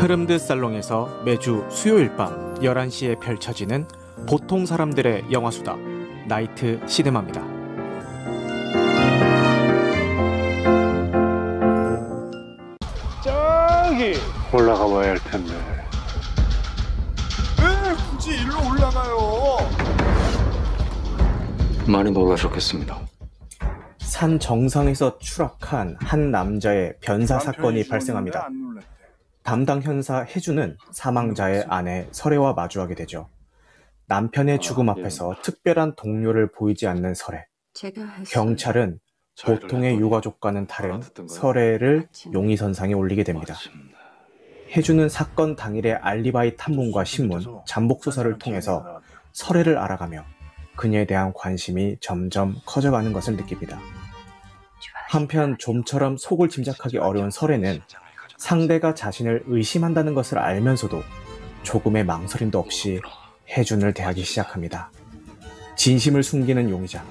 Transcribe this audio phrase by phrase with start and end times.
[0.00, 3.86] 흐름드 살롱에서 매주 수요일 밤 11시에 펼쳐지는
[4.26, 5.76] 보통 사람들의 영화수다
[6.26, 7.42] 나이트 시네마입니다.
[13.22, 14.14] 저기
[14.54, 15.52] 올라가 봐야 할 텐데.
[17.60, 19.58] 왜 굳이 일로 올라가요?
[21.86, 22.98] 많이 놀라셨겠습니다.
[23.98, 28.48] 산 정상에서 추락한 한 남자의 변사 사건이 발생합니다.
[29.42, 33.28] 담당 현사 혜주는 사망자의 아내 설애와 마주하게 되죠.
[34.06, 37.14] 남편의 죽음 앞에서 특별한 동료를 보이지 않는.
[37.72, 38.24] 제가 했어요.
[38.28, 38.98] 경찰은
[39.44, 43.54] 보통의 유가족과는 다른 설애를 용의선상에 올리게 됩니다.
[44.76, 49.00] 혜주는 사건 당일의 알리바이 탐문과 신문, 잠복 수사를 통해서
[49.32, 50.24] 설애를 알아가며
[50.76, 53.78] 그녀에 대한 관심이 점점 커져가는 것을 느낍니다.
[55.08, 57.80] 한편 좀처럼 속을 짐작하기 어려운 설애는
[58.40, 61.02] 상대가 자신을 의심한다는 것을 알면서도
[61.62, 62.98] 조금의 망설임도 없이
[63.50, 64.90] 혜준을 대하기 시작합니다.
[65.76, 67.04] 진심을 숨기는 용의자,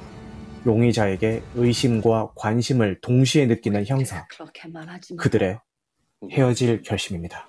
[0.65, 4.25] 용의자에게 의심과 관심을 동시에 느끼는 형사.
[5.17, 5.59] 그들의
[6.31, 7.47] 헤어질 결심입니다.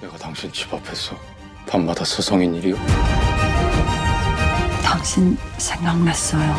[0.00, 1.14] 내가 당신 집 앞에서
[1.68, 2.76] 밤마다 서성인 일이요.
[4.82, 6.54] 당신 생각났어요.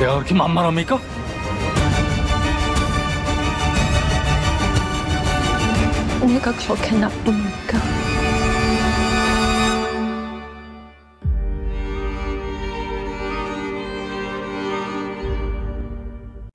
[0.00, 1.23] 내가 그렇게 만만합니까?
[6.20, 7.78] 내가 그렇게 나쁩니까?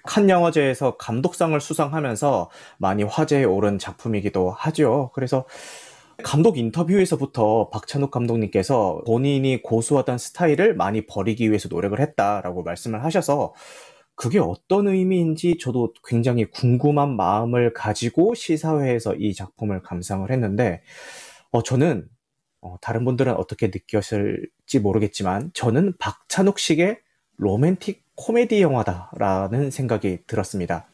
[0.03, 5.11] 칸 영화제에서 감독상을 수상하면서 많이 화제에 오른 작품이기도 하죠.
[5.13, 5.45] 그래서
[6.23, 13.53] 감독 인터뷰에서부터 박찬욱 감독님께서 본인이 고수하던 스타일을 많이 버리기 위해서 노력을 했다라고 말씀을 하셔서
[14.19, 20.81] 그게 어떤 의미인지 저도 굉장히 궁금한 마음을 가지고 시사회에서 이 작품을 감상을 했는데,
[21.52, 22.06] 어, 저는,
[22.59, 27.00] 어, 다른 분들은 어떻게 느꼈을지 모르겠지만, 저는 박찬욱식의
[27.38, 30.90] 로맨틱 코미디 영화다라는 생각이 들었습니다.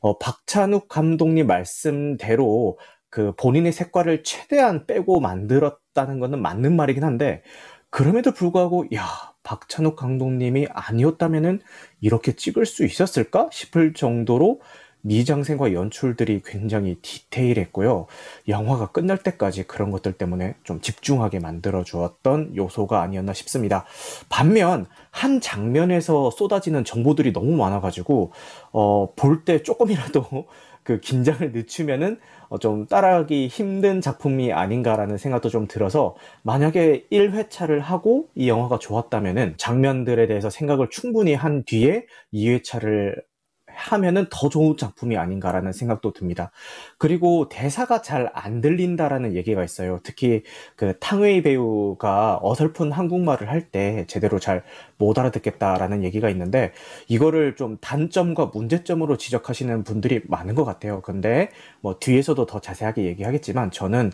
[0.00, 2.76] 어, 박찬욱 감독님 말씀대로
[3.08, 7.44] 그 본인의 색깔을 최대한 빼고 만들었다는 것은 맞는 말이긴 한데,
[7.90, 11.60] 그럼에도 불구하고, 야, 박찬욱 감독님이 아니었다면은
[12.00, 14.60] 이렇게 찍을 수 있었을까 싶을 정도로
[15.06, 18.06] 미장센과 연출들이 굉장히 디테일했고요.
[18.48, 23.84] 영화가 끝날 때까지 그런 것들 때문에 좀 집중하게 만들어 주었던 요소가 아니었나 싶습니다.
[24.30, 28.32] 반면 한 장면에서 쏟아지는 정보들이 너무 많아가지고
[28.72, 30.46] 어, 볼 때 조금이라도
[30.84, 32.18] 그 긴장을 늦추면은
[32.48, 39.54] 어, 좀 따라하기 힘든 작품이 아닌가라는 생각도 좀 들어서 만약에 1회차를 하고 이 영화가 좋았다면은
[39.56, 43.16] 장면들에 대해서 생각을 충분히 한 뒤에 2회차를
[43.74, 46.50] 하면은 더 좋은 작품이 아닌가라는 생각도 듭니다.
[46.98, 50.00] 그리고 대사가 잘 안 들린다라는 얘기가 있어요.
[50.02, 50.42] 특히
[50.76, 54.62] 그 탕웨이 배우가 어설픈 한국말을 할 때 제대로 잘
[54.98, 56.72] 못 알아듣겠다라는 얘기가 있는데
[57.08, 61.00] 이거를 좀 단점과 문제점으로 지적하시는 분들이 많은 것 같아요.
[61.02, 64.12] 근데 뭐 뒤에서도 더 자세하게 얘기하겠지만 저는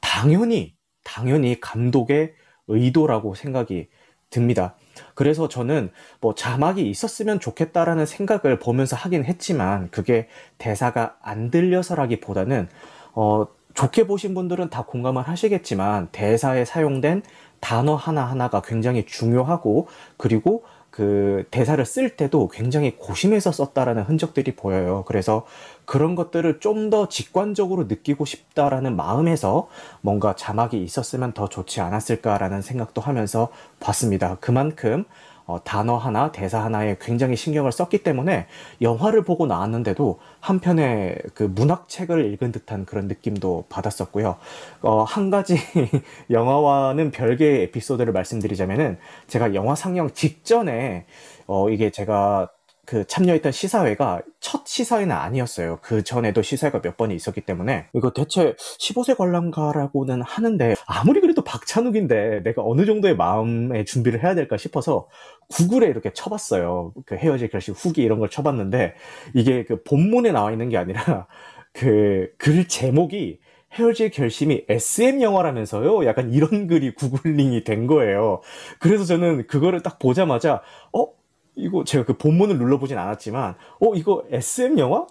[0.00, 2.34] 당연히 당연히 감독의
[2.68, 3.88] 의도라고 생각이
[4.30, 4.76] 듭니다.
[5.14, 12.68] 그래서 저는 뭐 자막이 있었으면 좋겠다라는 생각을 보면서 하긴 했지만 그게 대사가 안 들려서라기보다는
[13.14, 17.22] 어 좋게 보신 분들은 다 공감을 하시겠지만 대사에 사용된
[17.60, 25.02] 단어 하나하나가 굉장히 중요하고 그리고 그 대사를 쓸 때도 굉장히 고심해서 썼다라는 흔적들이 보여요.
[25.08, 25.44] 그래서
[25.86, 29.68] 그런 것들을 좀 더 직관적으로 느끼고 싶다라는 마음에서
[30.02, 33.48] 뭔가 자막이 있었으면 더 좋지 않았을까라는 생각도 하면서
[33.80, 34.36] 봤습니다.
[34.38, 35.04] 그만큼
[35.46, 38.46] 어, 단어 하나, 대사 하나에 굉장히 신경을 썼기 때문에
[38.80, 44.36] 영화를 보고 나왔는데도 한편의 그 문학책을 읽은 듯한 그런 느낌도 받았었고요.
[44.82, 45.56] 어, 한 가지
[46.30, 51.04] 영화와는 별개의 에피소드를 말씀드리자면은 제가 영화 상영 직전에
[51.46, 52.48] 어, 이게 제가
[52.86, 55.78] 그 참여했던 시사회가 첫 시사회는 아니었어요.
[55.82, 62.42] 그 전에도 시사회가 몇 번이 있었기 때문에 이거 대체 15세 관람가라고는 하는데 아무리 그래도 박찬욱인데
[62.44, 65.08] 내가 어느 정도의 마음의 준비를 해야 될까 싶어서
[65.48, 66.92] 구글에 이렇게 쳐봤어요.
[67.06, 68.94] 그 헤어질 결심 후기 이런 걸 쳐봤는데
[69.34, 71.26] 이게 그 본문에 나와 있는 게 아니라
[71.72, 73.40] 그 글 제목이
[73.74, 76.06] 헤어질 결심이 SM 영화라면서요?
[76.06, 78.40] 약간 이런 글이 구글링이 된 거예요.
[78.78, 81.08] 그래서 저는 그거를 딱 보자마자, 어?
[81.56, 83.94] 이거 제가 그 본문을 눌러보진 않았지만, 어?
[83.94, 85.06] 이거 SM 영화?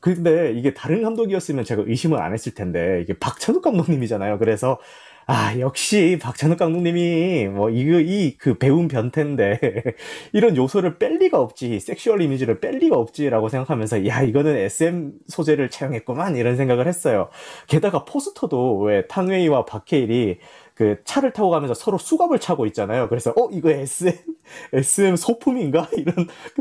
[0.00, 4.38] 근데 이게 다른 감독이었으면 제가 의심을 안 했을 텐데, 이게 박찬욱 감독님이잖아요.
[4.38, 4.78] 그래서,
[5.28, 9.58] 아, 역시 박찬욱 감독님이 뭐 이거 이 그 배운 변태인데
[10.32, 11.80] 이런 요소를 뺄 리가 없지.
[11.80, 17.28] sexual 이미지를 뺄 리가 없지라고 생각하면서 야, 이거는 SM 소재를 차용했구만 이런 생각을 했어요.
[17.66, 20.38] 게다가 포스터도 왜 탕웨이와 박해일이
[20.76, 23.08] 그 차를 타고 가면서 서로 수갑을 차고 있잖아요.
[23.08, 24.14] 그래서 어, 이거 SM
[24.74, 26.14] SM 소품인가 이런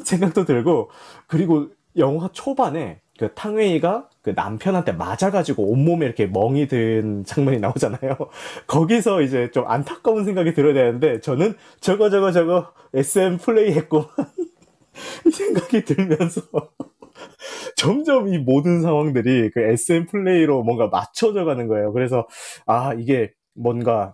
[0.04, 0.90] 생각도 들고
[1.28, 1.68] 그리고
[1.98, 8.18] 영화 초반에 그 탕웨이가 그 남편한테 맞아가지고 온몸에 이렇게 멍이 든 장면이 나오잖아요.
[8.68, 14.06] 거기서 이제 좀 안타까운 생각이 들어야 되는데 저는 저거 저거 저거 SM 플레이 했고
[15.28, 16.42] 이 생각이 들면서
[17.76, 21.92] 점점 이 모든 상황들이 그 SM 플레이로 뭔가 맞춰져 가는 거예요.
[21.92, 22.28] 그래서
[22.66, 24.14] 아 이게 뭔가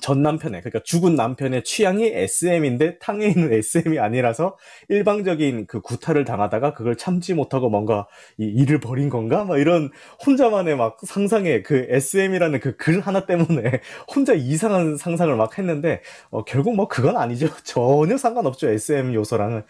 [0.00, 4.56] 전 남편의 그러니까 죽은 남편의 취향이 SM인데 탕웨이는 SM이 아니라서
[4.88, 9.44] 일방적인 그 구타를 당하다가 그걸 참지 못하고 뭔가 이 일을 벌인 건가?
[9.44, 9.90] 막 이런
[10.26, 13.80] 혼자만의 막 상상의 그 SM이라는 그 글 하나 때문에
[14.14, 17.46] 혼자 이상한 상상을 막 했는데 어, 결국 뭐 그건 아니죠.
[17.64, 18.68] 전혀 상관없죠.
[18.70, 19.62] SM 요소랑은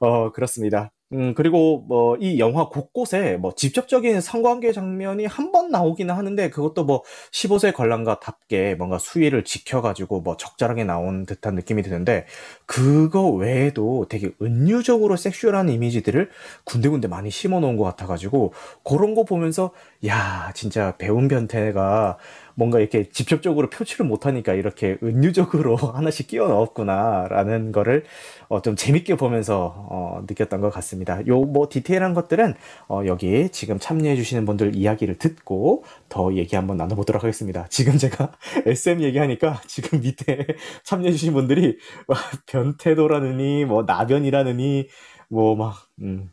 [0.00, 0.92] 어 그렇습니다.
[1.12, 6.84] 음, 그리고 뭐 이 영화 곳곳에 뭐 직접적인 성관계 장면이 한 번 나오기는 하는데 그것도
[6.84, 12.26] 뭐 15세 관람가답게 뭔가 수위를 지켜가지고 뭐 적절하게 나온 듯한 느낌이 드는데
[12.66, 16.30] 그거 외에도 되게 은유적으로 섹슈얼한 이미지들을
[16.64, 18.52] 군데군데 많이 심어 놓은 것 같아가지고
[18.84, 19.72] 그런 거 보면서
[20.06, 22.18] 야, 진짜 배운 변태가
[22.54, 28.04] 뭔가 이렇게 직접적으로 표출을 못하니까 이렇게 은유적으로 하나씩 끼워 넣었구나라는 거를
[28.48, 31.26] 어, 좀 재밌게 보면서 어, 느꼈던 것 같습니다.
[31.26, 32.54] 요 뭐 디테일한 것들은
[32.88, 37.66] 어, 여기 지금 참여해주시는 분들 이야기를 듣고 더 얘기 한번 나눠보도록 하겠습니다.
[37.70, 38.32] 지금 제가
[38.66, 40.46] SM 얘기하니까 지금 밑에
[40.84, 42.16] 참여해주신 분들이 와,
[42.46, 44.88] 변태도라느니 뭐 나변이라느니
[45.28, 46.30] 뭐막 음,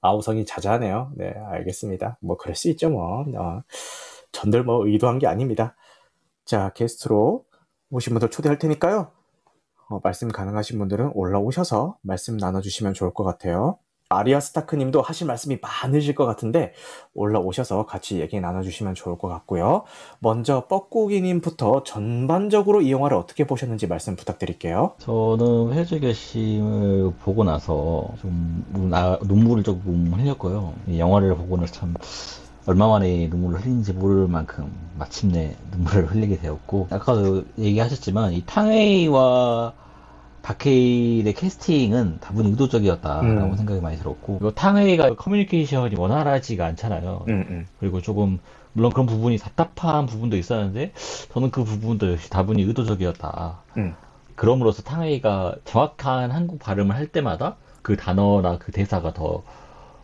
[0.00, 1.12] 아우성이 자자하네요.
[1.16, 2.18] 네, 알겠습니다.
[2.20, 3.24] 뭐 그럴 수 있죠 뭐.
[3.36, 3.62] 어.
[4.32, 5.76] 전들 뭐 의도한 게 아닙니다.
[6.44, 7.44] 자, 게스트로
[7.90, 9.10] 오신 분들 초대할 테니까요.
[9.88, 13.78] 어, 말씀 가능하신 분들은 올라오셔서 말씀 나눠주시면 좋을 것 같아요.
[14.12, 16.72] 아리아 스타크 님도 하실 말씀이 많으실 것 같은데
[17.14, 19.84] 올라오셔서 같이 얘기 나눠주시면 좋을 것 같고요.
[20.18, 24.94] 먼저 뻐꾸기 님부터 전반적으로 이 영화를 어떻게 보셨는지 말씀 부탁드릴게요.
[24.98, 25.70] 저는
[26.00, 30.74] 결심을 보고 나서 좀 나- 눈물을 조금 흘렸고요.
[30.88, 31.94] 이 영화를 보고 나서 참
[32.66, 39.72] 얼마 만에 눈물을 흘린지 모를 만큼 마침내 눈물을 흘리게 되었고 아까도 얘기하셨지만 이 탕웨이와
[40.42, 43.56] 박해일의 캐스팅은 다분히 의도적이었다라고 음.
[43.56, 47.24] 생각이 많이 들었고 그리고 탕웨이가 커뮤니케이션이 원활하지가 않잖아요.
[47.28, 47.66] 음, 음.
[47.78, 48.38] 그리고 조금
[48.72, 50.92] 물론 그런 부분이 답답한 부분도 있었는데
[51.32, 53.58] 저는 그 부분도 역시 다분히 의도적이었다.
[53.76, 53.94] 음.
[54.34, 59.42] 그럼으로써 탕웨이가 정확한 한국 발음을 할 때마다 그 단어나 그 대사가 더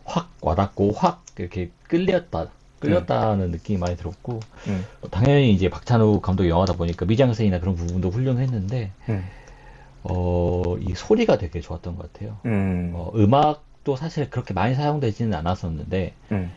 [0.07, 2.47] 확 와닿고 확 이렇게 끌렸다.
[2.79, 4.85] 끌렸다는 느낌이 많이 들었고 음.
[5.09, 9.23] 당연히 이제 박찬욱 감독 영화다 보니까 미장센이나 그런 부분도 훌륭했는데 음.
[10.03, 12.37] 어, 이 소리가 되게 좋았던 것 같아요.
[12.45, 12.91] 음.
[12.95, 16.51] 어, 음악도 사실 그렇게 많이 사용되지는 않았었는데 음.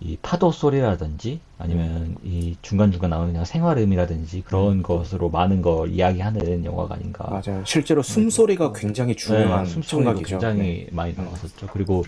[0.00, 6.96] 이 파도 소리라든지 아니면 이 중간중간 나오는 그냥 생활음이라든지 그런 것으로 많은 걸 이야기하는 영화가
[6.96, 7.24] 아닌가.
[7.30, 7.62] 맞아요.
[7.64, 10.28] 실제로 숨소리가 굉장히 중요한 네, 숨소리가 청각이죠.
[10.38, 10.88] 굉장히 네.
[10.92, 11.68] 많이 나왔었죠.
[11.68, 12.04] 그리고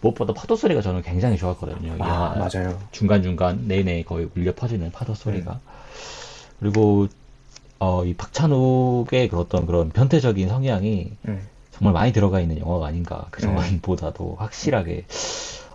[0.00, 1.96] 무엇보다 파도 소리가 저는 굉장히 좋았거든요.
[1.96, 2.78] 이 아, 맞아요.
[2.92, 5.58] 중간중간 내내 거의 울려 퍼지는 파도 소리가.
[6.60, 7.08] 그리고
[7.82, 11.40] 어, 이 박찬욱의 그 어떤 그런 변태적인 성향이 음.
[11.72, 13.26] 정말 많이 들어가 있는 영화가 아닌가.
[13.32, 15.04] 그 전보다도 확실하게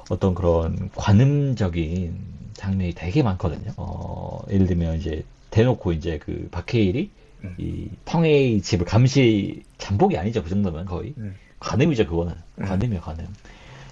[0.10, 2.18] 어떤 그런 관음적인
[2.54, 3.74] 장면이 되게 많거든요.
[3.76, 7.10] 어, 예를 들면 이제 대놓고 이제 그 박해일이
[7.44, 7.56] 음.
[7.58, 10.44] 이 펑웨이 집을 감시 잠복이 아니죠.
[10.44, 11.36] 그 정도면 거의 음.
[11.60, 12.08] 관음이죠.
[12.08, 12.64] 그거는 음.
[12.64, 13.28] 관음이야 관음.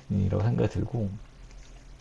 [0.10, 1.10] 이라고 생각이 들고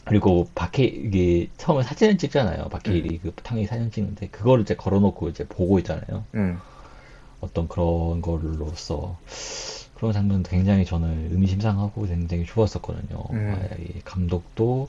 [0.05, 2.69] 그리고 박해 이게 처음에 사진을 찍잖아요.
[2.69, 6.25] 박해일이 그 탕웨이 사진 찍는데 그거를 이제 걸어놓고 이제 보고 있잖아요.
[6.35, 6.59] 음.
[7.41, 9.19] 어떤 그런 걸로써
[9.95, 13.25] 그런 장면도 굉장히 저는 의미심장하고 굉장히 좋았었거든요.
[13.31, 13.57] 음.
[13.57, 14.89] 아, 이 감독도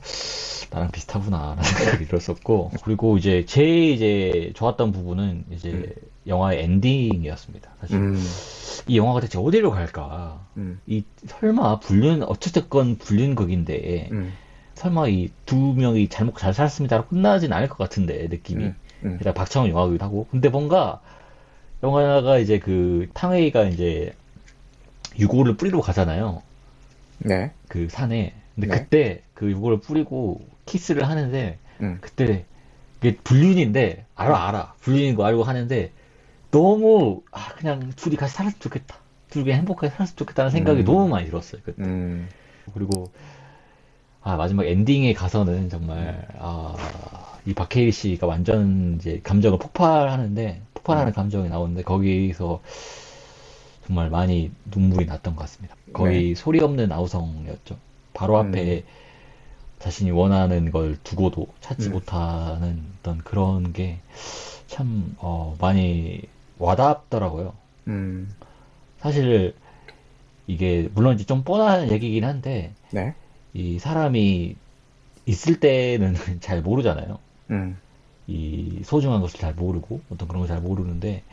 [0.71, 5.93] 나랑 비슷하구나라는 생각이 들었었고 그리고 이제 제일 이제 좋았던 부분은 이제 음.
[6.27, 7.69] 영화의 엔딩이었습니다.
[7.79, 8.21] 사실 음.
[8.87, 10.45] 이 영화가 대체 어디로 갈까?
[10.57, 10.79] 음.
[10.87, 14.33] 이 설마 불륜 어쨌든 불륜극인데 음.
[14.75, 18.75] 설마 이 두 명이 잘못 잘 살았습니다로 끝나진 않을 것 같은데 느낌이 음.
[19.03, 19.17] 음.
[19.19, 21.01] 일단 박찬욱 영화기도 하고 근데 뭔가
[21.83, 24.13] 영화가 이제 그 탕웨이가 이제
[25.19, 26.41] 유골을 뿌리러 가잖아요
[27.19, 27.51] 네.
[27.67, 28.79] 그 산에 근데 네.
[28.79, 31.97] 그때 그 유골을 뿌리고 키스를 하는데 음.
[32.01, 32.45] 그때
[32.99, 35.91] 이게 불륜인데 알아 알아 불륜인 거 알고 하는데
[36.51, 38.95] 너무 아 그냥 둘이 같이 살았으면 좋겠다
[39.29, 40.85] 둘이 행복하게 살았으면 좋겠다는 생각이 음.
[40.85, 42.27] 너무 많이 들었어요 그때 음,
[42.73, 43.11] 그리고
[44.25, 46.75] 아 마지막 엔딩에 가서는 정말 아
[47.47, 52.59] 이 박해일 씨가 완전 이제 감정을 폭발하는데 폭발하는 감정이 나오는데 거기서
[53.85, 55.75] 정말 많이 눈물이 났던 것 같습니다.
[55.93, 57.77] 거의 소리 없는 아우성이었죠.
[58.15, 58.83] 바로 앞에
[59.77, 61.93] 자신이 원하는 걸 두고도 찾지 음.
[61.93, 63.99] 못하는 어떤 그런 게
[64.67, 66.23] 참 어, 많이
[66.57, 67.53] 와닿더라고요.
[67.87, 68.33] 음,
[68.97, 69.53] 사실
[70.47, 73.13] 이게 물론 이제 좀 뻔한 얘기긴 한데 네,
[73.55, 74.57] 이 사람이
[75.27, 77.19] 있을 때는 잘 모르잖아요.
[77.51, 77.77] 음,
[78.27, 81.23] 이 소중한 것을 잘 모르고 어떤 그런 걸 잘 모르는데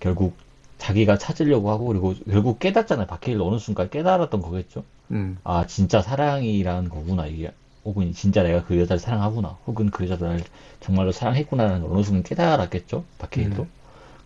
[0.00, 0.36] 결국
[0.78, 3.06] 자기가 찾으려고 하고 그리고 결국 깨닫잖아요.
[3.06, 4.84] 박해일 어느 순간 깨달았던 거겠죠.
[5.12, 7.52] 음, 아 진짜 사랑이라는 거구나 이게
[7.84, 10.44] 혹은 진짜 내가 그 여자를 사랑하구나 혹은 그 여자를 날
[10.80, 13.04] 정말로 사랑했구나라는 걸 어느 순간 깨달았겠죠.
[13.18, 13.68] 박해일도 음.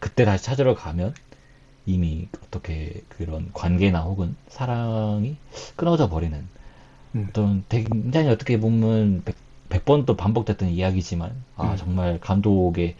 [0.01, 1.15] 그때 다시 찾으러 가면
[1.87, 5.37] 이미 어떻게 그런 관계나 혹은 사랑이
[5.77, 6.47] 끊어져 버리는
[7.15, 7.27] 음.
[7.31, 9.37] 어떤 굉장히 어떻게 보면 백,
[9.69, 11.77] 백 번도 반복됐던 이야기지만 아 음.
[11.77, 12.97] 정말 감독의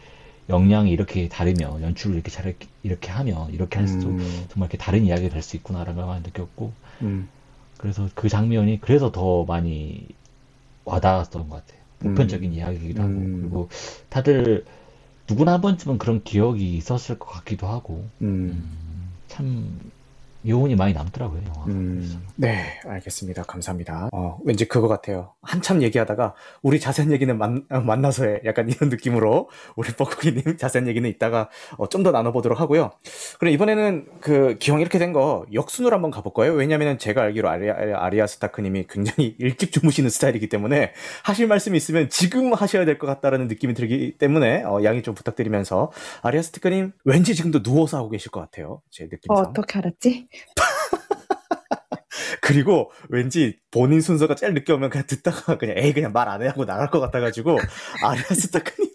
[0.49, 4.77] 역량이 이렇게 다르면 연출을 이렇게 잘 이렇게 하면 이렇게 할 수 도 음, 정말 이렇게
[4.77, 6.73] 다른 이야기가 될 수 있구나라는 걸 많이 느꼈고
[7.03, 7.29] 음,
[7.77, 10.07] 그래서 그 장면이 그래서 더 많이
[10.85, 11.79] 와닿았던 것 같아요.
[12.05, 12.15] 음.
[12.15, 13.39] 보편적인 이야기이기도 하고 음.
[13.41, 13.69] 그리고
[14.09, 14.65] 다들
[15.29, 18.27] 누구나 한 번쯤은 그런 기억이 있었을 것 같기도 하고 음.
[18.27, 19.79] 음, 참
[20.47, 21.65] 여운이 많이 남더라고요 영화.
[21.65, 23.43] 음, 네, 알겠습니다.
[23.43, 24.07] 감사합니다.
[24.13, 25.33] 어, 왠지 그거 같아요.
[25.41, 28.39] 한참 얘기하다가 우리 자세한 얘기는 만, 어, 만나서 해.
[28.45, 32.91] 약간 이런 느낌으로 우리 뻐꾸기님 자세한 얘기는 이따가 어, 좀 더 나눠보도록 하고요.
[33.39, 36.53] 그럼 이번에는 그 기왕 이렇게 된 거 역순으로 한번 가볼 거예요.
[36.53, 40.93] 왜냐면은 제가 알기로 아리아, 아리아 스타크님이 굉장히 일찍 주무시는 스타일이기 때문에
[41.23, 45.91] 하실 말씀이 있으면 지금 하셔야 될 것 같다라는 느낌이 들기 때문에 어, 양해 좀 부탁드리면서
[46.21, 48.81] 아리아 스타크님 왠지 지금도 누워서 하고 계실 것 같아요.
[48.89, 49.35] 제 느낌상.
[49.35, 50.28] 어, 어떻게 알았지?
[52.41, 56.47] 그리고 왠지 본인 순서가 제일 늦게 오면 그냥 듣다가 그냥 에이 그냥 말 안 해
[56.47, 57.57] 하고 나갈 것 같아가지고
[58.03, 58.89] 아리아 스타크님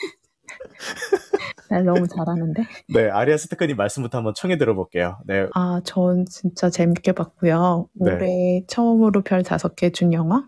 [1.70, 2.62] 날 너무 잘하는데.
[2.94, 5.18] 네 아리아 스타크님 말씀부터 한번 청해 들어볼게요.
[5.26, 7.88] 네 아, 전 진짜 재밌게 봤고요.
[7.94, 8.12] 네.
[8.12, 10.46] 올해 처음으로 별 다섯 개 준 영화였어요.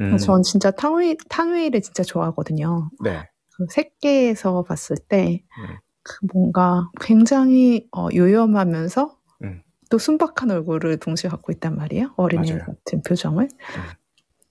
[0.00, 2.90] 음, 음, 전 진짜 탕웨이, 탕웨이를 진짜 좋아하거든요.
[3.02, 5.76] 네그 색계에서 봤을 때, 음.
[6.02, 9.62] 그 뭔가 굉장히 어, 요염하면서 음.
[9.90, 12.12] 또 순박한 얼굴을 동시에 갖고 있단 말이에요.
[12.16, 12.64] 어린애 맞아요.
[12.66, 13.48] 같은 표정을.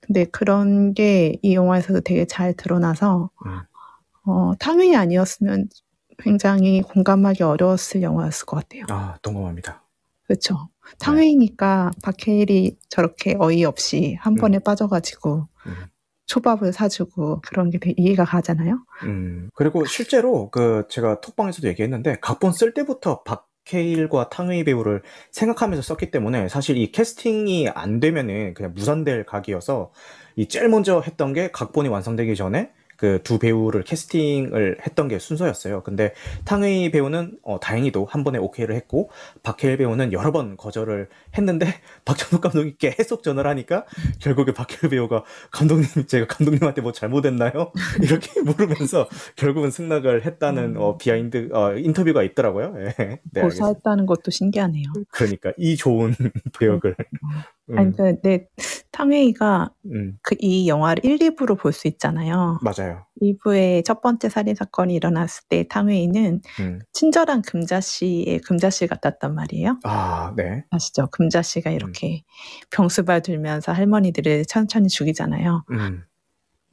[0.01, 3.59] 근데 그런 게 이 영화에서도 되게 잘 드러나서, 음.
[4.25, 5.67] 어, 탕웨이 아니었으면
[6.19, 8.83] 굉장히 공감하기 어려웠을 영화였을 것 같아요.
[8.89, 9.83] 아 동감합니다.
[10.23, 10.69] 그렇죠.
[10.99, 15.73] 탕웨이니까 박해일이 저렇게 어이없이 한 번에 빠져가지고 음.
[16.31, 18.85] 초밥을 사주고 그런 게 되게 이해가 가잖아요.
[19.03, 26.09] 음 그리고 실제로 그 제가 톡방에서도 얘기했는데 각본 쓸 때부터 박해일과 탕웨이 배우를 생각하면서 썼기
[26.09, 29.91] 때문에 사실 이 캐스팅이 안 되면은 그냥 무산될 각이어서
[30.37, 32.71] 이 제일 먼저 했던 게 각본이 완성되기 전에
[33.01, 35.81] 그 두 배우를 캐스팅을 했던 게 순서였어요.
[35.83, 36.13] 근데
[36.45, 39.09] 탕웨이 배우는 어, 다행히도 한 번에 오케이를 했고
[39.41, 41.65] 박해일 배우는 여러 번 거절을 했는데
[42.05, 43.85] 박찬욱 감독이 계속 전화를 하니까
[44.19, 47.71] 결국에 박해일 배우가 감독님 제가 감독님한테 뭐 잘못했나요?
[48.03, 52.75] 이렇게 물으면서 결국은 승낙을 했다는 어, behind 어, 인터뷰가 있더라고요.
[52.79, 53.19] 예.
[53.31, 53.41] 네.
[53.41, 54.85] 고사했다는 것도 신기하네요.
[55.09, 56.13] 그러니까 이 좋은
[56.59, 57.41] 배역을 음,
[57.77, 58.47] 아니, 그, 네,
[58.91, 62.59] 탕웨이가 음, 그 이 영화를 1, 2부로 볼 수 있잖아요.
[62.61, 63.05] 맞아요.
[63.21, 66.79] 2부의 첫 번째 살인 사건이 일어났을 때 탕웨이는 음.
[66.91, 69.79] 친절한 금자씨의 금자씨 같았단 말이에요.
[69.83, 70.65] 아, 네.
[70.71, 71.07] 아시죠?
[71.11, 72.23] 금자씨가 이렇게
[72.71, 75.63] 병수발 들면서 할머니들을 천천히 죽이잖아요.
[75.71, 76.03] 음,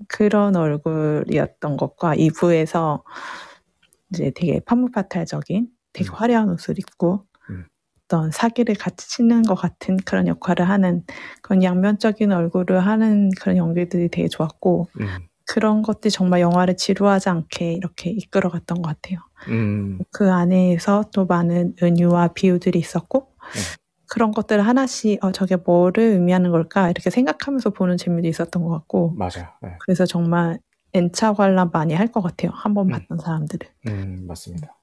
[0.09, 3.03] 그런 얼굴이었던 것과 2부에서
[4.13, 6.15] 이제 되게 판무파탈적인 되게 음.
[6.15, 7.28] 화려한 옷을 입고 음.
[8.09, 11.05] 어떤 사기를 같이 치는 것 같은 그런 역할을 하는
[11.43, 15.07] 그런 양면적인 얼굴을 하는 그런 연기들이 되게 좋았고 음,
[15.47, 19.19] 그런 것들이 정말 영화를 지루하지 않게 이렇게 이끌어갔던 것 같아요.
[19.49, 23.61] 음, 그 안에서 또 많은 은유와 비유들이 있었고 네.
[24.11, 29.15] 그런 것들을 하나씩 어, 저게 뭐를 의미하는 걸까 이렇게 생각하면서 보는 재미도 있었던 것 같고
[29.19, 29.49] 맞아요.
[29.61, 29.77] 네.
[29.81, 30.59] 그래서 정말
[30.95, 32.53] N차 관람 많이 할 것 같아요.
[32.55, 32.93] 한번 음.
[32.93, 33.69] 봤던 사람들은.
[33.89, 34.78] 음, 맞습니다.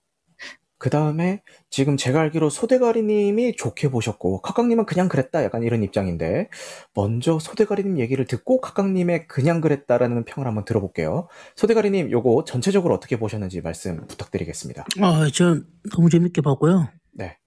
[0.78, 6.50] 그 다음에 지금 제가 알기로 소대가리님이 좋게 보셨고 카깡님은 그냥 그랬다 약간 이런 입장인데
[6.94, 11.28] 먼저 소대가리님 얘기를 듣고 카깡님의 그냥 그랬다라는 평을 한번 들어볼게요.
[11.56, 14.86] 소대가리님 요거 전체적으로 어떻게 보셨는지 말씀 부탁드리겠습니다.
[15.02, 16.90] 아, 전 너무 재밌게 봤고요.
[17.14, 17.38] 네.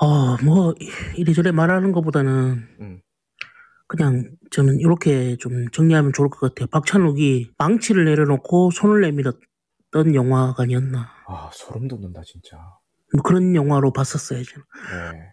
[0.00, 0.74] 어, 뭐,
[1.16, 3.00] 이래저래 말하는 것보다는, 음,
[3.88, 6.66] 그냥 저는 이렇게 좀 정리하면 좋을 것 같아요.
[6.66, 9.36] 박찬욱이 망치를 내려놓고 손을 내밀었
[9.90, 11.08] 던 영화가 아니었나.
[11.26, 12.56] 아, 소름 돋는다, 진짜.
[13.14, 14.42] 뭐 그런 영화로 봤었어요.
[14.42, 14.64] 저는.
[15.12, 15.32] 네.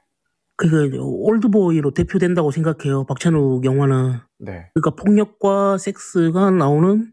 [0.56, 3.06] 그게 올드보이로 대표된다고 생각해요.
[3.06, 4.20] 박찬욱 영화는.
[4.40, 4.70] 네.
[4.74, 7.12] 그러니까 폭력과 섹스가 나오는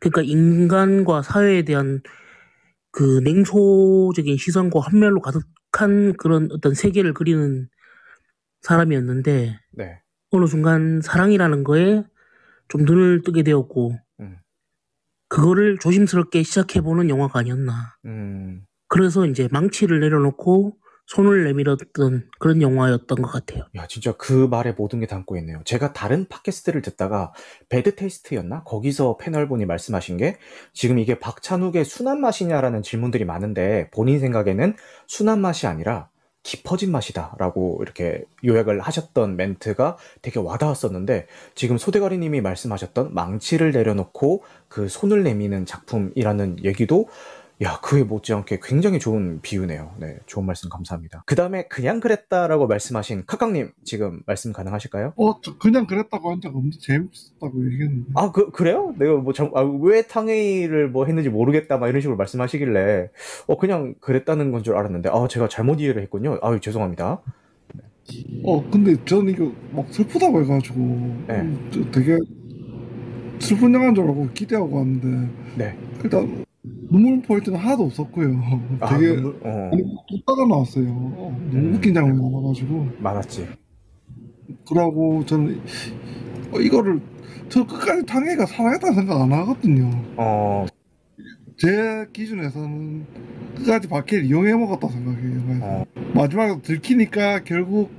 [0.00, 2.02] 그러니까 인간과 사회에 대한
[2.92, 7.68] 그 냉소적인 시선과 환멸로 가득한 그런 어떤 세계를 그리는
[8.62, 10.00] 사람이었는데 네.
[10.30, 12.04] 어느 순간 사랑이라는 거에
[12.68, 14.36] 좀 눈을 뜨게 되었고 음.
[15.30, 17.94] 그거를 조심스럽게 시작해보는 영화가 아니었나.
[18.04, 18.66] 음.
[18.88, 23.64] 그래서 이제 망치를 내려놓고 손을 내밀었던 그런 영화였던 것 같아요.
[23.74, 25.60] 야, 진짜 그 말에 모든 게 담고 있네요.
[25.64, 27.32] 제가 다른 팟캐스트를 듣다가
[27.68, 28.62] 배드 테이스트였나?
[28.64, 30.36] 거기서 패널분이 말씀하신 게
[30.72, 34.76] 지금 이게 박찬욱의 순한 맛이냐라는 질문들이 많은데 본인 생각에는
[35.08, 36.09] 순한 맛이 아니라
[36.42, 45.22] 깊어진 맛이다라고 이렇게 요약을 하셨던 멘트가 되게 와닿았었는데 지금 소대가리님이 말씀하셨던 망치를 내려놓고 그 손을
[45.22, 47.08] 내미는 작품이라는 얘기도
[47.62, 49.92] 야, 그에 못지않게 굉장히 좋은 비유네요.
[49.98, 51.24] 네, 좋은 말씀 감사합니다.
[51.26, 55.12] 그 다음에 그냥 그랬다라고 말씀하신 카깡님 지금 말씀 가능하실까요?
[55.16, 58.10] 어, 저 그냥 그랬다고 한 적 없는데 재밌었다고 얘기했는데.
[58.14, 58.94] 아, 그, 그래요?
[58.98, 63.10] 내가 뭐, 정, 아, 왜 탕웨이를 뭐 했는지 모르겠다, 막 이런 식으로 말씀하시길래,
[63.46, 66.38] 어, 그냥 그랬다는 건 줄 알았는데, 아, 제가 잘못 이해를 했군요.
[66.42, 67.20] 아유, 죄송합니다.
[68.44, 70.78] 어, 근데 저는 이거 막 슬프다고 해가지고
[71.28, 71.90] 네.
[71.92, 72.16] 되게
[73.38, 75.78] 슬픈 영화인 줄 알고 기대하고 왔는데 네.
[76.02, 78.28] 일단 눈물 포인트는 하나도 없었고요.
[78.80, 79.70] 아, 되게 눈물, 어,
[80.12, 80.88] 웃다가 나왔어요.
[80.88, 81.74] 어, 너무 음.
[81.74, 83.48] 웃긴 장면이 많아가지고 많았지.
[84.68, 85.60] 그러고 저는
[86.52, 87.00] 어, 이거를
[87.48, 89.90] 저 끝까지 탕웨이가 사랑했다는 생각 안 하거든요.
[90.16, 90.66] 어,
[91.56, 93.06] 제 기준에서는
[93.56, 95.58] 끝까지 박해를 이용해 먹었다 생각해요.
[95.62, 95.84] 어.
[96.14, 97.90] 마지막에 들키니까 결국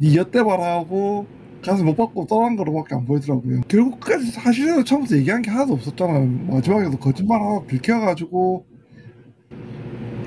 [0.00, 1.26] 니 엿대 봐라 하고
[1.64, 3.60] 가서 못 받고 떠난 거로밖에 안 보이더라고요.
[3.68, 6.26] 결국 끝까지 사실은 처음부터 얘기한 게 하나도 없었잖아요.
[6.48, 8.66] 마지막에도 거짓말 하나 들켜가지고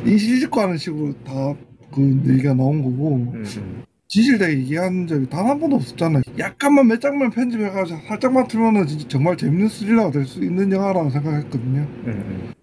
[0.06, 1.56] 인실짓고 하는 식으로 다
[1.96, 3.84] 그 얘기가 나온 거고 음, 음.
[4.10, 6.24] 지실되게 얘기한 적이 단 한 번도 없었잖아요.
[6.38, 11.80] 약간만 몇 장면 편집해가지고 살짝만 틀면은 진짜 정말 재밌는 스릴러가 될 수 있는 영화라고 생각했거든요.
[11.80, 12.54] 음, 음.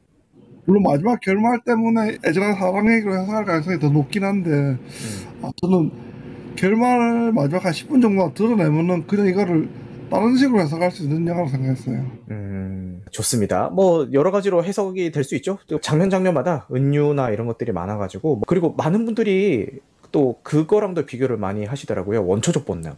[0.67, 4.79] 물론 마지막 결말 때문에 애절한 사랑 얘기로 해석할 가능성이 더 높긴 한데 음.
[5.41, 5.91] 아, 저는
[6.57, 9.69] 결말 마지막 한 10분 정도 드러내면은 그냥 이거를
[10.11, 12.05] 다른 식으로 해석할 수 있는 영화로 생각했어요.
[12.31, 13.71] 음, 좋습니다.
[13.71, 15.59] 뭐, 여러 가지로 해석이 될 수 있죠.
[15.69, 18.29] 또 장면 장면마다 은유나 이런 것들이 많아가지고.
[18.37, 19.69] 뭐, 그리고 많은 분들이
[20.13, 22.27] 또 그거랑도 비교를 많이 하시더라고요.
[22.27, 22.93] 원초적 본능.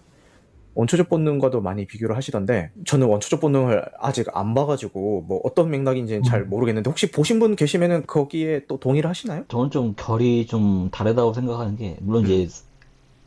[0.77, 6.43] 원초적 본능과도 많이 비교를 하시던데, 저는 원초적 본능을 아직 안 봐가지고, 뭐, 어떤 맥락인지는 잘
[6.45, 9.45] 모르겠는데, 혹시 보신 분 계시면은 거기에 또 동의를 하시나요?
[9.47, 12.49] 저는 좀 결이 좀 다르다고 생각하는 게 물론 이제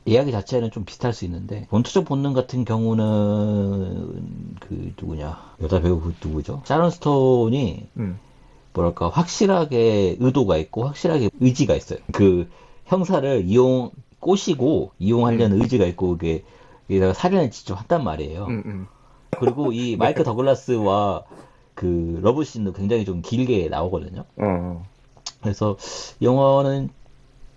[0.08, 6.15] 이야기 자체는 좀 비슷할 수 있는데 원투적 본능 같은 경우는 그 누구냐 여자 배우 그
[6.24, 6.62] 누구죠?
[6.65, 8.20] sharon 스톤이 음.
[8.74, 12.00] 뭐랄까 확실하게 의도가 있고 확실하게 의지가 있어요.
[12.13, 12.48] 그
[12.86, 16.43] 형사를 이용 꼬시고 이용하려는 의지가 있고 그게
[16.88, 18.46] 게다가 살인을 직접 한단 말이에요.
[18.46, 18.88] 음, 음.
[19.39, 21.24] 그리고 이 마이크 더글라스와
[21.74, 24.24] 그 러브씬도 굉장히 좀 길게 나오거든요.
[24.38, 24.86] 어,
[25.41, 25.78] 그래서
[26.22, 26.89] 영화는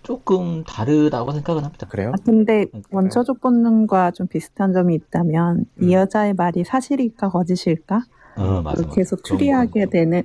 [0.03, 1.87] 조금 다르다고 생각은 합니다.
[1.87, 2.09] 그래요?
[2.13, 2.81] 아, 근데 그러니까요.
[2.91, 5.83] 원초적 본능과 좀 비슷한 점이 있다면 음.
[5.83, 8.03] 이 여자의 말이 사실일까 거짓일까
[8.37, 8.95] 어, 맞아, 맞아.
[8.95, 9.91] 계속 추리하게 거.
[9.91, 10.23] 되는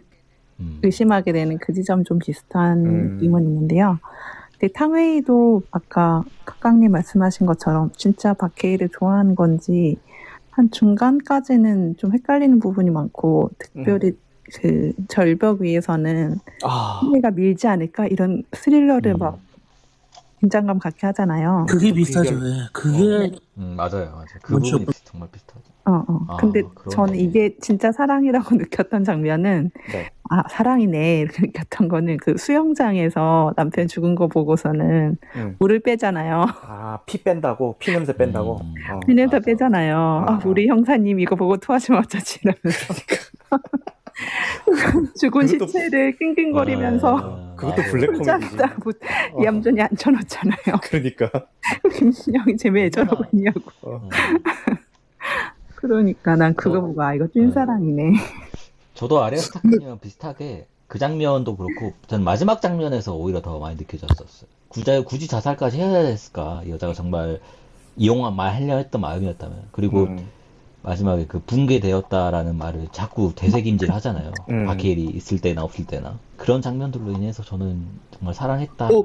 [0.60, 0.78] 음.
[0.82, 3.12] 의심하게 되는 그 지점 좀 비슷한 음.
[3.14, 3.98] 느낌은 있는데요.
[4.58, 9.98] 근데 탕웨이도 아까 각각님 말씀하신 것처럼 진짜 박해일을 좋아하는 건지
[10.50, 14.18] 한 중간까지는 좀 헷갈리는 부분이 많고 특별히 음.
[14.54, 19.18] 그 절벽 위에서는 아, 탕웨이가 밀지 않을까 이런 스릴러를 음.
[19.18, 19.38] 막
[20.40, 21.66] 긴장감 갖게 하잖아요.
[21.68, 22.34] 그게 비슷하죠.
[22.34, 22.68] 예.
[22.72, 24.26] 그게 음, 맞아요, 맞아요.
[24.42, 25.62] 그 원초- 부분이 정말 비슷하죠.
[25.86, 26.20] 어, 어.
[26.28, 26.90] 아, 근데 그러네.
[26.90, 30.10] 저는 이게 진짜 사랑이라고 느꼈던 장면은, 네.
[30.28, 31.20] 아, 사랑이네.
[31.20, 35.56] 이렇게 느꼈던 거는 그 수영장에서 남편 죽은 거 보고서는 음.
[35.60, 36.44] 물을 빼잖아요.
[36.62, 37.76] 아, 피 뺀다고?
[37.78, 38.60] 피 냄새 뺀다고?
[38.62, 38.74] 음.
[38.92, 39.00] 어.
[39.06, 39.46] 피는 다 맞아.
[39.46, 39.96] 빼잖아요.
[39.96, 40.40] 아, 아.
[40.44, 42.94] 우리 형사님 이거 보고 토하시면 어쩌지 이러면서.
[45.20, 47.90] 죽은 그것도- 시체를 낑낑거리면서 아, 그것도 맞아요.
[47.92, 48.56] 블랙 코미디지.
[49.32, 50.56] 뭐 이암전이 앉혀놓잖아요.
[50.82, 51.30] 그러니까.
[51.98, 53.60] 김신영이 쟤왜 저러고 있냐고.
[53.86, 54.08] 음.
[55.74, 56.80] 그러니까 난 그거 어.
[56.80, 58.12] 보고 아, 이거 찐사랑이네.
[58.94, 64.48] 저도 아리아 스타크님이랑 비슷하게 그 장면도 그렇고 전 마지막 장면에서 오히려 더 많이 느껴졌었어요.
[64.68, 66.62] 굳이, 굳이 자살까지 해야 했을까?
[66.64, 67.40] 이 여자가 정말
[67.96, 69.68] 이용만 하려 했던 마음이었다면.
[69.72, 70.28] 그리고 음.
[70.86, 74.32] 마지막에 그 붕괴되었다라는 말을 자꾸 되새김질 하잖아요.
[74.50, 74.66] 음.
[74.66, 76.16] 바케일이 있을 때나 없을 때나.
[76.36, 78.86] 그런 장면들로 인해서 저는 정말 사랑했다.
[78.86, 79.04] 어,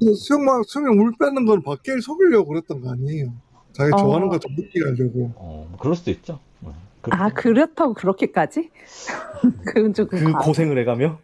[0.00, 3.28] 그 수영만 수영 물 빼는 건 밖에 속이려고 그랬던 거 아니에요?
[3.72, 3.96] 자기 어.
[3.98, 5.30] 좋아하는 거 좀 느끼게 하려고.
[5.36, 6.40] 어, 그럴 수도 있죠.
[6.58, 6.70] 네.
[7.10, 8.70] 아 그렇다고 그렇게까지?
[9.66, 11.18] 그건 조금 그 과- 고생을 해가며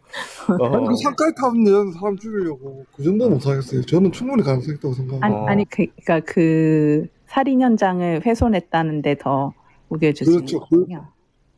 [0.59, 3.81] 어, 아니, 그 산까지 타면 여자 사람 죽이려고 그 정도는 못하겠어요.
[3.85, 5.25] 저는 충분히 가능성 있다고 생각합니다.
[5.25, 5.45] 아니, 어.
[5.47, 9.53] 아니 그, 그러니까 그 살인 현장을 훼손했다는데 더
[9.89, 10.59] 우겨주시는 그렇죠.
[10.61, 11.07] 그- 거군요.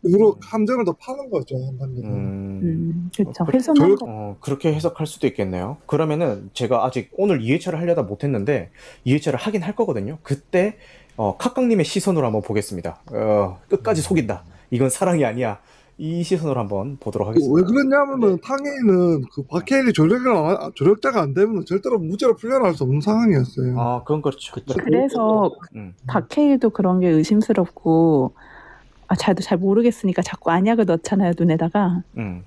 [0.03, 1.55] 이후로 함정을 더 파는 거죠.
[1.55, 3.43] 음, 음, 그렇죠.
[3.43, 4.05] 어, 그- 거.
[4.07, 5.77] 어, 그렇게 해석할 수도 있겠네요.
[5.85, 8.71] 그러면은 제가 아직 오늘 2회차를 하려다 못했는데
[9.05, 10.17] 2회차를 하긴 할 거거든요.
[10.23, 10.77] 그때
[11.17, 13.01] 어, 카깡님의 시선으로 한번 보겠습니다.
[13.11, 14.43] 어, 끝까지 속인다.
[14.71, 15.59] 이건 사랑이 아니야.
[16.03, 17.55] 이 시선으로 한번 보도록 하겠습니다.
[17.55, 23.01] 왜 그랬냐면은 탕웨이는 그 박해일이 조력을 안- 조력자가 안 되면 절대로 무죄로 풀려날 수 없는
[23.01, 23.79] 상황이었어요.
[23.79, 24.51] 아, 그건 그렇죠.
[24.55, 24.73] 그쵸.
[24.83, 25.93] 그래서 음.
[26.07, 28.33] 박해일도 그런 게 의심스럽고
[29.07, 32.01] 아, 잘도 잘 모르겠으니까 자꾸 안약을 넣잖아요 눈에다가.
[32.17, 32.45] 음.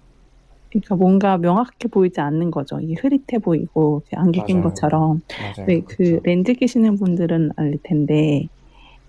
[0.70, 2.80] 그러니까 뭔가 명확해 보이지 않는 거죠.
[2.80, 4.62] 이게 흐릿해 보이고 안개 낀.
[4.62, 5.20] 것처럼.
[5.40, 5.68] 맞아요.
[5.68, 6.20] 왜그 그렇죠.
[6.24, 8.48] 렌즈 끼시는 분들은 알 텐데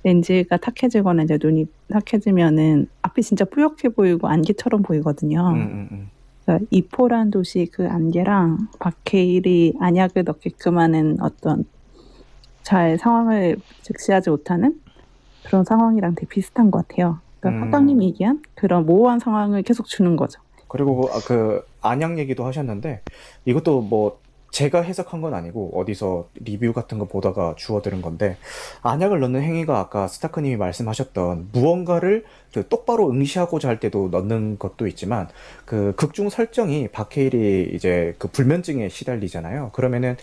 [0.05, 5.49] 렌즈가 탁해지거나 이제 눈이 탁해지면은 앞이 진짜 뿌옇게 보이고 안개처럼 보이거든요.
[5.49, 6.09] 음, 음, 음.
[6.45, 11.65] 그러니까 이포란 도시 그 안개랑 박해일이 안약을 넣게끔 하는 어떤
[12.61, 14.79] 잘 상황을 즉시하지 못하는
[15.43, 17.19] 그런 상황이랑 되게 비슷한 것 같아요.
[17.39, 17.63] 그러니까 음.
[17.63, 20.39] 학장님이 얘기한 그런 모호한 상황을 계속 주는 거죠.
[20.67, 23.01] 그리고 아, 그 안약 얘기도 하셨는데
[23.45, 24.19] 이것도 뭐
[24.55, 28.37] 제가 해석한 건 아니고 어디서 리뷰 같은 거 보다가 주워 들은 건데
[28.83, 35.27] 안약을 넣는 행위가 아까 스타크님이 말씀하셨던 무언가를 그 똑바로 응시하고자 할 때도 넣는 것도 있지만
[35.65, 39.71] 그 극중 설정이 박해일이 이제 그 불면증에 시달리잖아요.
[39.73, 40.15] 그러면은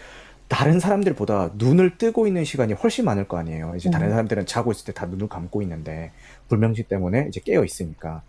[0.48, 3.74] 다른 사람들보다 눈을 뜨고 있는 시간이 훨씬 많을 거 아니에요.
[3.76, 4.10] 이제 다른 음.
[4.12, 6.10] 사람들은 자고 있을 때 다 눈을 감고 있는데
[6.48, 8.22] 불면증 때문에 이제 깨어 있으니까.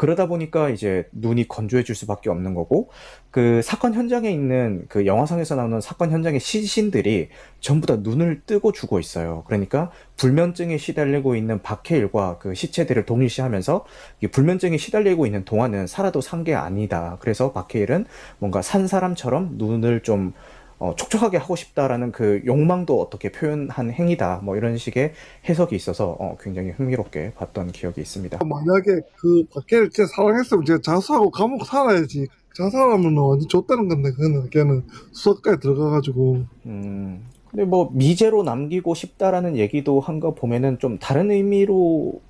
[0.00, 2.88] 그러다 보니까 이제 눈이 건조해질 수밖에 없는 거고
[3.30, 7.28] 그 사건 현장에 있는 그 영화상에서 나오는 사건 현장의 시신들이
[7.60, 9.44] 전부 다 눈을 뜨고 죽어 있어요.
[9.46, 13.84] 그러니까 불면증에 시달리고 있는 박해일과 그 시체들을 동일시하면서
[14.22, 17.18] 이 불면증에 시달리고 있는 동안은 살아도 산 게 아니다.
[17.20, 18.06] 그래서 박해일은
[18.38, 20.32] 뭔가 산 사람처럼 눈을 좀
[20.80, 24.40] 어, 촉촉하게 하고 싶다라는 그 욕망도 어떻게 표현한 행위다.
[24.42, 25.12] 뭐 이런 식의
[25.48, 28.38] 해석이 있어서 어, 굉장히 흥미롭게 봤던 기억이 있습니다.
[28.44, 32.26] 만약에 그 박해를 진짜 사랑했으면 제가 자수하고 감옥 살아야지.
[32.56, 40.00] 자살하면 완전 줬다는 건데 그거는 걔는 수석까지 들어가가지고 음, 근데 뭐 미제로 남기고 싶다라는 얘기도
[40.00, 42.20] 한 거 보면은 좀 다른 의미로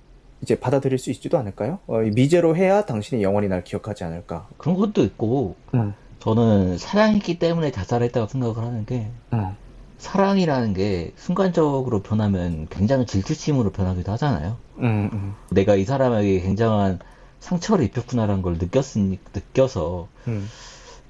[0.43, 1.79] 이제 받아들일 수 있지도 않을까요?
[1.87, 4.49] 어, 이 미제로 해야 당신이 영원히 날 기억하지 않을까?
[4.59, 5.95] 그런 것도 있고, 음.
[6.21, 9.57] 저는 사랑했기 때문에 자살했다고 생각을 하는 게, 음.
[9.99, 14.57] 사랑이라는 게 순간적으로 변하면 굉장히 질투심으로 변하기도 하잖아요.
[14.79, 17.01] 음, 음, 내가 이 사람에게 굉장한
[17.39, 20.49] 상처를 입혔구나라는 걸 느꼈으니, 느껴서, 음,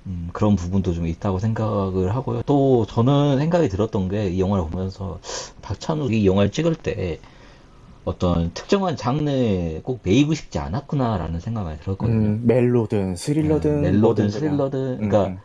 [0.07, 2.43] 음, 그런 부분도 좀 있다고 생각을 하고요.
[2.47, 5.21] 또 저는 생각이 들었던 게 이 영화를 보면서
[5.63, 7.21] 박찬욱이 이 영화를 찍을 때
[8.05, 12.29] 어떤 특정한 장르에 꼭 매이고 싶지 않았구나라는 생각이 들었거든요.
[12.29, 14.31] 음, 멜로든 스릴러든 네, 멜로든.
[14.31, 15.39] 스릴러든 음, 그러니까 음,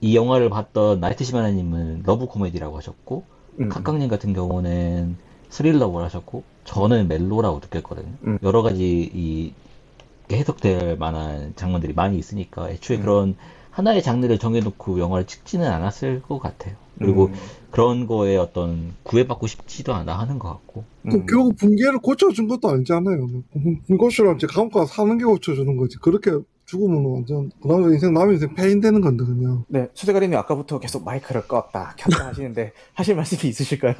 [0.00, 3.24] 이 영화를 봤던 나이트 시마라님은 love comedy라고 하셨고
[3.60, 5.16] 음, 카깡님 같은 경우는
[5.50, 8.12] 스릴러라고 하셨고 저는 멜로라고 느꼈거든요.
[8.26, 8.38] 음.
[8.42, 9.52] 여러 가지 이
[10.30, 13.02] 해석될 만한 장면들이 많이 있으니까 애초에 음.
[13.02, 13.36] 그런
[13.70, 16.74] 하나의 장르를 정해놓고 영화를 찍지는 않았을 것 같아요.
[16.98, 17.34] 그리고 음,
[17.70, 21.26] 그런 거에 어떤 구애받고 싶지도 않아 하는 것 같고 그 음.
[21.26, 23.28] 결국 붕괴를 고쳐준 것도 아니잖아요.
[23.86, 25.98] 분고시랑 이제 감옥 가서 사는 게 고쳐주는 거지.
[25.98, 26.32] 그렇게
[26.66, 29.64] 죽으면 완전 그다음에 인생 남의 인생 패인 되는 건데 그냥.
[29.68, 33.94] 네, 수대가리님 아까부터 계속 마이크를 껐다 켰다 하시는데 하실 말씀이 있으실까요?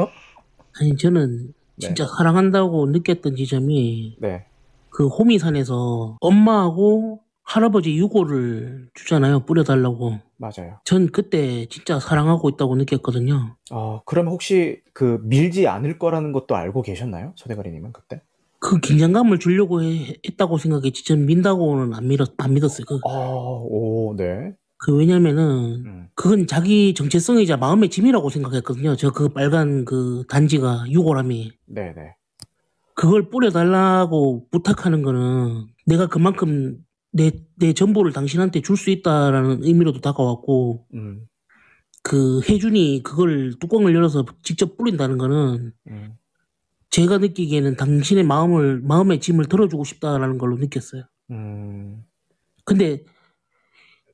[0.81, 4.45] 아니 저는 진짜 사랑한다고 느꼈던 지점이 네,
[4.91, 7.21] 그 호미산에서 엄마하고
[7.53, 10.81] 할아버지 유골을 주잖아요 뿌려달라고 맞아요.
[10.85, 16.83] 전 그때 진짜 사랑하고 있다고 느꼈거든요 어, 그럼 혹시 그 밀지 않을 거라는 것도 알고
[16.83, 17.33] 계셨나요?
[17.37, 18.21] 소대가리님은 그때?
[18.61, 24.15] 그 긴장감을 주려고 해- 했다고 생각했지 전 민다고는 안, 믿었, 안 믿었어요 그, 어, 오,
[24.15, 24.53] 네.
[24.77, 31.51] 그 왜냐면은 음, 그건 자기 정체성이자 마음의 짐이라고 생각했거든요 저 그 빨간 그 단지가 유골함이
[31.67, 32.15] 네, 네.
[32.95, 36.77] 그걸 뿌려달라고 부탁하는 거는 내가 그만큼
[37.13, 41.27] 내, 내 전보를 당신한테 줄 수 있다라는 의미로도 다가왔고, 음,
[42.03, 46.15] 그 혜준이 그걸 뚜껑을 열어서 직접 뿌린다는 거는 음,
[46.91, 51.05] 제가 느끼기에는 당신의 마음을, 마음의 짐을 덜어주고 싶다라는 걸로 느꼈어요.
[51.31, 52.05] 음,
[52.65, 53.05] 근데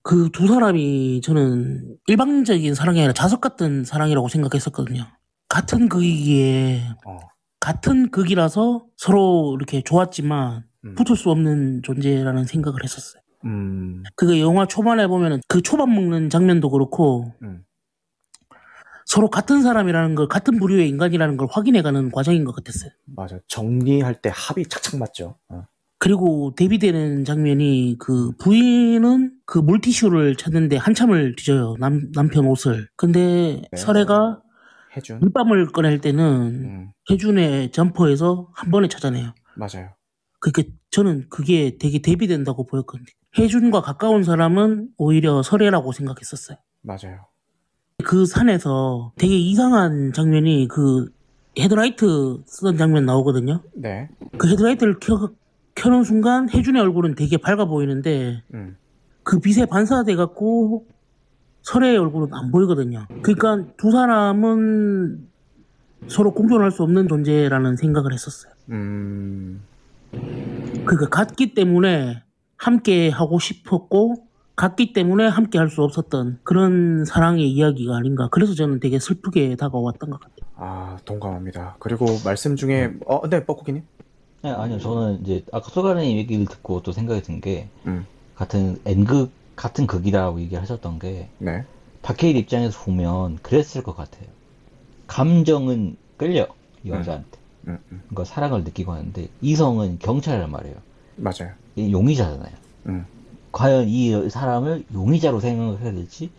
[0.02, 5.06] 그 두 사람이 저는 일방적인 사랑이 아니라 자석 같은 사랑이라고 생각했었거든요.
[5.48, 7.18] 같은 극이기에, 어,
[7.60, 13.22] 같은 극이라서 서로 이렇게 좋았지만 음, 붙을 수 없는 존재라는 생각을 했었어요.
[13.44, 17.64] 음, 그게 영화 초반에 보면은 그 초밥 먹는 장면도 그렇고 음,
[19.06, 22.90] 서로 같은 사람이라는 걸 같은 부류의 인간이라는 걸 확인해가는 과정인 것 같았어요.
[23.04, 23.38] 맞아.
[23.48, 25.36] 정리할 때 합이 착착 맞죠.
[25.48, 25.66] 어.
[25.98, 32.88] 그리고 대비되는 장면이 그 부인은 그 물티슈를 찾는데 한참을 뒤져요 남 남편 옷을.
[32.96, 33.76] 근데 네.
[33.76, 34.42] 설애가
[34.96, 35.20] 해준.
[35.20, 36.24] 물밤을 꺼낼 때는
[36.64, 39.34] 음, 혜준의 점퍼에서 한 번에 찾아내요.
[39.56, 39.94] 맞아요.
[40.44, 43.06] 그러니까 저는 그게 되게 대비된다고 보였거든요.
[43.38, 46.58] 혜준과 가까운 사람은 오히려 설애라고 생각했었어요.
[46.82, 47.26] 맞아요.
[48.04, 51.08] 그 산에서 되게 이상한 장면이 그
[51.58, 53.62] 헤드라이트 쓰던 장면 나오거든요.
[53.74, 54.10] 네.
[54.36, 55.30] 그 헤드라이트를 켜,
[55.74, 58.76] 켜는 순간 혜준의 얼굴은 되게 밝아 보이는데 음,
[59.22, 60.86] 그 빛에 반사돼 갖고
[61.62, 63.06] 설애의 얼굴은 안 보이거든요.
[63.22, 65.26] 그러니까 두 사람은
[66.08, 68.52] 서로 공존할 수 없는 존재라는 생각을 했었어요.
[68.68, 69.62] 음,
[70.84, 72.22] 그러니까 같기 때문에
[72.56, 74.16] 함께 하고 싶었고
[74.56, 78.28] 같기 때문에 함께 할 수 없었던 그런 사랑의 이야기가 아닌가.
[78.30, 80.34] 그래서 저는 되게 슬프게 다가왔던 것 같아요.
[80.56, 81.76] 아, 동감합니다.
[81.80, 83.82] 그리고 말씀 중에, 어, 네, 뻐꾸기님?
[84.42, 84.78] 네, 아니요.
[84.78, 90.40] 저는 이제 아까 소가님 얘기를 듣고 또 생각이 든 게 음, 같은 N극 같은 극이라고
[90.40, 91.64] 얘기를 하셨던 게 네.
[92.02, 94.26] 박해일 입장에서 보면 그랬을 것 같아요.
[95.06, 96.46] 감정은 끌려
[96.84, 97.38] 이 여자한테.
[97.68, 100.76] 음, 음, 그러니까 사랑을 느끼고 하는데 이성은 경찰이란 말이에요.
[101.16, 101.52] 맞아요.
[101.76, 102.52] 이 용의자잖아요.
[102.86, 103.06] 음,
[103.52, 106.30] 과연 이 사람을 용의자로 생각을 해야 될지,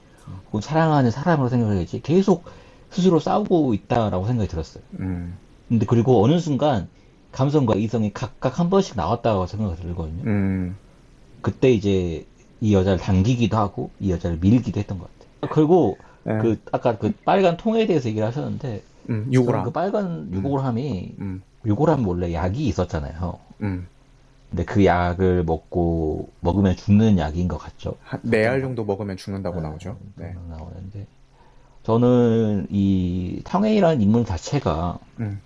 [0.48, 2.46] 혹은 사랑하는 사람으로 생각을 해야 될지 계속
[2.92, 4.84] 스스로 싸우고 있다라고 생각이 들었어요.
[5.00, 6.88] 음, 근데 그리고 어느 순간
[7.32, 10.24] 감성과 이성이 각각 한 번씩 나왔다고 생각이 들거든요.
[10.26, 10.78] 음,
[11.42, 12.26] 그때 이제
[12.62, 15.54] 이 여자를 당기기도 하고 이 여자를 밀기도 했던 것 같아요.
[15.54, 16.38] 그리고 네.
[16.40, 19.64] 그 아까 그 빨간 통에 대해서 얘기를 하셨는데 음, 유고랑.
[19.64, 23.40] 그 빨간 유골함이 음, 유골함 원래 약이 있었잖아요.
[23.62, 23.88] 음,
[24.50, 27.96] 근데 그 약을 먹고 먹으면 죽는 약인 것 같죠.
[28.04, 29.98] 한네알 정도 먹으면 죽는다고 네, 나오죠.
[30.16, 30.36] 네.
[30.50, 31.08] 나오는데
[31.84, 35.40] 저는 이 탕웨이라는 인물 자체가 음,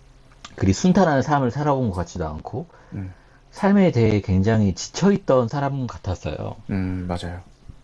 [0.56, 3.13] 그리 순탄한 삶을 살아온 것 같지도 않고 음,
[3.52, 6.56] 삶에 대해 굉장히 지쳐있던 사람 같았어요.
[6.69, 7.41] 음, 맞아요.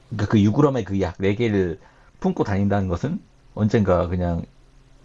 [0.10, 1.80] 그러니까 그 유구럼의 그약 4개를
[2.20, 3.20] 품고 다닌다는 것은
[3.56, 4.44] 언젠가 그냥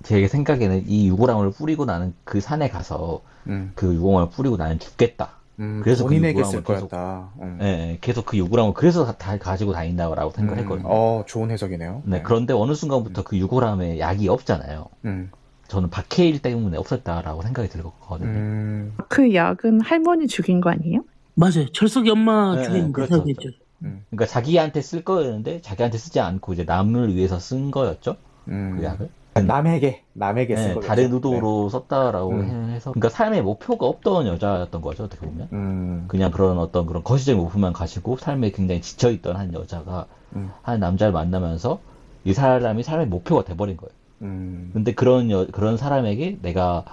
[0.03, 5.31] 제 생각에는 이 유구람을 뿌리고 나는 그 산에 가서 음, 그 유공을 뿌리고 나는 죽겠다.
[5.59, 7.29] 음, 그래서 그 본인에게 유구람을 쓸 계속- 거였다.
[7.43, 7.59] 음.
[7.61, 10.87] 예, 예, 계속 그 유구람을 그래서 다, 다 가지고 다닌다고 생각했거든요.
[10.89, 12.03] 어, 좋은 해석이네요.
[12.07, 14.87] 네, 그런데 어느 순간부터 그 유구람에 약이 없잖아요.
[15.05, 15.31] 음,
[15.69, 18.29] 저는 박해일 때문에 없었다라고 생각이 들거든요.
[18.29, 21.03] 음, 그 약은 할머니 죽인 거 아니에요?
[21.35, 21.71] 맞아요.
[21.73, 23.49] 철석이 엄마 네, 죽인 거 그렇죠, 생각했죠.
[23.83, 28.17] 음, 그러니까 자기한테 쓸 거였는데 자기한테 쓰지 않고 이제 남을 위해서 쓴 거였죠.
[28.49, 28.77] 음.
[28.79, 29.09] 그 약을.
[29.35, 30.87] 남에게, 남에게 쓴 네.
[30.87, 32.71] 다른 의도로 썼다라고 음.
[32.71, 32.91] 해서.
[32.91, 35.49] 그러니까 삶의 목표가 없던 여자였던 거죠 어떻게 보면.
[35.51, 35.57] 네.
[35.57, 40.81] 음, 그냥 그런 어떤 그런 거시적인 목표만 가지고 삶에 굉장히 지쳐있던 한 여자가 음, 한
[40.81, 41.79] 남자를 만나면서
[42.25, 43.93] 이 사람이 삶의 목표가 돼버린 거예요.
[44.23, 46.85] 음, 근데 그런 여, 그런 사람에게 내가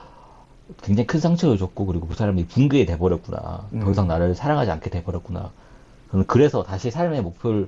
[0.81, 3.65] 굉장히 큰 상처를 줬고 그리고 그 사람이 붕괴 돼 버렸구나.
[3.73, 3.79] 음.
[3.79, 5.51] 더 이상 나를 사랑하지 않게 돼 버렸구나.
[6.11, 7.67] 저는 그래서 다시 삶의 목표를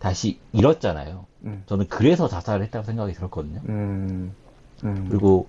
[0.00, 1.26] 다시 잃었잖아요.
[1.44, 3.60] 음, 저는 그래서 자살을 했다고 생각이 들었거든요.
[3.68, 4.34] 음,
[4.82, 5.46] 음, 그리고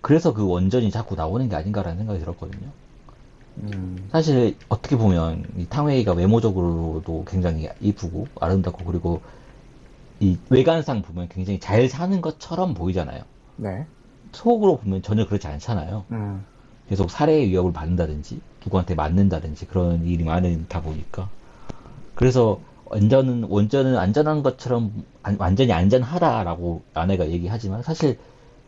[0.00, 2.68] 그래서 그 원전이 자꾸 나오는 게 아닌가라는 생각이 들었거든요.
[3.58, 9.22] 음, 사실 어떻게 보면 이 탕웨이가 외모적으로도 굉장히 이쁘고 아름답고 그리고
[10.18, 13.22] 이 외관상 보면 굉장히 잘 사는 것처럼 보이잖아요.
[13.56, 13.86] 네,
[14.32, 16.04] 속으로 보면 전혀 그렇지 않잖아요.
[16.10, 16.44] 음,
[16.88, 21.28] 계속 살해의 위협을 받는다든지 누구한테 맞는다든지 그런 일이 많다 보니까.
[22.16, 28.18] 그래서 원전은 원전은 안전한 것처럼 안- 완전히 안전하다라고 아내가 얘기하지만 사실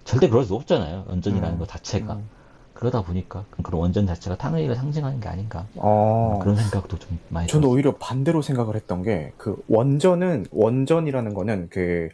[0.05, 1.05] 절대 그럴 수 없잖아요.
[1.09, 2.29] 원전이라는 음, 것 자체가 음.
[2.75, 7.63] 그러다 보니까 그런 원전 자체가 탕웨이를 상징하는 게 아닌가 어, 그런 생각도 좀 많이 저는
[7.63, 7.75] 들었어요.
[7.75, 12.09] 오히려 반대로 생각을 했던 게, 그, 원전은, 원전이라는 거는 그,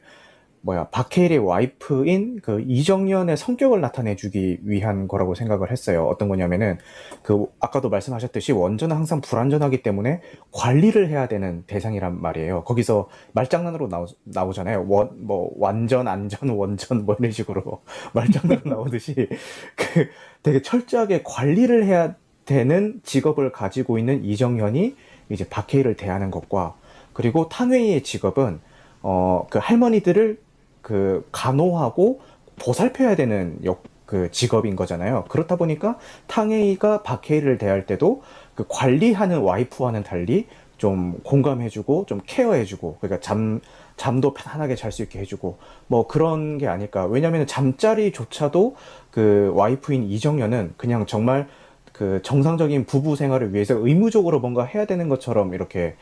[0.65, 6.07] 뭐야, 박해일의 와이프인 그 이정연의 성격을 나타내주기 위한 거라고 생각을 했어요.
[6.07, 6.79] 어떤 거냐면은,
[7.23, 10.23] 그, 아까도 말씀하셨듯이 원전은 항상 불안전하기 때문에
[10.53, 12.65] 관리를 해야 되는 대상이란 말이에요.
[12.65, 14.87] 거기서 말장난으로 나오, 나오잖아요.
[14.89, 17.83] 원, 뭐, 완전, 안전, 원전, 뭐 이런 식으로
[18.15, 19.29] 말장난으로 나오듯이,
[19.77, 20.09] 그,
[20.43, 22.15] 되게 철저하게 관리를 해야
[22.47, 24.97] 되는 직업을 가지고 있는 이정현이
[25.29, 26.75] 이제 박해일을 대하는 것과
[27.13, 28.61] 그리고 탕웨이의 직업은
[29.03, 30.39] 어 그 할머니들을
[30.85, 32.21] 그 간호하고
[32.57, 35.25] 보살펴야 되는 역 그 직업인 거잖아요.
[35.29, 38.23] 그렇다 보니까 탕웨이가 박해일을 대할 때도
[38.55, 43.61] 그 관리하는 와이프와는 달리 좀 공감해주고 좀 케어해주고 그러니까 잠
[43.97, 47.07] 잠도 편안하게 잘 수 있게 해주고 뭐 그런 게 아닐까.
[47.07, 48.77] 왜냐하면 잠자리조차도
[49.11, 51.49] 그 와이프인 이정현은 그냥 정말
[51.93, 55.95] 그 정상적인 부부 생활을 위해서 의무적으로 뭔가 해야 되는 것처럼 이렇게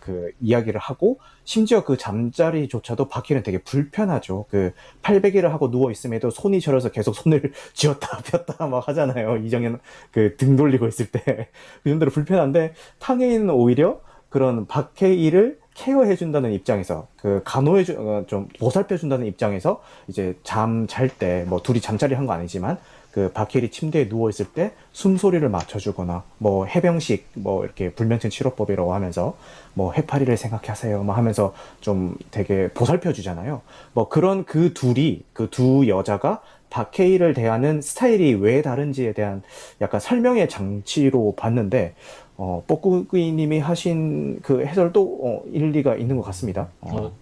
[0.00, 4.46] 그 이야기를 하고 심지어 그 잠자리조차도 박희는 되게 불편하죠.
[4.50, 9.36] 그 800일을 하고 누워 있음에도 손이 저려서 계속 손을 쥐었다 폈다 막 하잖아요.
[9.38, 9.80] 이정현
[10.12, 11.22] 그 등 돌리고 있을 때
[11.82, 18.48] 그 정도로 불편한데 탕웨이는 오히려 그런 박해일을 케어해 준다는 입장에서 그 간호해 주, 어, 좀
[18.58, 22.78] 보살펴 준다는 입장에서 이제 잠 잘 때 뭐 둘이 잠자리 한 거 아니지만
[23.18, 29.36] 그 박해일이 침대에 누워 있을 때 숨소리를 맞춰주거나 뭐 해병식 뭐 이렇게 불면증 치료법이라고 하면서
[29.74, 33.62] 뭐 해파리를 생각하세요 뭐 하면서 좀 되게 보살펴 주잖아요.
[33.92, 39.42] 뭐 그런 그 둘이 그 두 여자가 박해일을 대하는 스타일이 왜 다른지에 대한
[39.80, 41.94] 약간 설명의 장치로 봤는데
[42.36, 46.68] 어, 뽀꾸기님이 하신 그 해설도 어, 일리가 있는 것 같습니다.
[46.80, 47.12] 어, 어,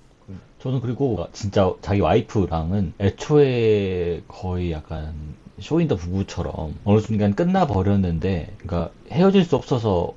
[0.59, 5.15] 저는 그리고 진짜 자기 와이프랑은 애초에 거의 약간
[5.61, 10.15] 쇼인더 부부처럼 어느 순간 끝나버렸는데, 그러니까 헤어질 수 없어서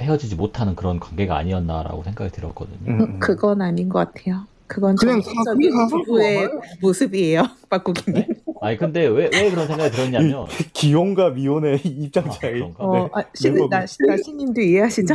[0.00, 2.78] 헤어지지 못하는 그런 관계가 아니었나라고 생각이 들었거든요.
[2.86, 3.18] 음, 음.
[3.18, 4.44] 그건 아닌 것 같아요.
[4.66, 5.54] 그건 그냥 사서
[5.90, 6.48] 부부의.
[6.82, 8.24] 모습이에요, 빠꾸기님.
[8.60, 12.54] 아니, 근데 왜, 왜 그런 생각이 들었냐면, 기혼과 미혼의 입장 아, 차이.
[12.54, 12.84] 그런가?
[12.84, 13.08] 어, 네.
[13.14, 15.14] 아, 신, 멤버- 나, 나 신님도 이해하시죠?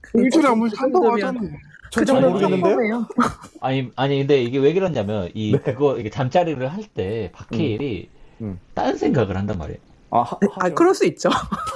[0.00, 1.50] 그 일주일에 한 번씩 한다고 하잖아요.
[1.92, 3.06] 전그잘 정도면 모르겠는데요.
[3.60, 5.58] 아니, 아니, 근데 이게 왜 그러냐면, 이, 네.
[5.58, 8.15] 그거, 이게 잠자리를 할 때, 박해일이, 음.
[8.74, 9.78] 딴 생각을 한단 말이에요.
[10.10, 10.68] 아, 하, 아.
[10.70, 11.28] 그럴 수 있죠.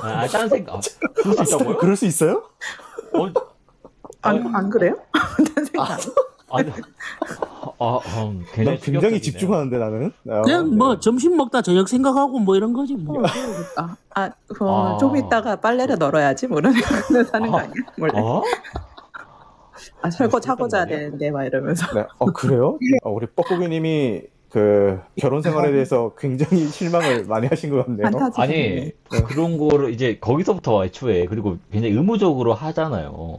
[0.02, 0.76] 아, 딴 생각.
[0.76, 0.80] 아,
[1.14, 1.76] 그럴 수 있다고요?
[1.78, 2.44] 그럴 수 있어요?
[3.12, 3.26] 어,
[4.22, 4.96] 안, 안 그래요?
[5.54, 5.98] 딴 생각.
[6.52, 6.68] 아니,
[7.78, 9.20] 아, 음, 난 굉장히 굉장히 충격적이네요.
[9.20, 10.12] 집중하는데 나는.
[10.28, 10.76] 아, 그냥 네.
[10.76, 13.22] 뭐 점심 먹다 저녁 생각하고 뭐 이런 거지 뭐.
[13.76, 14.98] 아, 아, 어, 아.
[14.98, 16.48] 좀 이따가 빨래를 널어야지.
[16.48, 17.60] 뭐 이런 생각을 하는 거 아.
[17.62, 17.74] 아니야?
[17.98, 18.12] 원래.
[18.20, 18.42] 어?
[20.02, 20.98] 아, 설거지 하고 자야 말이야?
[20.98, 21.86] 되는데, 막 이러면서.
[21.94, 22.04] 네.
[22.18, 22.78] 어 그래요?
[23.02, 28.10] 어, 우리 뻐꾸기님이 그 결혼 생활에 대해서 굉장히 실망을 많이 하신 것 같네요.
[28.36, 28.90] 아니,
[29.28, 33.38] 그런 거를 이제 거기서부터 애초에, 그리고 굉장히 의무적으로 하잖아요.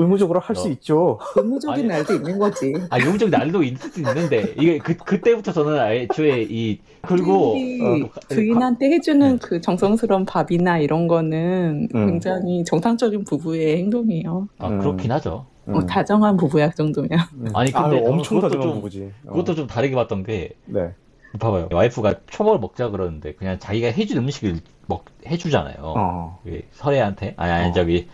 [0.00, 0.70] 의무적으로 할수 어.
[0.70, 1.18] 있죠.
[1.36, 1.88] 의무적인 아니.
[1.88, 2.72] 날도 있는 거지.
[2.90, 8.90] 아, 의무적 날도 있을 수 있는데, 이게 그, 그때부터 저는 애초에 이, 그리고, 어, 주인한테
[8.90, 9.38] 해주는 네.
[9.40, 12.06] 그 정성스러운 밥이나 이런 거는 음.
[12.06, 14.48] 굉장히 정상적인 부부의 행동이에요.
[14.58, 14.78] 아, 음.
[14.78, 15.46] 그렇긴 하죠.
[15.72, 17.10] 뭐 다정한 부부야 그 정도면.
[17.34, 17.48] 음.
[17.54, 19.12] 아니, 근데 아유, 엄청 그것도 다정한 좀- 부부지.
[19.26, 19.30] 어.
[19.30, 20.92] 그것도 좀 다르게 봤던 게, 네.
[21.38, 21.68] 봐봐요.
[21.72, 25.76] 와이프가 초밥을 먹자 그러는데, 그냥 자기가 해준 음식을 먹, 해주잖아요.
[25.80, 26.38] 어.
[26.44, 27.34] 그 설애한테?
[27.36, 27.72] 아니, 아니, 어.
[27.72, 28.08] 저기,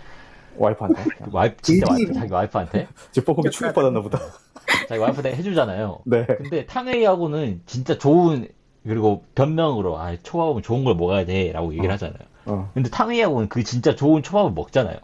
[0.56, 1.02] 와이프한테.
[1.32, 2.12] 와이프, 진짜 와이프.
[2.12, 2.88] 자기 와이프한테?
[3.12, 4.18] 제 뻐꾸기 충격받았나 보다.
[4.88, 6.00] 자기 와이프한테 해주잖아요.
[6.06, 6.26] 네.
[6.26, 8.48] 근데 탕웨이하고는 진짜 좋은
[8.86, 11.94] 그리고 변명으로 아 초밥은 좋은 걸 먹어야 돼라고 얘기를 어.
[11.94, 12.18] 하잖아요.
[12.46, 12.70] 어.
[12.74, 14.98] 근데 탕웨이하고는 그 진짜 좋은 초밥을 먹잖아요.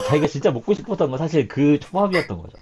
[0.00, 0.04] 어.
[0.04, 2.58] 자기가 진짜 먹고 싶었던 건 사실 그 초밥이었던 거죠.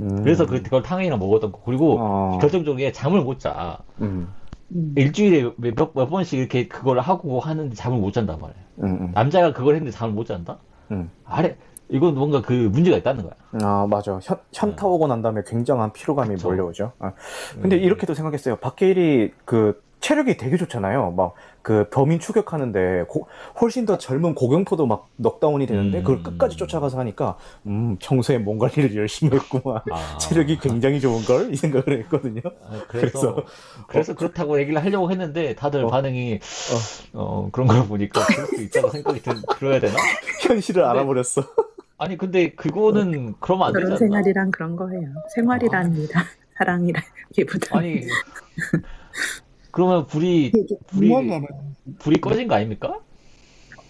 [0.00, 0.22] 음.
[0.22, 1.60] 그래서 그- 그걸 탕웨이랑 먹었던 거.
[1.64, 2.38] 그리고 어.
[2.40, 3.78] 결정적인 게 잠을 못 자.
[4.00, 4.28] 음.
[4.72, 4.94] 음.
[4.96, 8.64] 일주일에 몇, 몇, 몇 번씩 이렇게 그걸 하고 하는데 잠을 못 잔단 말이에요.
[8.82, 8.84] 음.
[9.02, 9.10] 음.
[9.14, 10.58] 남자가 그걸 했는데 잠을 못 잔다?
[10.90, 11.10] 음.
[11.24, 11.56] 아래
[11.88, 13.32] 이건 뭔가 그 문제가 있다는 거야.
[13.62, 14.18] 아, 맞아.
[14.22, 16.48] 현, 현타 오고 난 다음에 굉장한 피로감이 그쵸.
[16.48, 16.92] 몰려오죠.
[17.00, 17.12] 아,
[17.60, 17.82] 근데 음.
[17.82, 18.56] 이렇게도 생각했어요.
[18.56, 21.12] 박해일이 그 체력이 되게 좋잖아요.
[21.12, 23.28] 막 그 범인 추격하는데 고-
[23.60, 26.04] 훨씬 더 젊은 고경포도 막 넉다운이 되는데 음.
[26.04, 27.36] 그걸 끝까지 쫓아가서 하니까
[27.66, 29.82] 음 평소에 몸 관리를 열심히 했구만.
[29.92, 30.16] 아.
[30.16, 32.40] 체력이 굉장히 좋은 걸 이 생각을 했거든요.
[32.64, 33.44] 아, 그래서 그래서-
[33.88, 35.88] 그래서 그렇다고 얘기를 하려고 했는데 다들 어.
[35.88, 36.40] 반응이
[37.12, 39.96] 어 그런 걸 보니까 그럴 수 있다고 생각이 들, 들어야 되나?
[40.40, 41.42] 현실을 근데- 알아버렸어.
[41.98, 43.96] 아니 근데 그거는 그러면 안 않나?
[43.98, 45.08] 생활이란 그런 거예요.
[45.34, 46.22] 생활이랍니다.
[46.56, 47.76] 사랑이라기보다.
[47.78, 48.00] 아니
[49.70, 50.52] 그러면 불이
[50.88, 51.60] 불이 궁금하잖아요.
[51.98, 52.98] 불이 꺼진 거 아닙니까?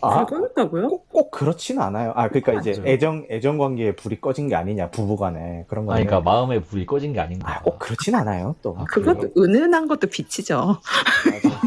[0.03, 0.89] 아, 그거였다고요?
[0.89, 2.13] 꼭, 꼭 그렇지는 않아요.
[2.17, 2.87] 아, 그러니까 이제 맞죠.
[2.87, 6.07] 애정 애정 관계에 불이 꺼진 게 아니냐 부부간에 그런 아니 거는.
[6.07, 7.51] 그러니까 마음에 불이 꺼진 게 아닌가?
[7.51, 8.57] 아, 꼭 그렇진 않아요.
[8.63, 8.77] 또.
[8.79, 10.79] 아, 그것도 은은한 것도 빛이죠.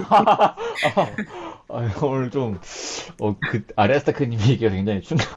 [0.09, 0.55] 아,
[2.03, 2.59] 오늘 좀,
[3.19, 5.27] 어, 그, 아레스타크님이 이게 굉장히 충격,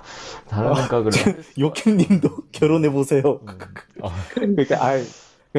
[0.48, 1.10] 다른 생각을.
[1.58, 3.40] 요킴님도 결혼해 보세요.
[4.02, 4.94] 아, 그러니까 아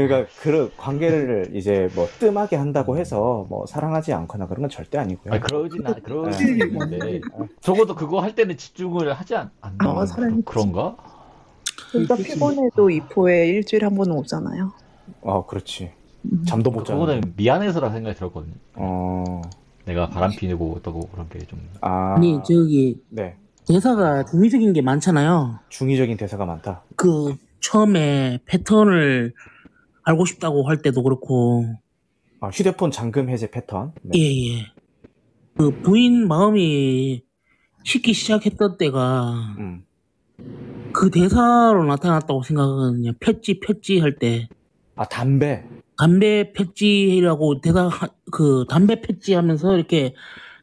[0.06, 5.34] 그러니까 그 관계를 이제 뭐 뜸하게 한다고 해서 뭐 사랑하지 않거나 그런 건 절대 아니고요.
[5.34, 6.64] 아니, 그러진, 않, 그러진 네.
[6.80, 7.22] 않는데.
[7.62, 9.92] 적어도 그거 할 때는 집중을 하지 않, 않나?
[9.92, 10.96] 어, 사람이 그런가?
[11.92, 14.72] 그러니까 피곤해도 이포에 일주일에 한 번은 오잖아요.
[15.22, 15.92] 어, 그렇지.
[16.26, 16.44] 음.
[16.46, 17.00] 잠도 못 자는.
[17.00, 18.54] 그거는 미안해서라는 생각이 들었거든요.
[18.76, 19.42] 어,
[19.86, 21.60] 내가 바람 피고 어떠고 그런 게 좀.
[21.82, 23.36] 아, 아니 저기 네.
[23.68, 25.60] 대사가 중의적인 게 많잖아요.
[25.70, 26.84] 중의적인 대사가 많다.
[26.96, 29.34] 그 처음에 패턴을
[30.08, 31.66] 알고 싶다고 할 때도 그렇고
[32.40, 33.92] 아, 휴대폰 잠금 해제 패턴.
[34.04, 34.18] 네.
[34.20, 34.66] 예 예.
[35.58, 37.24] 그 부인 마음이
[37.84, 39.84] 식기 시작했던 때가 음,
[40.94, 43.12] 그 대사로 나타났다고 생각하거든요.
[43.20, 44.48] 폈지 폈지 할 때
[44.96, 45.64] 아, 담배.
[45.98, 50.14] 담배 폈지라고 대사 하- 그 담배 폈지 하면서 이렇게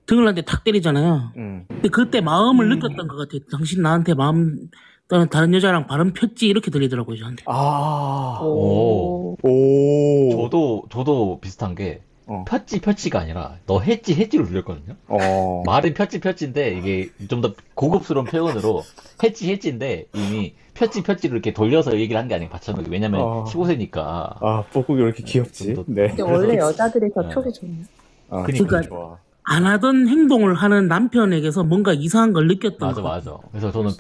[0.07, 1.33] 등을 한테 탁 때리잖아요.
[1.37, 3.41] 음, 근데 그때 마음을 느꼈던 것 같아요.
[3.51, 4.69] 당신 나한테 마음
[5.09, 7.45] 또는 다른 여자랑 발음 폈지 이렇게 들리더라고요 저한테.
[7.47, 9.37] 아, 오.
[9.43, 10.31] 오.
[10.43, 12.43] 저도 저도 비슷한 게 어.
[12.49, 14.97] 폈지 폈지가 아니라 너 했지 했지로 들렸거든요.
[15.09, 15.63] 어.
[15.67, 18.83] 말은 폈지 폈지인데 이게 좀 더 고급스러운 표현으로
[19.23, 23.45] 했지 했지인데 이미 폈지 폈지로 이렇게 돌려서 얘기를 한 게 아니고 받쳐놓기 왜냐면 어.
[23.45, 25.75] 15세니까 아, 뽀국이 왜 이렇게 귀엽지?
[25.75, 26.09] 좀 더- 네.
[26.09, 27.29] 근데 원래 여자들이 더 네.
[27.29, 27.85] 촉이 좋네요.
[28.31, 28.81] 아, 그러니까.
[28.81, 29.19] 좋아.
[29.47, 33.09] 안 하던 행동을 하는 남편에게서 뭔가 이상한 걸 느꼈던 맞아 거.
[33.09, 33.37] 맞아.
[33.51, 33.91] 그래서 저는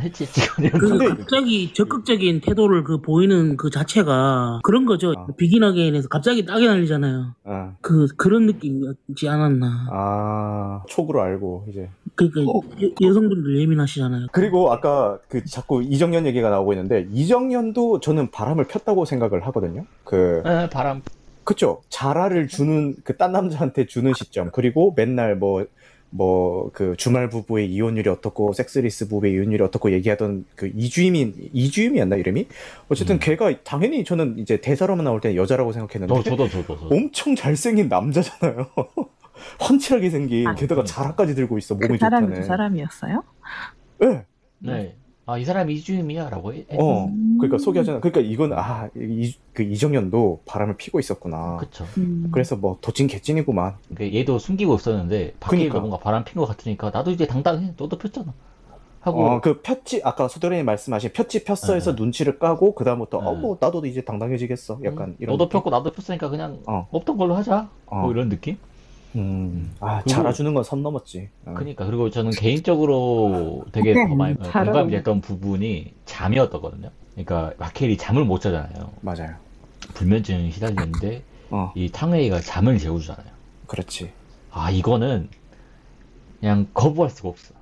[0.00, 5.14] 했지 했지가 아니라 그 근데- 갑자기 적극적인 태도를 그 보이는 그 자체가 그런 거죠.
[5.16, 5.26] 아.
[5.36, 7.34] 비긴 어게인에서 갑자기 딱이 날리잖아요.
[7.44, 9.88] 아, 그 그런 느낌이었지 않았나.
[9.92, 11.88] 아, 촉으로 알고, 이제.
[12.16, 12.60] 그러니까 어.
[13.02, 14.26] 여, 성분들 예민하시잖아요.
[14.32, 19.84] 그리고 아까 그 자꾸 이정현 얘기가 나오고 있는데, 이정현도 저는 바람을 폈다고 생각을 하거든요.
[20.02, 21.00] 그, 에, 바람
[21.44, 21.82] 그쵸.
[21.88, 24.50] 자라를 주는, 그 딴 남자한테 주는 시점.
[24.52, 25.66] 그리고 맨날 뭐,
[26.10, 32.46] 뭐, 그 주말 부부의 이혼율이 어떻고, 섹스리스 부부의 이혼율이 어떻고 얘기하던 그 이주임이, 이주임이었나, 이름이?
[32.88, 33.18] 어쨌든 음.
[33.20, 36.94] 걔가 당연히 저는 이제 대사로만 나올 때는 여자라고 생각했는데, 저 저도 저도 저도.
[36.94, 38.68] 엄청 잘생긴 남자잖아요.
[39.68, 40.86] 훤칠하게 생긴, 아, 게다가 네.
[40.92, 42.40] 자라까지 들고 있어, 몸이 그 사람이 좋다네.
[42.40, 43.22] 그 사람이었어요?
[44.00, 44.24] 네.
[44.60, 44.96] 네.
[45.26, 46.66] 아 이 사람이 이주임이야 라고 해.
[46.70, 47.38] 해- 어, 음.
[47.40, 48.00] 그러니까 소개하잖아.
[48.00, 51.56] 그러니까 이건, 아, 이, 그 이정현도 바람을 피고 있었구나.
[51.58, 51.84] 그쵸.
[51.96, 52.28] 음.
[52.30, 53.74] 그래서 뭐, 도찐 개찐이구만.
[53.94, 55.78] 그러니까 얘도 숨기고 있었는데 밖에서 그니까.
[55.80, 57.72] 뭔가 바람 핀 것 같으니까 나도 이제 당당해.
[57.76, 58.34] 너도 폈잖아.
[59.00, 62.02] 하고 어, 그 폈지, 아까 소대리님 말씀하신 폈지 폈어 해서 네.
[62.02, 63.26] 눈치를 까고, 그다음부터, 네.
[63.26, 64.80] 어, 뭐, 나도 이제 당당해지겠어.
[64.84, 65.32] 약간 음, 이런.
[65.34, 65.58] 너도 느낌?
[65.60, 66.86] 폈고 나도 폈으니까 그냥 어.
[66.90, 67.70] 없던 걸로 하자.
[67.86, 68.00] 어.
[68.00, 68.58] 뭐 이런 느낌?
[69.16, 71.28] 음, 아, 그리고- 잘해주는 건 선 넘었지.
[71.46, 71.54] 어.
[71.54, 74.72] 그러니까 그리고 저는 개인적으로 되게 더 많이 잘하고.
[74.72, 76.90] 공감됐던 부분이 잠이었거든요.
[77.14, 78.90] 그러니까 마켈이 잠을 못 자잖아요.
[79.02, 79.34] 맞아요.
[79.94, 83.26] 불면증 시달리는데 어, 이 탕웨이가 잠을 재워주잖아요.
[83.66, 84.10] 그렇지.
[84.50, 85.28] 아 이거는
[86.40, 87.54] 그냥 거부할 수가 없어.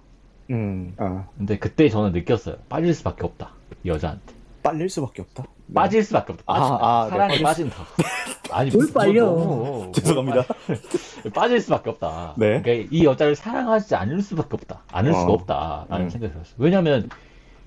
[0.51, 1.27] 음, 어.
[1.37, 2.57] 근데 그때 저는 느꼈어요.
[2.69, 3.51] 빠질 수밖에 없다.
[3.85, 4.35] 이 여자한테.
[4.63, 5.45] 빨릴 수밖에 없다.
[5.67, 5.75] 네.
[5.75, 6.45] 빠질 수밖에 없다.
[6.47, 6.79] 아.
[6.81, 7.77] 아, 네, 사랑에 빠질 수- 빠진다.
[8.53, 9.25] 아니 뭘 무슨- 빨려.
[9.27, 10.45] 너무- 죄송합니다.
[11.35, 12.35] 빠질 수밖에 없다.
[12.37, 12.61] 네.
[12.63, 14.83] 그러니까 이 여자를 사랑하지 않을 수밖에 없다.
[14.93, 15.33] 않을 수가 어.
[15.35, 16.11] 없다라는 음.
[16.11, 16.55] 생각이 들었어요.
[16.59, 17.09] 왜냐면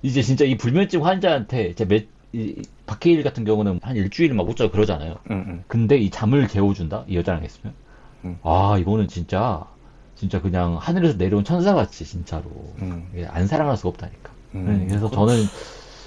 [0.02, 4.72] 이제 진짜 이 불면증 환자한테 이제 몇, 이, 박해일 같은 경우는 한 일주일 막못 자고
[4.72, 5.16] 그러잖아요.
[5.32, 5.64] 음, 음.
[5.68, 7.06] 근데 이 잠을 재워준다?
[7.08, 7.74] 이 여자랑 했으면?
[8.26, 8.38] 음.
[8.43, 9.64] 아, 이거는 진짜,
[10.16, 12.43] 진짜 그냥 하늘에서 내려온 천사같이, 진짜로.
[12.82, 13.10] 음.
[13.30, 14.32] 안 사랑할 수가 없다니까.
[14.56, 14.80] 음.
[14.82, 15.36] 네, 그래서 저는,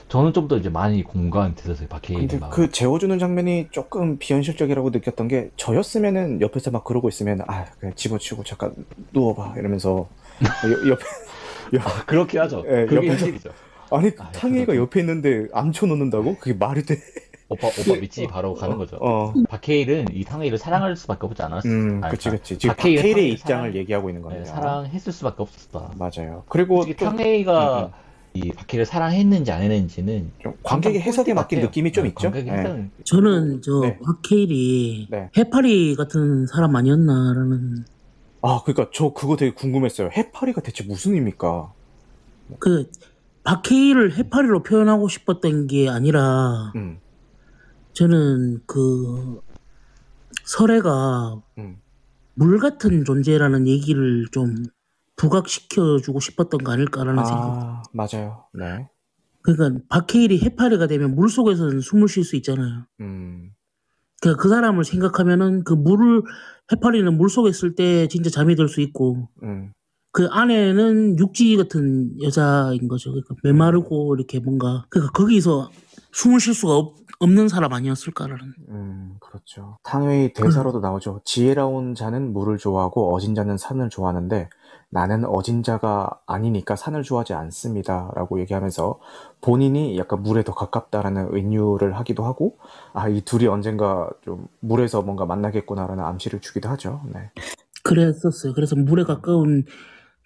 [0.08, 2.48] 저는 좀 더 이제 많이 공감됐었어요, 박해일이 근데 막.
[2.50, 8.44] 그 재워주는 장면이 조금 비현실적이라고 느꼈던 게 저였으면은 옆에서 막 그러고 있으면 아 그냥 집어치우고
[8.44, 8.74] 잠깐
[9.12, 10.08] 누워봐 이러면서
[10.42, 11.04] 여- 옆에
[11.84, 12.64] 아, 그렇게 하죠.
[12.66, 13.50] 예, 그게 옆에서- 현실이죠.
[13.90, 14.76] 아니 아, 그렇죠.
[14.76, 16.96] 옆에 있는데 앉혀놓는다고 그게 말이 돼?
[17.50, 18.96] 오빠, 오빠 믿지 바로 가는 거죠.
[19.00, 21.66] 어, 박해일은 이 탕웨이를 사랑할 수밖에 없지 않았어.
[21.68, 22.58] 음, 아니, 그치 그치.
[22.58, 24.44] 지금 박해일의 입장을 사랑- 얘기하고 있는 네, 거네요.
[24.44, 25.92] 사랑했을 수밖에 없었다.
[25.98, 26.44] 맞아요.
[26.48, 27.90] 그리고 좀, 탕웨이가 음, 음.
[28.34, 32.30] 이 박해를 사랑했는지 안 했는지는 좀 관객의 해석에 맡긴 느낌이 좀 있죠.
[32.30, 32.58] 관객의 네.
[32.58, 33.98] 해석은 저는 저 네.
[33.98, 35.30] 박해일이 네.
[35.36, 37.84] 해파리 같은 사람 아니었나라는
[38.42, 40.10] 아, 그러니까 저 그거 되게 궁금했어요.
[40.16, 41.72] 해파리가 대체 무슨 의미입니까?
[42.58, 42.90] 그
[43.44, 46.98] 박해일을 해파리로 표현하고 싶었던 게 아니라 음,
[47.94, 49.40] 저는 그
[50.44, 51.78] 설애가 음.
[52.34, 54.54] 물 같은 존재라는 얘기를 좀
[55.18, 57.44] 부각시켜 주고 싶었던 거 아닐까라는 생각.
[57.44, 58.44] 아, 맞아요.
[58.54, 58.88] 네.
[59.42, 62.86] 그러니까 박해일이 해파리가 되면 물 속에서는 숨을 쉴 수 있잖아요.
[63.00, 63.50] 음,
[64.20, 66.22] 그러니까 그 사람을 생각하면은 그 물을
[66.72, 69.72] 해파리는 물 속에 있을 때 진짜 잠이 들 수 있고 음,
[70.12, 73.10] 그 안에는 육지 같은 여자인 거죠.
[73.10, 75.70] 그러니까 메마르고 이렇게 뭔가 그러니까 거기서
[76.12, 78.54] 숨을 쉴 수가 없, 없는 사람 아니었을까라는.
[78.68, 79.78] 음, 그렇죠.
[79.82, 81.22] 탕웨이 대사로도 나오죠.
[81.24, 84.48] 지혜로운 자는 물을 좋아하고 어진 자는 산을 좋아하는데
[84.90, 88.10] 나는 어진 자가 아니니까 산을 좋아하지 않습니다.
[88.14, 88.98] 라고 얘기하면서
[89.40, 92.58] 본인이 약간 물에 더 가깝다라는 은유를 하기도 하고,
[92.94, 97.02] 아, 이 둘이 언젠가 좀 물에서 뭔가 만나겠구나라는 암시를 주기도 하죠.
[97.12, 97.30] 네.
[97.82, 98.54] 그랬었어요.
[98.54, 99.64] 그래서 물에 가까운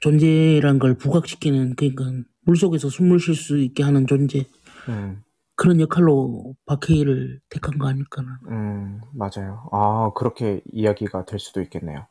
[0.01, 2.05] 존재란 걸 부각시키는 그러니까
[2.45, 4.47] 물 속에서 숨을 쉴 수 있게 하는 존재
[4.89, 5.23] 음,
[5.55, 8.41] 그런 역할로 박해일을 택한 거 아닐까나.
[8.49, 9.69] 음, 맞아요.
[9.71, 12.07] 아, 그렇게 이야기가 될 수도 있겠네요.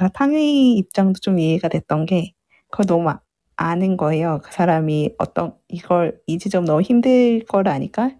[0.00, 2.32] 저 탕웨이 입장도 좀 이해가 됐던 게
[2.70, 3.20] 그걸 너무 아-
[3.56, 4.40] 아는 거예요.
[4.42, 8.10] 그 사람이 어떤 이걸 이 지점 너무 힘들 걸 아니까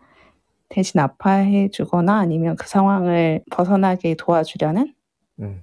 [0.68, 4.94] 대신 아파해 주거나 아니면 그 상황을 벗어나게 도와주려는
[5.40, 5.62] 음,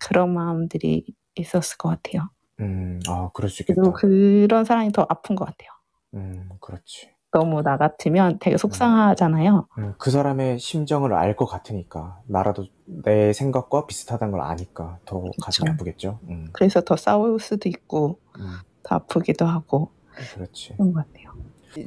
[0.00, 1.04] 그런 마음들이
[1.34, 2.30] 있었을 것 같아요.
[2.60, 3.82] 음, 아, 그럴 수 있겠다.
[3.82, 5.68] 그리고 그런 사람이 더 아픈 것 같아요.
[6.14, 7.10] 음, 그렇지.
[7.30, 9.66] 너무 나 같으면 되게 속상하잖아요.
[9.78, 15.66] 음, 그 사람의 심정을 알 것 같으니까 나라도 내 생각과 비슷하다는 걸 아니까 더 가슴이
[15.68, 15.72] 그쵸.
[15.72, 16.18] 아프겠죠.
[16.28, 19.90] 음, 그래서 더 싸울 수도 있고 음, 더 아프기도 하고
[20.34, 20.72] 그렇지.
[20.76, 21.28] 그런 것 같아요.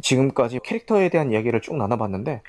[0.01, 2.43] 지금까지 캐릭터에 대한 이야기를 쭉 나눠봤는데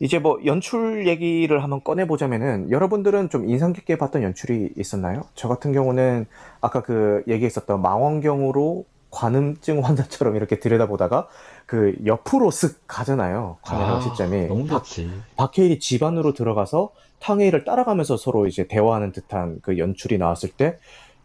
[0.00, 5.22] 이제 뭐 연출 얘기를 한번 꺼내보자면은 여러분들은 좀 인상 깊게 봤던 연출이 있었나요?
[5.34, 6.26] 저 같은 경우는
[6.60, 11.28] 아까 그 얘기했었던 망원경으로 관음증 환자처럼 이렇게 들여다보다가
[11.66, 13.58] 그 옆으로 쓱 가잖아요.
[13.62, 14.46] 카메라 아, 시점이.
[14.46, 15.10] 너무 좋지.
[15.36, 16.90] 박해일이 집 안으로 들어가서
[17.20, 20.78] 탕웨이를 따라가면서 서로 이제 대화하는 듯한 그 연출이 나왔을 때,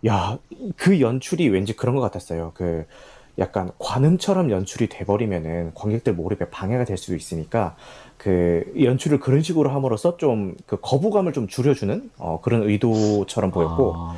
[0.08, 0.38] 야,
[0.78, 2.52] 그 연출이 왠지 그런 것 같았어요.
[2.56, 2.86] 그
[3.38, 7.76] 약간 관음처럼 연출이 돼버리면은 관객들 몰입에 방해가 될 수도 있으니까
[8.18, 14.16] 그 연출을 그런 식으로 함으로써 좀 그 거부감을 좀 줄여주는 어, 그런 의도처럼 보였고, 아,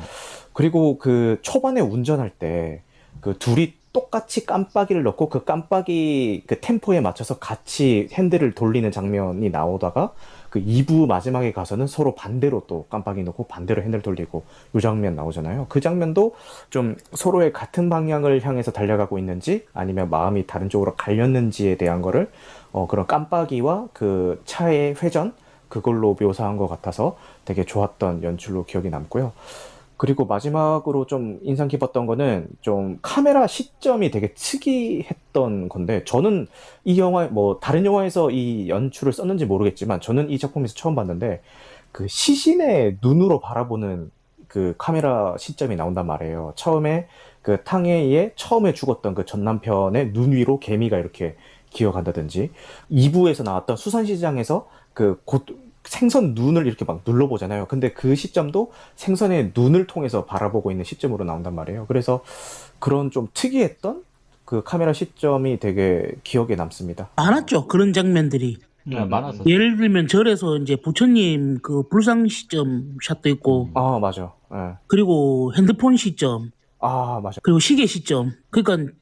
[0.52, 2.82] 그리고 그 초반에 운전할 때
[3.20, 10.12] 그 둘이 똑같이 깜빡이를 넣고 그 깜빡이 그 템포에 맞춰서 같이 핸들을 돌리는 장면이 나오다가
[10.48, 15.66] 그 2부 마지막에 가서는 서로 반대로 또 깜빡이 넣고 반대로 핸들 돌리고 요 장면 나오잖아요.
[15.68, 16.34] 그 장면도
[16.70, 22.30] 좀 서로의 같은 방향을 향해서 달려가고 있는지 아니면 마음이 다른 쪽으로 갈렸는지에 대한 거를
[22.72, 25.34] 어 그런 깜빡이와 그 차의 회전
[25.68, 27.16] 그걸로 묘사한 것 같아서
[27.46, 29.32] 되게 좋았던 연출로 기억이 남고요.
[30.02, 36.48] 그리고 마지막으로 좀 인상 깊었던 거는 좀 카메라 시점이 되게 특이했던 건데 저는
[36.82, 41.40] 이 영화 뭐 다른 영화에서 이 연출을 썼는지 모르겠지만 저는 이 작품에서 처음 봤는데
[41.92, 44.10] 그 시신의 눈으로 바라보는
[44.48, 46.54] 그 카메라 시점이 나온단 말이에요.
[46.56, 47.06] 처음에
[47.40, 51.36] 그 탕웨이의 처음에 죽었던 그 전 남편의 눈 위로 개미가 이렇게
[51.70, 52.50] 기어간다든지
[52.90, 55.46] 2부에서 나왔던 수산시장에서 그곧
[55.84, 57.66] 생선 눈을 이렇게 막 눌러보잖아요.
[57.66, 61.86] 근데 그 시점도 생선의 눈을 통해서 바라보고 있는 시점으로 나온단 말이에요.
[61.86, 62.22] 그래서
[62.78, 64.02] 그런 좀 특이했던
[64.44, 67.08] 그 카메라 시점이 되게 기억에 남습니다.
[67.16, 68.58] 많았죠 그런 장면들이.
[68.84, 69.44] 네, 많았어.
[69.46, 74.32] 예를 들면 절에서 이제 부처님 그 불상 시점 샷도 있고 아, 맞아.
[74.52, 74.74] 예.
[74.88, 77.40] 그리고 핸드폰 시점 아, 맞아.
[77.42, 78.92] 그리고 시계 시점 그러니까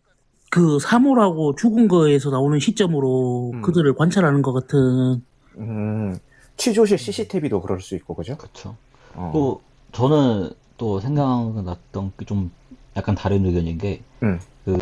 [0.51, 3.63] 그 사물하고 죽은 거에서 나오는 시점으로 음.
[3.63, 5.23] 그들을 관찰하는 것 같은
[5.57, 6.19] 음,
[6.61, 8.37] 취조실 CCTV도 그럴 수 있고, 그죠?
[8.37, 8.77] 그쵸.
[9.15, 9.31] 어.
[9.33, 12.51] 또 저는 또 생각났던 게 좀
[12.97, 14.39] 약간 다른 의견인 게, 음.
[14.65, 14.77] 그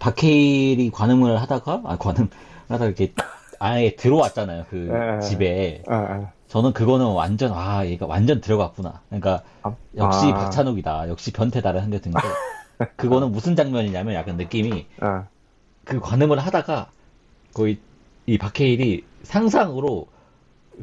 [0.00, 2.28] 박해일이 관음을 하다가 아 관음
[2.68, 3.12] 하다가 이렇게
[3.60, 5.20] 아예 들어왔잖아요 그 예, 예.
[5.20, 5.82] 집에.
[5.86, 6.32] 아, 아.
[6.48, 9.00] 저는 그거는 완전 아 얘가 완전 들어갔구나.
[9.08, 10.34] 그러니까 아, 역시 아.
[10.34, 11.08] 박찬욱이다.
[11.08, 12.18] 역시 변태다를 생각든 게
[12.96, 15.26] 그거는 무슨 장면이냐면 약간 느낌이 아,
[15.84, 16.90] 그 관음을 하다가
[17.54, 17.78] 거의
[18.26, 20.06] 이 박해일이 상상으로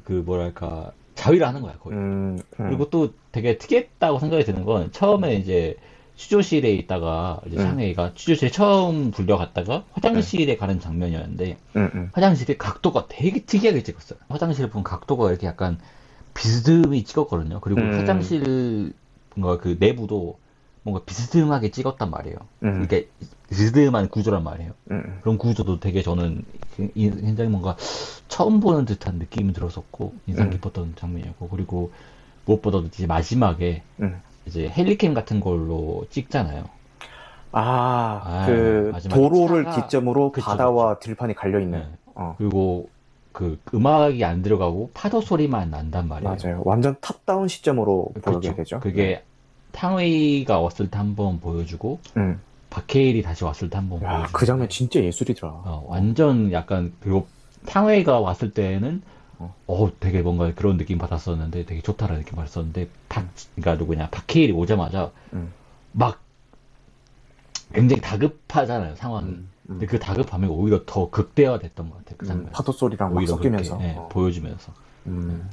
[0.03, 1.97] 그 뭐랄까 자위를 하는 거야 거의.
[1.97, 2.67] 음, 음.
[2.67, 5.75] 그리고 또 되게 특이했다고 생각이 드는 건 처음에 이제
[6.15, 7.63] 취조실에 있다가 이제 음.
[7.63, 12.09] 상해이가 취조실에 처음 불려갔다가 화장실에 가는 장면이었는데 음, 음.
[12.13, 14.19] 화장실의 각도가 되게 특이하게 찍었어요.
[14.27, 15.77] 화장실 본 각도가 이렇게 약간
[16.33, 17.59] 비스듬히 찍었거든요.
[17.61, 17.97] 그리고 음.
[17.97, 18.93] 화장실
[19.35, 20.37] 뭔가 그 내부도
[20.89, 22.37] 뭔가 비스듬하게 찍었단 말이에요.
[22.63, 22.83] 음.
[22.83, 23.07] 이게
[23.49, 24.71] 비스듬한 구조란 말이에요.
[24.91, 26.43] 음, 그런 구조도 되게 저는
[26.75, 27.75] 굉장히 뭔가
[28.27, 30.51] 처음 보는 듯한 느낌이 들었었고 인상 음.
[30.51, 31.91] 깊었던 장면이었고 그리고
[32.45, 34.21] 무엇보다도 이제 마지막에 음.
[34.45, 36.65] 이제 helicam 같은 걸로 찍잖아요.
[37.51, 41.79] 아, 아, 그 도로를 차가- 기점으로 그쵸, 바다와 들판이 갈려 있는.
[41.79, 41.87] 네.
[42.15, 42.89] 어, 그리고
[43.31, 46.35] 그 음악이 안 들어가고 파도 소리만 난단 말이에요.
[46.43, 46.61] 맞아요.
[46.65, 48.55] 완전 top-down 시점으로 보게 그쵸.
[48.55, 48.79] 되죠.
[48.79, 49.23] 그게
[49.72, 52.39] 탕웨이가 왔을 때 한번 보여주고 음.
[52.70, 55.51] 박해일이 다시 왔을 때 한번 야, 보여주고 그 장면 진짜 예술이더라.
[55.51, 57.28] 어, 완전 약간 그리고
[57.65, 59.01] 탕웨이가 왔을 때는
[59.39, 59.55] 어.
[59.67, 65.11] 어 되게 뭔가 그런 느낌 받았었는데 되게 좋다라는 느낌 받았었는데 박 그러니까 누구냐 박해일이 오자마자
[65.34, 65.51] 음.
[65.93, 66.20] 막
[67.74, 69.80] 굉장히 다급하잖아요 상황이 음, 음.
[69.80, 73.36] 근데 그 다급함이 오히려 더 극대화됐던 것 같아요 그 음, 장면 파도 소리랑 막 오히려
[73.36, 73.78] 섞이면서.
[73.78, 74.09] 그렇게, 예, 어.
[74.09, 74.74] 보여주면서
[75.07, 75.49] 음.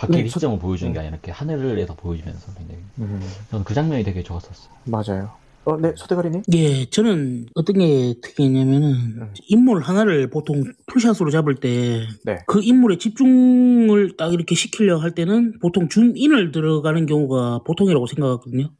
[0.00, 1.00] 박해일 네, 저- 시점을 보여주는 게 음.
[1.00, 3.20] 아니라 이렇게 하늘에서 보여주면서 굉장히 음,
[3.50, 5.30] 저는 그 장면이 되게 좋았었어요 맞아요.
[5.64, 6.42] 어, 네, 소대가리님?
[6.54, 9.34] 예 저는 어떤 게 특이했냐면은 음.
[9.48, 12.38] 인물 하나를 보통 투샷으로 잡을 때 네.
[12.46, 18.70] 그 인물에 집중을 딱 이렇게 시키려 할 때는 보통 줌인을 들어가는 경우가 보통이라고 생각하거든요.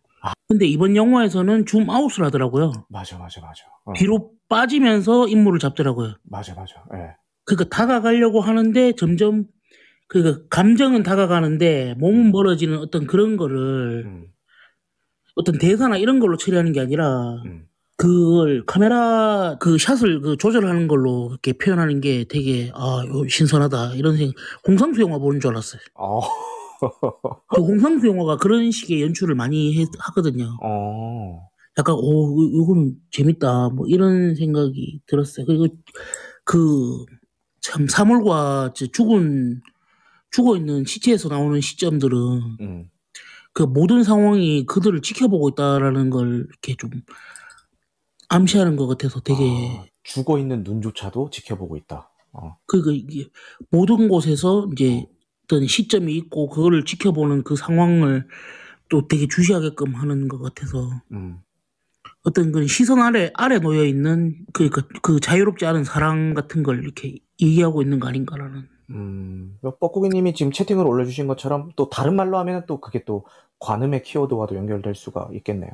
[0.49, 2.73] 근데 이번 영화에서는 줌아웃을 하더라고요.
[2.89, 3.62] 맞아, 맞아, 맞아.
[3.85, 3.93] 어.
[3.95, 6.14] 뒤로 빠지면서 인물을 잡더라고요.
[6.25, 6.75] 맞아, 맞아.
[6.95, 7.11] 예.
[7.45, 9.45] 그러니까 다가가려고 하는데 점점
[10.11, 14.24] 그 감정은 다가가는데 몸은 멀어지는 어떤 그런 거를 음,
[15.36, 17.66] 어떤 대사나 이런 걸로 처리하는 게 아니라 음.
[17.96, 24.16] 그걸 카메라 그 샷을 그 조절하는 걸로 그렇게 표현하는 게 되게 아 이거 신선하다 이런
[24.16, 24.34] 생각
[24.64, 25.80] 공상수 영화 보는 줄 알았어요.
[25.94, 26.20] 어,
[27.54, 30.58] 그 공상수 영화가 그런 식의 연출을 많이 해- 하거든요.
[30.61, 31.46] 어,
[31.78, 35.46] 약간 오 이- 이거는 재밌다 뭐 이런 생각이 들었어요.
[35.46, 35.68] 그리고
[36.44, 37.06] 그
[37.62, 39.61] 참 사물과 저 죽은
[40.31, 42.16] 죽어 있는 시체에서 나오는 시점들은
[42.61, 42.91] 음,
[43.53, 46.91] 그 모든 상황이 그들을 지켜보고 있다라는 걸 이렇게 좀
[48.28, 52.11] 암시하는 것 같아서 되게 아, 죽어 있는 눈조차도 지켜보고 있다.
[52.33, 52.57] 어.
[52.66, 53.28] 그그 이게
[53.70, 55.05] 모든 곳에서 이제
[55.45, 58.28] 어떤 시점이 있고 그거를 지켜보는 그 상황을
[58.89, 61.41] 또 되게 주시하게끔 하는 것 같아서 음.
[62.22, 66.83] 어떤 그 시선 아래 아래 놓여 있는 그, 그, 그 자유롭지 않은 사랑 같은 걸
[66.83, 72.64] 이렇게 얘기하고 있는 거 아닌가라는 음, 뻐꾸기님이 지금 채팅을 올려주신 것처럼 또 다른 말로 하면
[72.66, 73.24] 또 그게 또
[73.61, 75.70] 관음의 키워드와도 연결될 수가 있겠네요.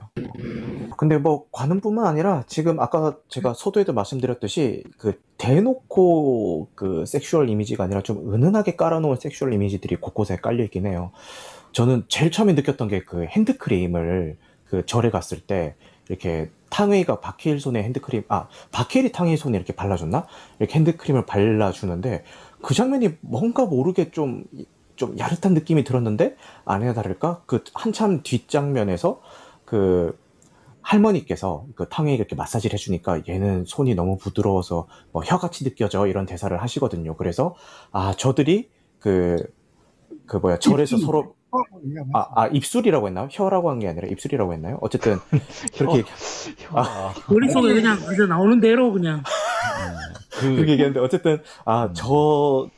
[0.97, 8.03] 근데 뭐 관음뿐만 아니라 지금 아까 제가 서두에도 말씀드렸듯이 그 대놓고 그 sexual 이미지가 아니라
[8.03, 11.13] 좀 은은하게 깔아놓은 sexual 이미지들이 곳곳에 깔려 있긴 해요.
[11.73, 15.77] 저는 제일 처음에 느꼈던 게 그 핸드크림을 그 절에 갔을 때
[16.09, 20.27] 이렇게 탕웨이가 박해일 손에 핸드크림, 아, 박해일이 탕웨이 손에 이렇게 발라줬나?
[20.59, 22.25] 이렇게 핸드크림을 발라주는데
[22.63, 24.45] 그 장면이 뭔가 모르게 좀,
[24.97, 27.43] 좀 야릇한 느낌이 들었는데 아니나 다를까?
[27.47, 29.21] 그 한참 뒷장면에서
[29.65, 30.19] 그
[30.83, 36.57] 할머니께서 그 탕웨이 이렇게 마사지를 해주니까 얘는 손이 너무 부드러워서 뭐 혀같이 느껴져 이런 대사를
[36.63, 37.17] 하시거든요.
[37.17, 37.57] 그래서
[37.91, 39.37] 아, 저들이 그,
[40.27, 40.97] 그 뭐야, 절에서.
[40.99, 41.35] 서로
[42.13, 43.29] 아, 아, 입술이라고 했나요?
[43.31, 44.79] 혀라고 한 게 아니라 입술이라고 했나요?
[44.83, 45.19] 어쨌든
[45.79, 46.05] 그렇게
[46.71, 49.23] 아, 머릿속에 그냥 그저 나오는 대로 그냥
[50.41, 52.69] 그렇게 얘기했는데 어쨌든 아, 저,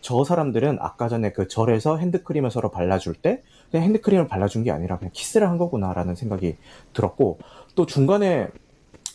[0.00, 4.98] 저 사람들은 아까 전에 그 절에서 핸드크림을 서로 발라줄 때 그냥 핸드크림을 발라준 게 아니라
[4.98, 6.56] 그냥 키스를 한 거구나라는 생각이
[6.92, 7.38] 들었고
[7.74, 8.48] 또 중간에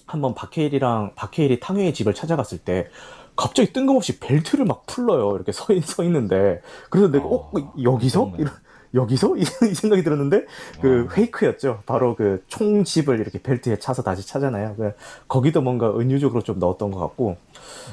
[0.05, 2.87] 한번 박해일이랑 박해일이 탕웨이 집을 찾아갔을 때
[3.35, 5.35] 갑자기 뜬금없이 벨트를 막 풀러요.
[5.35, 8.33] 이렇게 서, 있, 서 있는데 그래서 내가 어, 어, 여기서?
[8.37, 8.53] 이런-
[8.93, 9.38] 여기서?
[9.38, 10.45] 이, 이 생각이 들었는데
[10.81, 11.13] 그 어.
[11.13, 11.83] 페이크였죠.
[11.85, 14.75] 바로 그 총집을 이렇게 벨트에 차서 다시 차잖아요.
[14.77, 14.93] 그
[15.27, 17.38] 거기도 뭔가 은유적으로 좀 넣었던 것 같고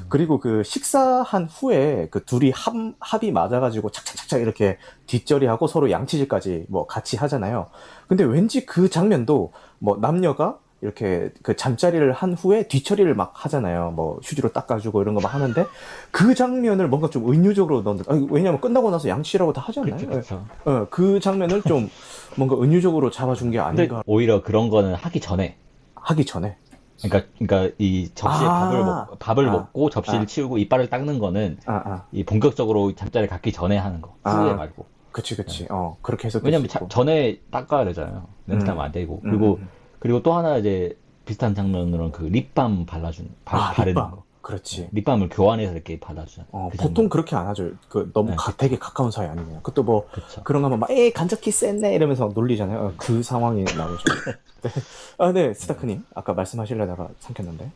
[0.09, 6.86] 그리고 그 식사한 후에 그 둘이 합, 합이 맞아가지고 착착착착 이렇게 뒷절이하고 서로 양치질까지 뭐
[6.86, 7.66] 같이 하잖아요.
[8.09, 10.59] 근데 왠지 그 장면도 뭐 남녀가
[10.89, 13.93] 이렇게 그 잠자리를 한 후에 뒤처리를 막 하잖아요.
[13.97, 15.64] 뭐 휴지로 닦아주고 이런 거 막 하는데
[16.11, 19.97] 그 장면을 뭔가 좀 은유적으로 넣는, 아니, 왜냐면 끝나고 나서 양치라고 다 하잖아요.
[19.97, 20.45] 그렇죠, 그렇죠.
[20.66, 21.89] 어, 그 장면을 좀
[22.37, 25.57] 뭔가 은유적으로 잡아준 게 아닌가 오히려 그런 거는 하기 전에
[25.95, 26.57] 하기 전에.
[27.03, 28.61] 그러니까 그러니까 이 접시에 아.
[28.68, 29.53] 밥을 먹 밥을 아.
[29.53, 30.26] 먹고 접시를 아.
[30.26, 32.05] 치우고 이빨을 닦는 거는 아, 아.
[32.12, 34.55] 이 본격적으로 잠자리 갖기 전에 하는 거 후에 아.
[34.55, 35.66] 말고 그치, 그치.
[35.70, 36.41] 어, 그렇게 해서.
[36.43, 38.66] 왜냐면 자- 전에 닦아야 되잖아요 냄새 음.
[38.68, 39.68] 나면 안 되고 그리고 음.
[40.05, 40.94] 그리고 또 하나 이제
[41.24, 44.11] 비슷한 장면으로는 그 립밤 발라준 바, 아, 바르는 립밤.
[44.11, 44.90] 거 그렇지.
[44.92, 47.09] 립밤을 교환해서 이렇게 발라주잖아요 어, 그 보통 장면.
[47.09, 47.70] 그렇게 안 하죠.
[47.88, 48.36] 그 너무 네.
[48.36, 49.57] 가, 되게 가까운 사이 아니냐.
[49.62, 52.78] 그것도 뭐 그렇죠 그런 거 하면 막, 에이, 간접 키스 했네 이러면서 놀리잖아요.
[52.78, 54.05] 어, 그 상황이 나오죠.
[54.61, 54.70] 네.
[55.16, 56.05] 아, 네, 스타크님.
[56.14, 57.70] 아까 말씀하시려다가 삼켰는데.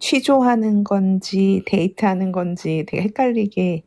[0.00, 3.84] 취조하는 건지 데이트하는 건지 되게 헷갈리게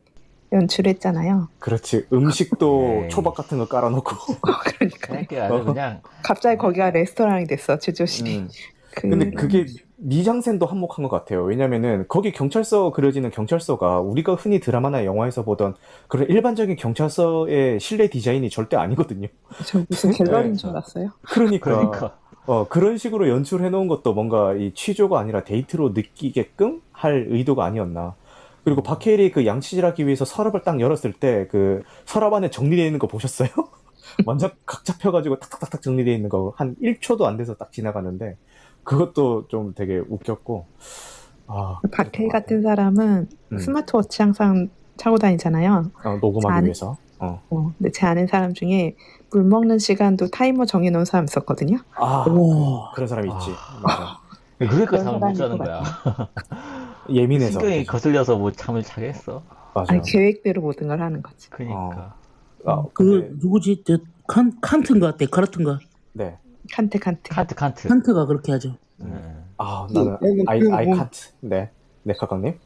[0.52, 1.48] 연출했잖아요.
[1.58, 2.06] 그렇지.
[2.12, 3.08] 음식도 에이.
[3.08, 4.10] 초밥 같은 거 깔아놓고.
[4.76, 8.38] 그러니까 그러니까 아주 그냥 갑자기 거기가 레스토랑이 됐어 주조실이.
[8.38, 8.48] 음.
[8.94, 9.08] 그...
[9.08, 11.44] 근데 그게 미장센도 한몫한 것 같아요.
[11.44, 15.76] 왜냐면은 거기 경찰서 그려지는 경찰서가 우리가 흔히 드라마나 영화에서 보던
[16.08, 19.28] 그런 일반적인 경찰서의 실내 디자인이 절대 아니거든요.
[19.64, 20.58] 저 무슨 갤러리인 네.
[20.58, 21.10] 줄 알았어요.
[21.22, 27.26] 그러니까, 그러니까 어, 그런 식으로 연출해 놓은 것도 뭔가 이 취조가 아니라 데이트로 느끼게끔 할
[27.30, 28.16] 의도가 아니었나.
[28.64, 33.06] 그리고 박해일이 그 양치질하기 위해서 서랍을 딱 열었을 때 그 서랍 안에 정리되어 있는 거
[33.08, 33.48] 보셨어요?
[34.26, 38.36] 완전 각 잡혀가지고 탁탁탁탁 정리되어 있는 거 한 1초도 안 돼서 딱 지나가는데
[38.84, 40.66] 그것도 좀 되게 웃겼고.
[41.46, 43.58] 아, 박해일 같은 사람은 음.
[43.58, 45.90] 스마트워치 항상 차고 다니잖아요.
[46.04, 46.96] 어, 녹음하기 안- 위해서.
[47.18, 47.40] 어.
[47.50, 48.96] 어, 근데 제 아는 사람 중에
[49.32, 51.78] 물 먹는 시간도 타이머 정해놓은 사람 있었거든요.
[51.94, 52.90] 아, 오.
[52.94, 53.50] 그런 사람 있지.
[53.50, 53.80] 아.
[53.82, 54.18] 맞아.
[54.58, 55.82] 그러니까 잠을 못 자는 것 거야
[57.14, 57.60] 예민해서.
[57.60, 59.42] 신경이 거슬려서 뭐 잠을 자겠어
[59.74, 59.92] 맞아.
[59.92, 61.48] 아니 계획대로 모든 걸 하는 거지.
[61.50, 62.14] 그러니까
[62.64, 63.98] 아, 그 근데, 누구지 저
[64.28, 65.78] 칸, 칸트인가 데카르트인가
[66.12, 66.36] 네.
[66.72, 67.30] 칸트 칸트.
[67.30, 68.76] 칸트 칸트 칸트가 그렇게 하죠.
[69.00, 69.44] 음.
[69.58, 71.20] 아, 나는 나는 아이, 그 아이 뭐- 칸트.
[71.40, 71.70] 네.
[72.04, 72.58] 네, 카카님.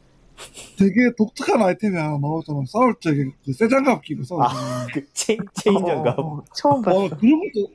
[0.77, 2.59] 되게 독특한 아이템이 하나 나오잖아.
[2.67, 4.87] 싸울 적에 그 쇠장갑 끼고 싸우잖아.
[4.93, 6.19] 그 체인, 체인 장갑.
[6.19, 7.05] 어, 어, 처음 봤어.
[7.05, 7.67] 어, 그런 것도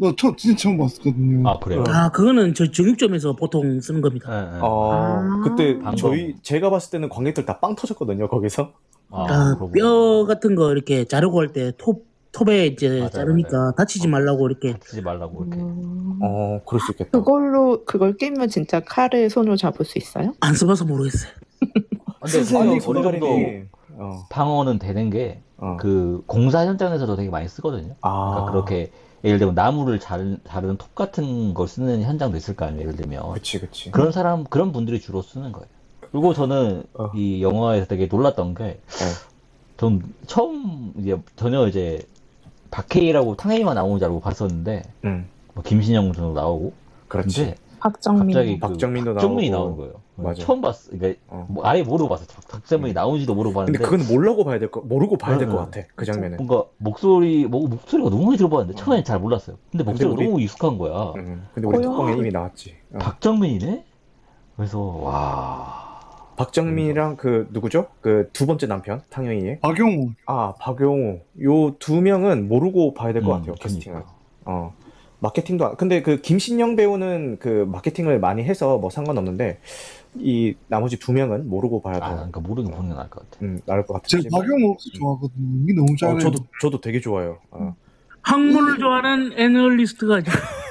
[0.00, 1.48] 너 처, 진짜 처음 봤었거든요.
[1.48, 1.82] 아 그래요?
[1.88, 4.30] 아 그거는 저 정육점에서 보통 쓰는 겁니다.
[4.32, 4.60] 예, 예.
[4.62, 5.40] 어, 아.
[5.42, 5.96] 그때 방금.
[5.96, 8.70] 저희, 제가 봤을 때는 관객들 다 빵 터졌거든요, 거기서.
[9.10, 9.72] 아, 아, 그러구나.
[9.72, 13.72] 뼈 같은 거 이렇게 자르고 할 때 톱, 톱에 이제 맞아요, 자르니까 맞아요.
[13.76, 17.10] 다치지 말라고 이렇게 다치지 말라고 이렇게 음, 어, 그럴 수 있겠다.
[17.18, 20.32] 그걸로 그걸 끼면 진짜 칼을 손으로 잡을 수 있어요?
[20.40, 21.32] 안 써봐서 모르겠어요.
[22.20, 23.62] 근데 선생님 어느 정도 손가락이,
[23.96, 25.76] 어, 방어는 되는 게 어.
[25.80, 27.94] 그 공사 현장에서도 되게 많이 쓰거든요.
[28.02, 28.90] 아, 그러니까 그렇게
[29.24, 32.82] 예를 들면 나무를 자르, 자르는 톱 같은 걸 쓰는 현장도 있을 거 아니에요.
[32.82, 33.90] 예를 들면 그치, 그치.
[33.90, 35.66] 그런 사람 그런 분들이 주로 쓰는 거예요.
[36.10, 37.10] 그리고 저는 어.
[37.14, 38.80] 이 영화에서 되게 놀랐던 게,
[39.76, 42.00] 전 처음 이제 전혀 이제
[42.70, 46.72] 박해일하고 탕해이만 나오는 줄 알고 봤었는데, 응, 뭐 김신영 정도 나오고,
[47.08, 47.54] 그렇지.
[47.78, 48.34] 박정민.
[48.34, 49.64] 갑자기 그 박정민도 박정민이 나오고.
[49.68, 50.07] 나오는 거예요.
[50.24, 50.42] 맞아.
[50.44, 50.90] 처음 봤어.
[50.90, 51.46] 그러니까 어.
[51.48, 52.24] 뭐 아예 모르고 봤어.
[52.50, 55.80] 박정민이 나오는지도 모르고 근데 봤는데 그건 모르고 봐야 될 거, 모르고 봐야 될것 응, 같아.
[55.94, 56.36] 그 장면은.
[56.38, 58.84] 뭔가 목소리 뭐 목소리가 너무 많이 들어봤는데 어.
[58.84, 59.56] 처음엔 잘 몰랐어요.
[59.70, 61.12] 근데 목소리가 우리- 너무 익숙한 거야.
[61.16, 61.82] 음, 근데 우리.
[61.82, 62.74] 톡방에 이미 나왔지.
[62.94, 62.98] 어.
[62.98, 63.84] 박정민이네?
[64.56, 65.88] 그래서 와
[66.36, 67.86] 박정민이랑 그 누구죠?
[68.00, 73.38] 그 두 번째 남편 탕영이의 박용우 아 박용우 요 두 명은 모르고 봐야 될것 음,
[73.40, 73.98] 같아요 캐스팅을.
[74.02, 74.12] 그러니까.
[74.44, 74.72] 어
[75.20, 79.58] 마케팅도 안- 근데 그 김신영 배우는 그 마케팅을 많이 해서 뭐 상관없는데
[80.20, 82.00] 이 나머지 두 명은 모르고 봐야 돼.
[82.04, 83.44] 아, 그러니까 모르긴 보는 게 나을 것 같아.
[83.44, 84.08] 음 나을 것 같아.
[84.08, 87.38] 제가 박용우 혹시 좋아하거든요 연기 너무 잘해요 어, 저도 저도 되게 좋아요.
[87.50, 87.74] 어.
[88.22, 90.20] 학문을 좋아하는 애널리스트가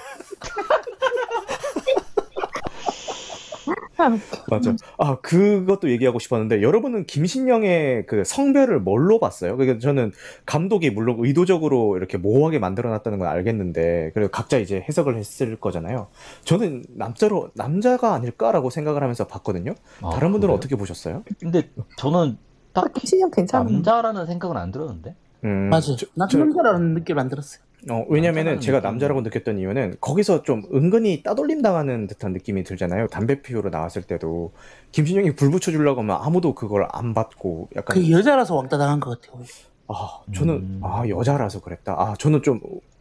[4.49, 4.75] 맞아.
[4.97, 9.57] 아, 그것도 얘기하고 싶었는데, 여러분은 김신영의 그 성별을 뭘로 봤어요?
[9.57, 10.11] 그러니까 저는
[10.45, 16.07] 감독이 물론 의도적으로 이렇게 모호하게 만들어놨다는 건 알겠는데, 그리고 각자 이제 해석을 했을 거잖아요.
[16.43, 19.73] 저는 남자로, 남자가 아닐까라고 생각을 하면서 봤거든요.
[20.01, 20.55] 아, 다른 분들은 그래요?
[20.57, 21.23] 어떻게 보셨어요?
[21.39, 22.37] 근데 저는
[22.73, 23.73] 딱히 신영 괜찮은.
[23.73, 25.15] 남자라는 생각은 안 들었는데.
[25.43, 25.95] 음, 맞아.
[25.95, 27.61] 저- 나 저- 남자라는 느낌을 안 들었어요.
[27.89, 33.07] 어, 왜냐면은 제가 남자라고 느꼈던 이유는 거기서 좀 은근히 따돌림 당하는 듯한 느낌이 들잖아요.
[33.07, 34.51] 담배 피우러 나왔을 때도.
[34.91, 37.95] 김신영이 불 붙여주려고 하면 아무도 그걸 안 받고 약간.
[37.95, 39.41] 그 여자라서 왕따 당한 것 같아요.
[39.88, 40.79] 아, 저는, 음.
[40.83, 41.93] 아, 여자라서 그랬다.
[41.97, 42.59] 아, 저는 좀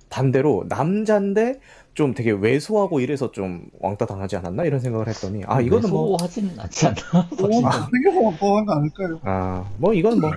[0.09, 1.61] 반대로 남잔데
[1.95, 4.65] 좀 되게 왜소하고 이래서 좀 왕따 당하지 않았나?
[4.65, 7.29] 이런 생각을 했더니, 아, 이거는 뭐, 하진 않지 않나?
[7.43, 9.21] 오, 생겨서 뻔한 거 아닐까요?
[9.25, 10.31] 아, 뭐, 이건 뭐,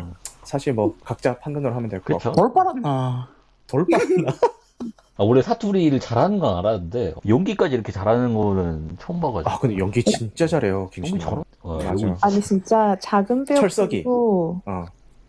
[0.44, 2.18] 사실 뭐, 각자 판단으로 하면 될 것.
[2.18, 2.36] 같고.
[2.36, 3.30] 돌 빨았나?
[3.70, 4.32] 돌봤나?
[5.18, 9.50] 아, 원래 사투리를 잘하는 건 알았는데 연기까지 이렇게 잘하는 거는 처음 봐가지고.
[9.50, 11.20] 아, 근데 연기 진짜 잘해요, 연기 김신영.
[11.20, 11.44] 잘하.
[11.62, 11.90] 어, 맞아.
[11.90, 14.04] 여기 아니 진짜 작은 철석이.
[14.04, 14.86] 배우도 어,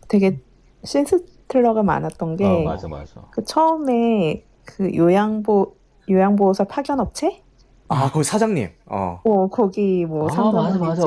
[0.09, 0.41] 되게
[0.85, 3.21] 신스틸러가 많았던 게 어, 맞아 맞아.
[3.33, 5.75] 그 처음에 그 요양보
[6.09, 7.43] 요양보호사 파견업체?
[7.89, 8.69] 아, 거기 사장님.
[8.87, 9.21] 어.
[9.25, 11.03] 어 거기 뭐아 맞아 맞아.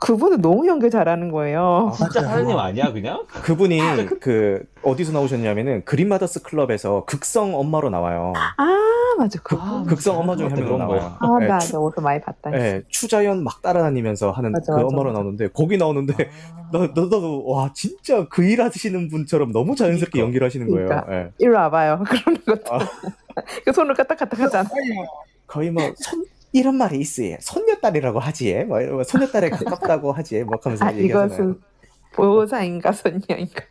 [0.00, 1.90] 그분은 너무 연기 잘하는 거예요.
[1.92, 3.24] 아, 진짜 사장님 아니야 그냥?
[3.28, 3.78] 그분이
[4.20, 8.32] 그, 어디서 나오셨냐면은, 그린마더스 클럽에서 극성 엄마로 나와요.
[8.56, 8.66] 아
[9.18, 9.56] 맞아 그.
[9.60, 11.00] 아, 극성 엄마 중에 한 그런 명으로 거야.
[11.00, 11.16] 나와요.
[11.20, 12.50] 아, 네, 나 어디서 많이 봤다.
[12.54, 15.18] 예, 추자연 막 따라다니면서 하는 맞아, 그 맞아, 엄마로 맞아.
[15.20, 16.14] 나오는데 거기 나오는데
[16.72, 20.26] 너 너도 와 진짜 그 일 하시는 분처럼 너무 자연스럽게 그러니까.
[20.26, 20.88] 연기를 하시는 거예요.
[20.88, 21.12] 그러니까.
[21.14, 21.30] 예.
[21.38, 22.02] 이리 와봐요.
[22.08, 22.74] 그러는 것도.
[22.74, 22.78] 아.
[23.66, 24.68] 그 손을 까딱까딱 하잖아.
[25.46, 27.36] 거의 뭐손 이런 말이 있어요.
[27.40, 28.64] 손녀딸이라고 하지.
[28.64, 30.42] 뭐 이런 거 손녀딸에 가깝다고 하지.
[30.44, 31.26] 뭐 하면서 아 얘기하잖아요.
[31.26, 31.60] 이것은
[32.12, 33.64] 보호사인가 손녀인가.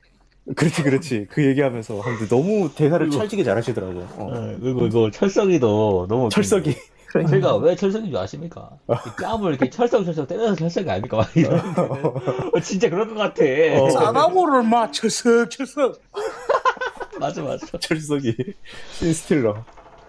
[0.55, 1.27] 그렇지 그렇지.
[1.29, 3.99] 그 얘기하면서 하는데 너무 대사를 그리고- 찰지게 잘하시더라고.
[3.99, 4.29] 어.
[4.33, 6.75] 어, 그리고 이거 철석이도 너무 철석이
[7.07, 7.31] 그러니까.
[7.31, 8.69] 제가 왜 철석인 줄 아십니까?
[8.87, 11.17] 이 뺨을 이렇게 철썩철썩 때려서 철석이 아닙니까?
[11.17, 13.43] 막 이러는데 어, 진짜 그럴 것 같아.
[13.81, 13.89] 어.
[13.89, 15.49] 싸가고를 막 철썩.
[17.19, 17.65] 맞아 맞아.
[17.79, 18.35] 철석이
[18.93, 19.65] 신스틸러.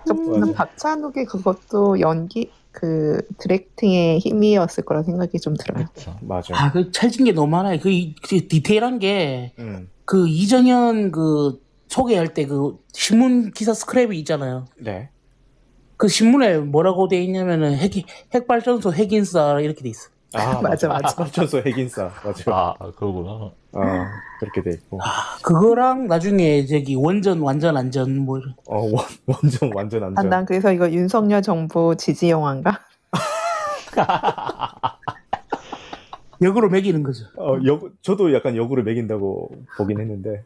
[0.06, 0.52] 저는 맞아.
[0.52, 5.86] 박찬욱의 그것도 연기 그 디렉팅의 힘이었을 거라 생각이 좀 들어요.
[5.92, 6.16] 그렇죠.
[6.22, 6.54] 맞아.
[6.56, 7.78] 아, 그 찰진 게 너무 많아요.
[7.80, 9.88] 그, 이- 그 디테일한 게, 음.
[10.04, 14.66] 그 이정현 그 소개할 때 그 신문 기사 스크랩이 있잖아요.
[14.78, 15.10] 네.
[15.96, 17.92] 그 신문에 뭐라고 돼 있냐면은 핵,
[18.32, 20.08] 핵발전소 핵인싸 이렇게 돼 있어.
[20.34, 21.02] 아 맞아, 맞아.
[21.02, 21.14] 맞아.
[21.16, 22.10] 발전소 핵인싸.
[22.24, 22.74] 맞아.
[22.78, 23.30] 아 그러구나.
[23.72, 24.06] 어,
[24.38, 24.98] 그렇게 돼 있고.
[25.42, 28.54] 그거랑 나중에 저기 원전 완전 안전 뭐 이런.
[28.66, 30.28] 어, 원, 완전, 완전 아, 안전.
[30.28, 32.80] 난 그래서 이거 윤석열 정부 지지 영화인가?
[36.42, 37.26] 역으로 매기는 거죠.
[37.36, 40.44] 어, 역, 저도 약간 역으로 매긴다고 보긴 했는데.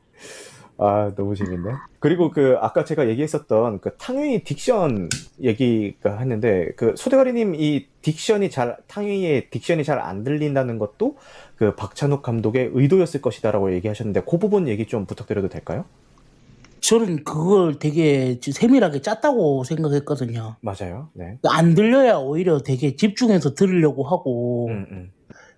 [0.77, 1.71] 아, 너무 재밌네.
[2.01, 5.09] 그리고 그, 아까 제가 얘기했었던 그 탕웨이 딕션
[5.41, 11.17] 얘기가 했는데, 그 소대가리님 이 딕션이 잘, 탕웨이의 딕션이 잘 안 들린다는 것도
[11.57, 15.85] 그 박찬욱 감독의 의도였을 것이다라고 얘기하셨는데, 그 부분 얘기 좀 부탁드려도 될까요?
[16.81, 20.57] 저는 그걸 되게 세밀하게 짰다고 생각했거든요.
[20.61, 21.09] 맞아요.
[21.15, 21.39] 네.
[21.49, 25.13] 안 들려야 오히려 되게 집중해서 들으려고 하고, 음, 음.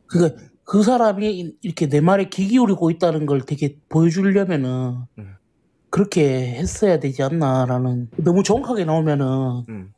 [0.06, 0.36] 그니까
[0.66, 5.34] 그 사람이 이렇게 내 말에 귀 기울이고 있다는 걸 되게 보여주려면은 음.
[5.90, 9.92] 그렇게 했어야 되지 않나라는 너무 정확하게 나오면은 음.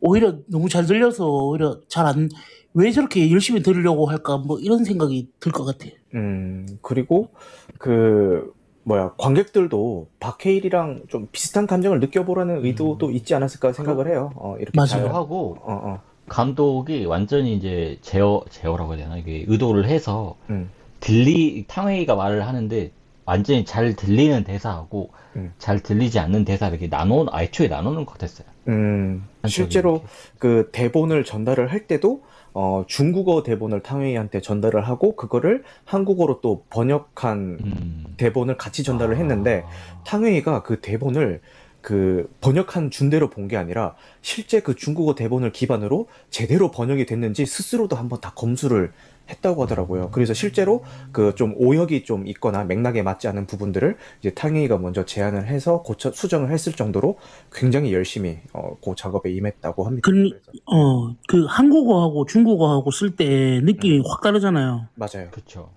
[0.00, 2.28] 오히려 너무 잘 들려서 오히려 잘 안
[2.72, 5.90] 왜 저렇게 열심히 들으려고 할까 뭐 이런 생각이 들 것 같아요.
[6.14, 7.30] 음, 그리고
[7.78, 8.52] 그
[8.84, 14.30] 뭐야 관객들도 박해일이랑 좀 비슷한 감정을 느껴보라는 의도도 있지 않았을까 생각을 해요.
[14.36, 14.86] 어, 이렇게 맞아요.
[14.86, 16.00] 잘, 어, 하고 어,
[16.30, 20.70] 감독이 완전히 이제 제어 제어라고 해야 되나 이게 의도를 해서 음,
[21.00, 22.92] 들리 탕웨이가 말을 하는데
[23.24, 25.52] 완전히 잘 들리는 대사하고 음.
[25.58, 28.46] 잘 들리지 않는 대사 이렇게 나눠 애초에 나누는 것 같았어요.
[28.68, 30.06] 음, 실제로 이렇게.
[30.38, 32.22] 그 대본을 전달을 할 때도
[32.54, 38.04] 어, 중국어 대본을 탕웨이한테 전달을 하고 그거를 한국어로 또 번역한 음.
[38.16, 40.02] 대본을 같이 전달을 했는데 아.
[40.04, 41.40] 탕웨이가 그 대본을
[41.82, 47.96] 그 번역한 준대로 본 게 아니라 실제 그 중국어 대본을 기반으로 제대로 번역이 됐는지 스스로도
[47.96, 48.92] 한번 다 검수를
[49.30, 50.10] 했다고 하더라고요.
[50.10, 55.46] 그래서 실제로 그 좀 오역이 좀 있거나 맥락에 맞지 않은 부분들을 이제 탕웨이가 먼저 제안을
[55.46, 57.16] 해서 고쳐 수정을 했을 정도로
[57.52, 60.02] 굉장히 열심히 어, 그 작업에 임했다고 합니다.
[60.10, 60.30] 그-
[60.66, 64.88] 어, 그 한국어하고 중국어하고 쓸 때 느낌이 확 다르잖아요.
[64.96, 65.30] 맞아요.
[65.30, 65.70] 그쵸.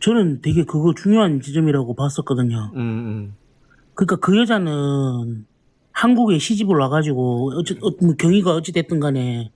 [0.00, 2.70] 저는 되게 그거 중요한 지점이라고 봤었거든요.
[2.74, 3.34] 음, 음.
[3.98, 5.44] 그러니까 그 여자는
[5.90, 9.50] 한국에 시집을 와가지고 어찌 어, 뭐 경위가 어찌 됐든 간에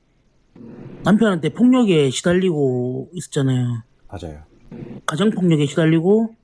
[1.04, 3.84] 남편한테 폭력에 시달리고 있었잖아요.
[4.08, 4.40] 맞아요.
[5.06, 6.34] 가정 폭력에 시달리고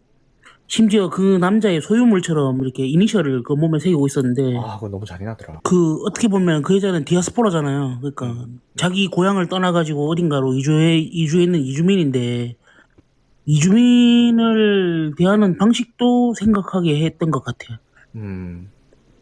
[0.69, 5.63] 심지어 그 남자의 소유물처럼 이렇게 이니셜을 그 몸에 새기고 있었는데 아, 그거 너무 잔인하더라.
[5.65, 7.99] 그 어떻게 보면 그 여자는 디아스포라잖아요.
[8.01, 8.47] 그러니까
[8.77, 12.55] 자기 고향을 떠나가지고 어딘가로 이주해 이주했는 이주민인데
[13.45, 17.79] 이주민을 대하는 방식도 생각하게 했던 것 같아요.
[18.19, 18.71] 음,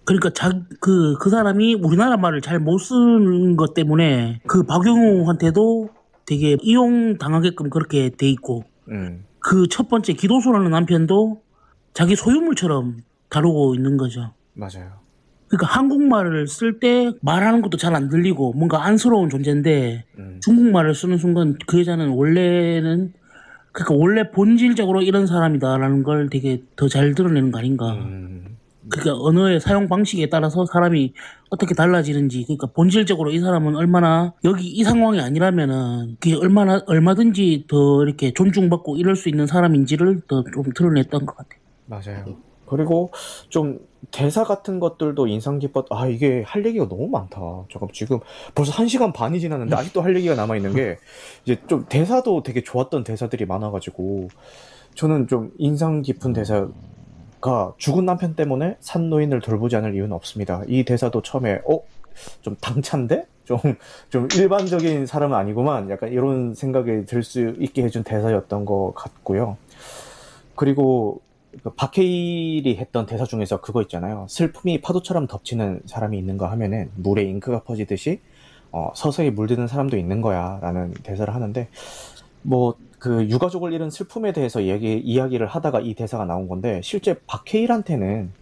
[0.05, 5.89] 그러니까 자그 그 사람이 우리나라 말을 잘 못 쓰는 것 때문에 그 박영우한테도
[6.27, 11.43] 되게 이용 당하게끔 그렇게 돼 있고 음, 그 첫 번째 기도소라는 남편도
[11.95, 12.99] 자기 소유물처럼
[13.31, 14.33] 다루고 있는 거죠.
[14.55, 14.91] 맞아요.
[15.49, 21.19] 그러니까 한국말을 쓸 때 말하는 것도 잘 안 들리고 뭔가 안쓰러운 존재인데 음, 중국말을 쓰는
[21.19, 23.13] 순간 그 여자는 원래는
[23.73, 27.93] 그러니까 원래 본질적으로 이런 사람이다라는 걸 되게 더 잘 드러내는 거 아닌가.
[27.95, 28.56] 음,
[28.89, 31.13] 그러니까 언어의 사용 방식에 따라서 사람이
[31.51, 38.03] 어떻게 달라지는지 그러니까 본질적으로 이 사람은 얼마나 여기 이 상황이 아니라면은 그게 얼마나 얼마든지 더
[38.05, 41.61] 이렇게 존중받고 이럴 수 있는 사람인지를 더 좀 드러냈던 것 같아요.
[41.87, 42.37] 맞아요.
[42.67, 43.11] 그리고
[43.49, 43.79] 좀
[44.11, 47.39] 대사 같은 것들도 인상 깊었, 아, 이게 할 얘기가 너무 많다.
[47.71, 48.19] 잠깐 지금
[48.55, 50.97] 벌써 한 시간 반이 지났는데 아직도 할 얘기가 남아 있는 게
[51.45, 54.29] 이제 좀 대사도 되게 좋았던 대사들이 많아가지고
[54.95, 56.69] 저는 좀 인상 깊은 대사
[57.47, 60.63] 가 죽은 남편 때문에 산노인을 돌보지 않을 이유는 없습니다.
[60.67, 61.81] 이 대사도 처음에, 어?
[62.43, 63.27] 좀 당찬데?
[63.45, 63.59] 좀,
[64.11, 65.89] 좀 일반적인 사람은 아니구만.
[65.91, 69.57] 약간 이런 생각이 들 수 있게 해준 대사였던 것 같고요.
[70.57, 71.21] 그리고
[71.63, 74.27] 그 박해일이 했던 대사 중에서 그거 있잖아요.
[74.29, 78.21] 슬픔이 파도처럼 덮치는 사람이 있는가 하면은 물에 잉크가 퍼지듯이
[78.73, 80.59] 어, 서서히 물드는 사람도 있는 거야.
[80.61, 81.69] 라는 대사를 하는데,
[82.43, 82.75] 뭐,
[83.07, 88.33] 그 유가족을 잃은 슬픔에 대해서 얘기, 이야기를 하다가 이 대사가 나온 건데, 실제 박해일한테는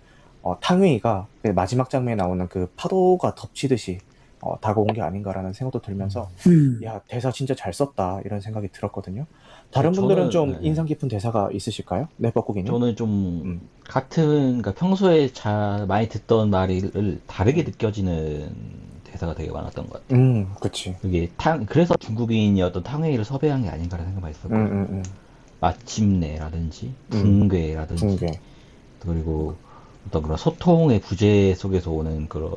[0.41, 3.99] 어, 탕웨이가 그 마지막 장면에 나오는 그 파도가 덮치듯이
[4.41, 6.81] 어, 다가온 게 아닌가라는 생각도 들면서, 음.
[6.83, 8.23] 야, 대사 진짜 잘 썼다.
[8.25, 9.27] 이런 생각이 들었거든요.
[9.71, 10.59] 다른 저는, 분들은 좀 네.
[10.62, 12.09] 인상 깊은 대사가 있으실까요?
[12.17, 12.67] 네, 뻐꾸기님?
[12.67, 13.11] 저는 좀
[13.45, 13.69] 음.
[13.85, 18.51] 같은 그러니까 평소에 잘 많이 듣던 말을 다르게 느껴지는
[19.15, 20.19] 대사가 되게 많았던 것 같아요.
[20.19, 20.97] 음, 그치.
[21.01, 24.73] 그게 탕 그래서 중국인이었던 탕웨이를 섭외한 게 아닌가라는 생각이 많이 음.
[24.73, 25.03] 음, 음.
[25.61, 27.23] 마침내라든지 음.
[27.23, 28.41] 붕괴라든지 붕괴.
[28.99, 29.57] 그리고
[30.09, 32.53] 어떤 그런 소통의 부재 속에서 오는 그런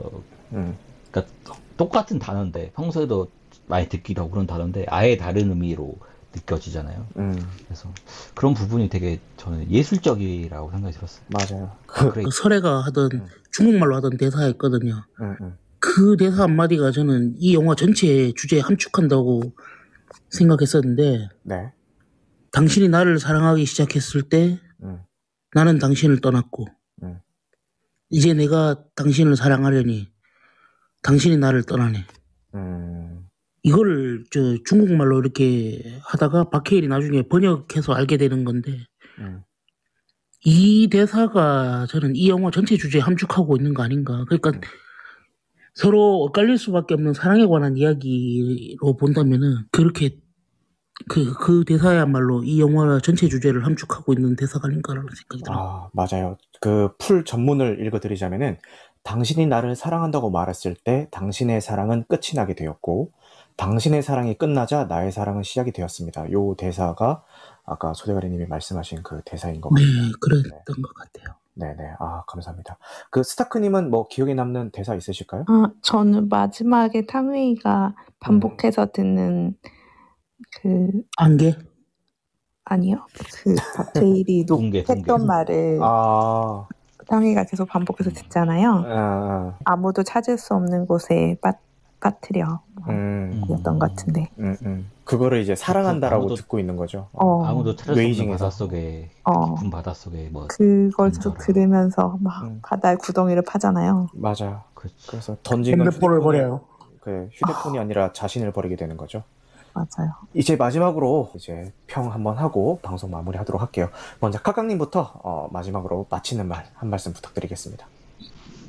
[0.54, 0.76] 음,
[1.12, 1.32] 그러니까
[1.78, 3.30] 똑같은 단어인데 평소에도
[3.68, 5.96] 많이 듣기도 하고 그런 단어인데 아예 다른 의미로
[6.34, 7.06] 느껴지잖아요.
[7.18, 7.36] 음,
[7.66, 7.90] 그래서
[8.34, 11.24] 그런 부분이 되게 저는 예술적이라고 생각이 들었어요.
[11.28, 11.72] 맞아요.
[11.86, 13.28] 그, 그 설애가 하던 음.
[13.52, 15.04] 중국말로 하던 대사였거든요.
[15.22, 15.58] 음, 음.
[15.88, 19.56] 그 대사 한마디가 저는 이 영화 전체의 주제에 함축한다고
[20.30, 21.72] 생각했었는데 네.
[22.52, 25.00] 당신이 나를 사랑하기 시작했을 때 음,
[25.56, 26.68] 나는 당신을 떠났고
[27.04, 27.20] 음.
[28.10, 30.12] 이제 내가 당신을 사랑하려니
[31.04, 32.06] 당신이 나를 떠나네.
[32.56, 33.26] 음,
[33.64, 38.78] 이거를 저 중국말로 이렇게 하다가 박해일이 나중에 번역해서 알게 되는 건데
[39.20, 39.42] 음.
[40.44, 44.26] 이 대사가 저는 이 영화 전체 주제에 함축하고 있는 거 아닌가.
[44.28, 44.52] 그러니까
[45.78, 50.18] 서로 엇갈릴 수밖에 없는 사랑에 관한 이야기로 본다면은 그렇게
[51.08, 55.60] 그, 그 대사야말로 이 영화 전체 주제를 함축하고 있는 대사가 아닌가라는 생각이 들어요.
[55.60, 56.38] 아, 맞아요.
[56.60, 58.58] 그 풀 전문을 읽어드리자면은,
[59.04, 63.12] 당신이 나를 사랑한다고 말했을 때, 당신의 사랑은 끝이 나게 되었고,
[63.58, 66.32] 당신의 사랑이 끝나자 나의 사랑은 시작이 되었습니다.
[66.32, 67.24] 요 대사가
[67.66, 70.12] 아까 소대가리님이 말씀하신 그 대사인 것 네, 같아요.
[70.20, 71.36] 그랬던 것 같아요.
[71.58, 71.96] 네네.
[72.00, 72.78] 아, 감사합니다.
[73.10, 75.46] 그 스타크님은 뭐 기억에 남는 대사 있으실까요?
[75.48, 79.56] 아, 저는 마지막에 탕웨이가 반복해서 듣는
[80.62, 81.56] 그 안개?
[82.70, 83.06] 아니요
[83.44, 85.00] 그 박해일이 붕괴, 붕괴.
[85.00, 86.68] 했던 말을 아,
[87.08, 88.84] 탕웨이가 계속 반복해서 듣잖아요.
[88.86, 91.54] 아, 아무도 찾을 수 없는 곳에 빠,
[92.00, 92.46] 빠뜨려
[92.84, 94.30] 아, 음, 였던 것 같은데.
[94.40, 94.90] 음, 음.
[95.04, 97.08] 그거를 이제 사랑한다라고 아무도- 듣고 있는 거죠.
[97.14, 98.32] 어, 아무도 찾을 수 없는.
[98.38, 99.56] 바닷속에 어.
[99.56, 101.36] 깊은 바닷속에 뭐 그걸 던져라.
[101.40, 102.60] 들으면서 막 음.
[102.62, 104.10] 바다에 구덩이를 파잖아요.
[104.14, 104.62] 맞아요.
[104.74, 104.94] 그치.
[105.10, 106.62] 그래서 던진 건 핸드폰을 버려요.
[107.02, 109.24] 그 휴대폰이 아니라 자신을 버리게 되는 거죠.
[109.74, 110.12] 맞아요.
[110.34, 113.90] 이제 마지막으로 이제 평 한번 하고 방송 마무리하도록 할게요.
[114.20, 117.86] 먼저 카강님부터 어, 마지막으로 마치는 말 한 말씀 부탁드리겠습니다.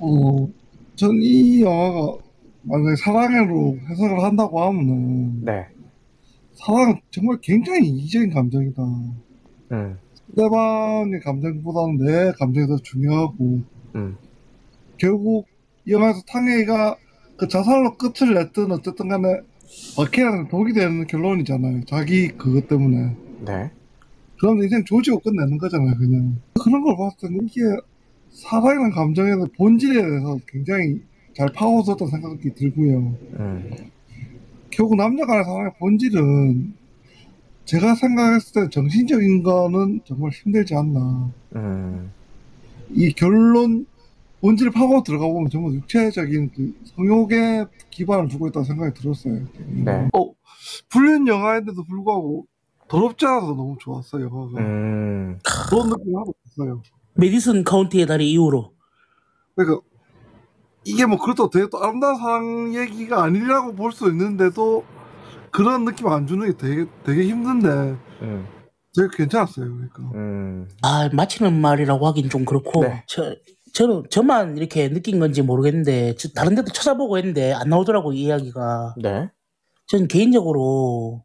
[0.00, 0.48] 어,
[0.96, 2.18] 전 이 영화가
[2.68, 5.66] 만약에 사랑으로 해석을 한다고 하면은 네.
[6.54, 8.82] 사랑은 정말 굉장히 이기적인 감정이다.
[9.72, 9.98] 음.
[10.26, 13.62] 상대방의 감정보다는 내 감정이 더 중요하고
[13.94, 14.16] 음.
[14.98, 15.46] 결국
[15.86, 16.96] 이 영화에서 탕웨이가
[17.38, 19.40] 그 자살로 끝을 냈든 어쨌든 간에
[19.96, 21.84] 박해라는 독이 되는 결론이잖아요.
[21.86, 23.16] 자기 그것 때문에.
[23.46, 23.70] 네.
[24.40, 26.36] 그럼 인생 조지고 끝내는 거잖아요, 그냥.
[26.62, 27.60] 그런 걸 봤을 때는 이게
[28.30, 31.00] 사랑이라는 감정에 대한 본질에 대해서 굉장히
[31.38, 33.14] 잘 파고들었던 생각이 들고요.
[33.38, 33.70] 음.
[34.70, 36.74] 결국 남녀 간의 사랑의 본질은
[37.64, 41.30] 제가 생각했을 때 정신적인 거는 정말 힘들지 않나.
[41.54, 42.10] 음.
[42.90, 43.86] 이 결론
[44.40, 49.46] 본질 파고 들어가 보면 정말 육체적인 그 성욕에 기반을 두고 있다고 생각이 들었어요.
[49.84, 50.08] 네.
[50.12, 50.32] 어,
[50.88, 52.46] 불륜 영화인데도 불구하고
[52.88, 54.60] 더럽지 않아서 너무 좋았어요, 영화가.
[54.60, 55.38] 음.
[55.44, 56.82] 그런 느낌이 하고 있어요.
[57.14, 58.72] 메디슨 카운티의 달의 이후로
[59.54, 59.87] 그러니까
[60.88, 64.84] 이게 뭐 그렇다고 되게 또 아름다운 사랑 얘기가 아니라고 볼 수 있는데도
[65.50, 67.68] 그런 느낌 안 주는 게 되게 되게 힘든데
[68.22, 68.46] 음.
[68.96, 69.66] 되게 괜찮았어요.
[69.66, 70.02] 그러니까.
[70.14, 70.68] 음.
[70.82, 73.04] 아 마치는 말이라고 하긴 좀 그렇고 네.
[73.06, 73.34] 저
[73.74, 78.94] 저는 저만 이렇게 느낀 건지 모르겠는데 저 다른 데도 찾아보고 했는데 안 나오더라고 이 이야기가
[79.02, 79.30] 네.
[79.86, 81.24] 전 개인적으로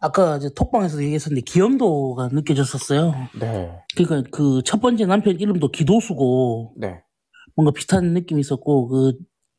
[0.00, 3.14] 아까 저 톡방에서도 얘기했었는데 기염도가 느껴졌었어요.
[3.40, 3.72] 네.
[3.96, 7.00] 그러니까 그 첫 번째 남편 이름도 기도수고 네.
[7.56, 9.12] 뭔가 비슷한 느낌이 있었고 그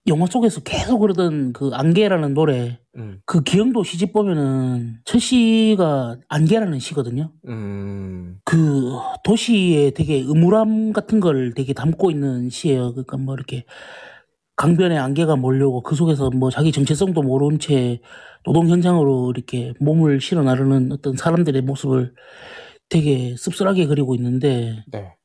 [0.07, 3.21] 영화 속에서 계속 그러던 그 안개라는 노래 음.
[3.25, 7.31] 그 기영도 시집 보면은 첫 시가 안개라는 시거든요.
[7.47, 8.39] 음.
[8.45, 8.91] 그
[9.23, 12.91] 도시의 되게 음울함 같은 걸 되게 담고 있는 시예요.
[12.91, 13.65] 그러니까 뭐 이렇게
[14.57, 17.99] 강변에 안개가 몰려오고 그 속에서 뭐 자기 정체성도 모른 채
[18.43, 22.13] 노동 현장으로 이렇게 몸을 실어 나르는 어떤 사람들의 모습을
[22.89, 25.15] 되게 씁쓸하게 그리고 있는데 네.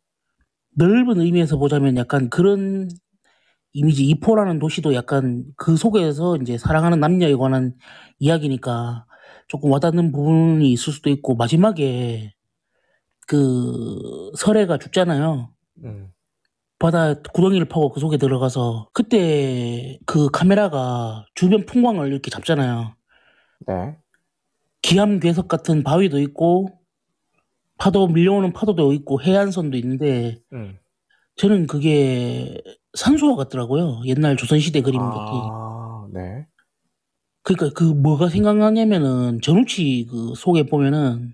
[0.77, 2.89] 넓은 의미에서 보자면 약간 그런
[3.73, 7.75] 이미지 이포라는 도시도 약간 그 속에서 이제 사랑하는 남녀에 관한
[8.19, 9.07] 이야기니까
[9.47, 12.35] 조금 와닿는 부분이 있을 수도 있고 마지막에
[13.27, 15.51] 그 설애가 죽잖아요.
[15.85, 16.13] 음.
[16.81, 22.95] 바다 구덩이를 파고 그 속에 들어가서 그때 그 카메라가 주변 풍광을 이렇게 잡잖아요.
[23.67, 23.99] 네.
[24.83, 26.80] 기암 괴석 같은 바위도 있고
[27.81, 30.79] 파도 밀려오는 파도도 있고 해안선도 있는데 음.
[31.37, 32.61] 저는 그게
[32.93, 34.03] 산수화 같더라고요.
[34.05, 35.19] 옛날 조선시대 그림 같은.
[35.19, 36.47] 아, 네.
[37.43, 41.33] 그러니까 그 뭐가 생각나냐면은 전우치 그 속에 보면은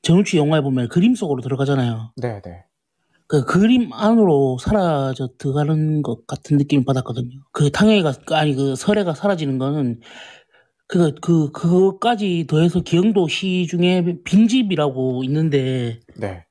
[0.00, 2.14] 전우치 영화에 보면 그림 속으로 들어가잖아요.
[2.16, 2.64] 네, 네.
[3.26, 7.38] 그 그림 안으로 사라져 들어가는 것 같은 느낌을 받았거든요.
[7.52, 10.00] 그 탕웨이가 아니 그 설애가 사라지는 거는
[10.90, 16.44] 그, 그, 그거까지 더해서 기영도 시 중에 빈집이라고 있는데, 네.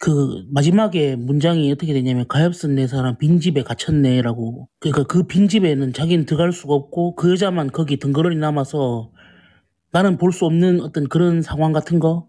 [0.00, 4.68] 그, 마지막에 문장이 어떻게 되냐면, 가엾은 내 사람 빈집에 갇혔네라고.
[4.80, 9.12] 그러니까 그 빈집에는 자기는 들어갈 수가 없고, 그 여자만 거기 덩그러니 남아서,
[9.92, 12.26] 나는 볼 수 없는 어떤 그런 상황 같은 거?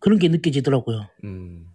[0.00, 1.08] 그런 게 느껴지더라고요.
[1.24, 1.66] 음.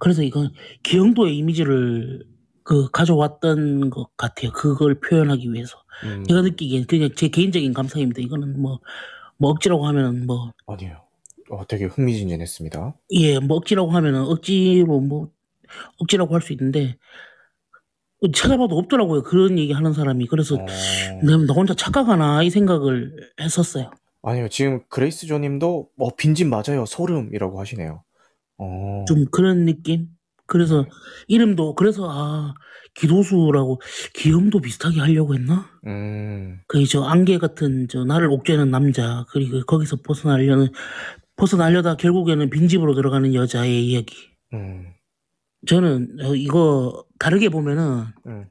[0.00, 2.24] 그래서 이건 기영도의 이미지를
[2.64, 4.52] 그 가져왔던 것 같아요.
[4.52, 5.76] 그걸 표현하기 위해서.
[6.04, 6.24] 음.
[6.24, 8.20] 제가 느끼기엔 그냥 제 개인적인 감상입니다.
[8.22, 8.80] 이거는 뭐,
[9.38, 11.02] 뭐 억지라고 하면은 뭐, 아니에요.
[11.50, 12.94] 어, 되게 흥미진진했습니다.
[13.12, 15.30] 예, 뭐 억지라고 하면은 억지로 뭐,
[15.98, 16.96] 억지라고 할 수 있는데,
[18.34, 19.22] 찾아봐도 없더라고요.
[19.24, 20.28] 그런 얘기 하는 사람이.
[20.28, 20.66] 그래서 어...
[21.24, 23.90] 내가 나 혼자 착각하나 이 생각을 했었어요.
[24.22, 26.86] 아니요, 지금 그레이스 조님도 어, 빈집 맞아요.
[26.86, 28.04] 소름이라고 하시네요.
[28.58, 29.04] 어.
[29.08, 30.06] 좀 그런 느낌?
[30.52, 30.84] 그래서
[31.28, 32.52] 이름도, 그래서 아,
[32.92, 33.80] 기도수라고
[34.12, 35.70] 기음도 비슷하게 하려고 했나?
[35.86, 36.60] 음.
[36.68, 40.68] 그, 저, 안개 같은, 저, 나를 옥죄는 남자, 그리고 거기서 벗어나려는,
[41.36, 44.14] 벗어나려다 결국에는 빈집으로 들어가는 여자의 이야기.
[44.52, 44.92] 음.
[45.66, 48.44] 저는, 어, 이거, 다르게 보면은, 음.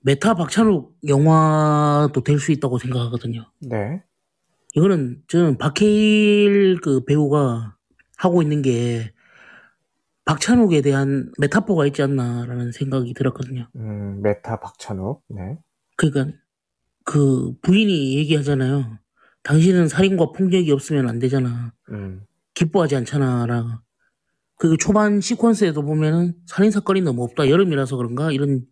[0.00, 3.44] meta 박찬욱 영화도 될 수 있다고 생각하거든요.
[3.60, 4.02] 네.
[4.74, 7.76] 이거는, 저는 박해일 그 배우가
[8.16, 9.12] 하고 있는 게,
[10.28, 13.66] 박찬욱에 대한 메타포가 있지 않나라는 생각이 들었거든요.
[13.76, 15.22] 음, meta 박찬욱.
[15.28, 15.58] 네.
[15.96, 16.36] 그러니까
[17.04, 18.98] 그 부인이 얘기하잖아요.
[19.42, 21.72] 당신은 살인과 폭력이 없으면 안 되잖아.
[21.90, 22.26] 음.
[22.52, 23.80] 기뻐하지 않잖아라.
[24.56, 27.48] 그 초반 시퀀스에도 보면은 살인 사건이 너무 없다.
[27.48, 28.66] 여름이라서 그런가 이런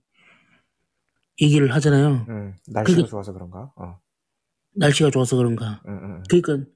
[1.41, 2.27] 얘기를 하잖아요.
[2.29, 2.55] 음.
[2.69, 3.73] 날씨가 그게- 좋아서 그런가?
[3.77, 3.99] 어.
[4.75, 5.81] 날씨가 좋아서 그런가.
[5.89, 6.23] 음, 음.
[6.29, 6.71] 그러니까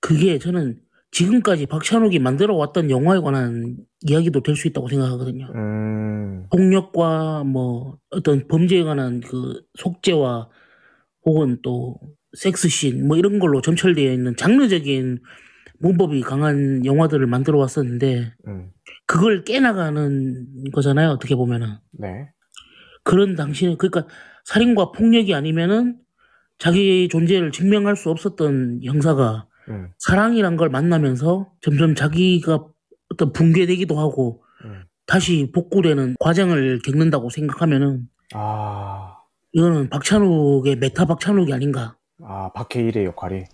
[0.00, 0.78] 그게 저는
[1.10, 5.50] 지금까지 박찬욱이 만들어 왔던 영화에 관한 이야기도 될 수 있다고 생각하거든요.
[5.54, 6.46] 음.
[6.50, 10.48] 폭력과 뭐 어떤 범죄에 관한 그 속죄와
[11.24, 11.96] 혹은 또
[12.36, 15.18] 섹스씬 뭐 이런 걸로 점철되어 있는 장르적인
[15.80, 18.70] 문법이 강한 영화들을 만들어 왔었는데 음.
[19.06, 21.10] 그걸 깨나가는 거잖아요.
[21.10, 22.28] 어떻게 보면은 네.
[23.02, 24.06] 그런 당시는 그러니까
[24.44, 25.96] 살인과 폭력이 아니면은
[26.58, 32.64] 자기 존재를 증명할 수 없었던 형사가 음, 사랑이란 걸 만나면서 점점 자기가
[33.12, 34.84] 어떤 붕괴되기도 하고 음.
[35.06, 39.16] 다시 복구되는 과정을 겪는다고 생각하면은 아,
[39.52, 41.96] 이거는 박찬욱의 메타 박찬욱이 아닌가.
[42.22, 43.44] 아, 박해일의 역할이.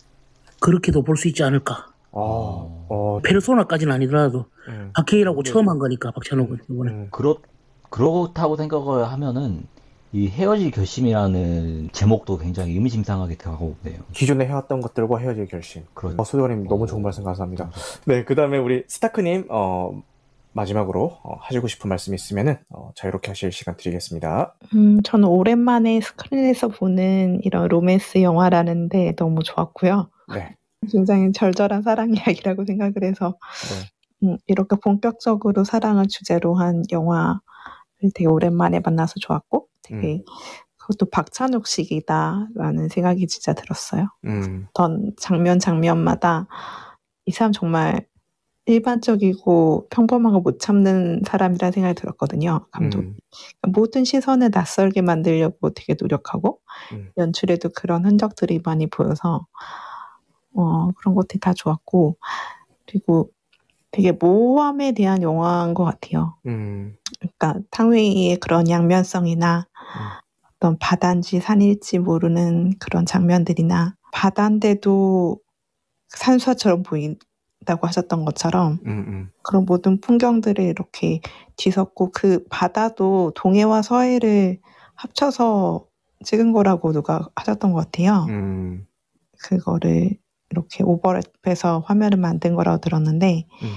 [0.60, 1.86] 그렇게도 볼 수 있지 않을까.
[2.10, 6.92] 어, 어, 페르소나까지는 아니더라도 음, 박해일하고 처음 한 거니까 박찬욱은 이번에.
[6.92, 7.36] 음, 그렇
[7.90, 9.66] 그렇다고 생각을 하면은
[10.14, 14.04] 이 헤어질 결심이라는 제목도 굉장히 의미심장하게 다가오네요.
[14.12, 15.82] 기존에 해왔던 것들과 헤어질 결심.
[15.92, 16.86] 그런 어, 소대원님 너무 어.
[16.86, 17.72] 좋은 말씀 감사합니다.
[18.06, 20.00] 네, 그 다음에 우리 스타크님, 어,
[20.52, 24.54] 마지막으로 어, 하시고 싶은 말씀 있으면은 어, 자유롭게 하실 시간 드리겠습니다.
[24.74, 30.10] 음, 저는 오랜만에 스크린에서 보는 이런 로맨스 영화라는데 너무 좋았고요.
[30.32, 30.54] 네,
[30.92, 33.36] 굉장히 절절한 사랑 이야기라고 생각을 해서
[34.22, 34.28] 네.
[34.28, 37.40] 음, 이렇게 본격적으로 사랑을 주제로 한 영화를
[38.14, 40.22] 되게 오랜만에 만나서 좋았고 되게
[40.76, 44.08] 그것도 박찬욱식이다라는 생각이 진짜 들었어요.
[44.26, 46.46] 음, 어떤 장면 장면마다
[47.26, 48.06] 이 사람 정말
[48.66, 52.66] 일반적이고 평범한 거못 참는 사람이라는 생각이 들었거든요.
[52.70, 53.00] 감독.
[53.00, 53.16] 음,
[53.68, 56.60] 모든 시선을 낯설게 만들려고 되게 노력하고
[56.92, 57.10] 음.
[57.18, 59.46] 연출에도 그런 흔적들이 많이 보여서
[60.54, 62.16] 어, 그런 것들이 다 좋았고
[62.86, 63.30] 그리고
[63.90, 66.36] 되게 모험에 대한 영화인 것 같아요.
[66.46, 69.68] 음, 그러니까 탕웨이의 그런 양면성이나
[70.56, 75.38] 어떤 바다인지 산일지 모르는 그런 장면들이나 바다인데도
[76.08, 81.20] 산수화처럼 보인다고 하셨던 것처럼 음, 음, 그런 모든 풍경들을 이렇게
[81.56, 84.60] 뒤섞고 그 바다도 동해와 서해를
[84.94, 85.86] 합쳐서
[86.24, 88.26] 찍은 거라고 누가 하셨던 것 같아요.
[88.28, 88.86] 음,
[89.42, 90.16] 그거를
[90.50, 93.68] 이렇게 오버랩해서 화면을 만든 거라고 들었는데 음.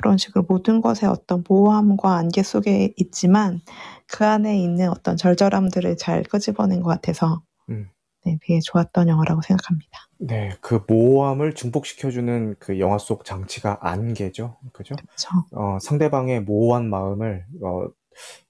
[0.00, 3.60] 그런 식으로 모든 것에 어떤 모호함과 안개 속에 있지만
[4.06, 7.90] 그 안에 있는 어떤 절절함들을 잘 끄집어낸 것 같아서 음.
[8.24, 9.90] 네, 되게 좋았던 영화라고 생각합니다.
[10.18, 14.56] 네, 그 모호함을 증폭시켜주는 그 영화 속 장치가 안개죠.
[14.72, 14.94] 그죠?
[14.94, 15.28] 그렇죠.
[15.52, 17.86] 어, 상대방의 모호한 마음을 어,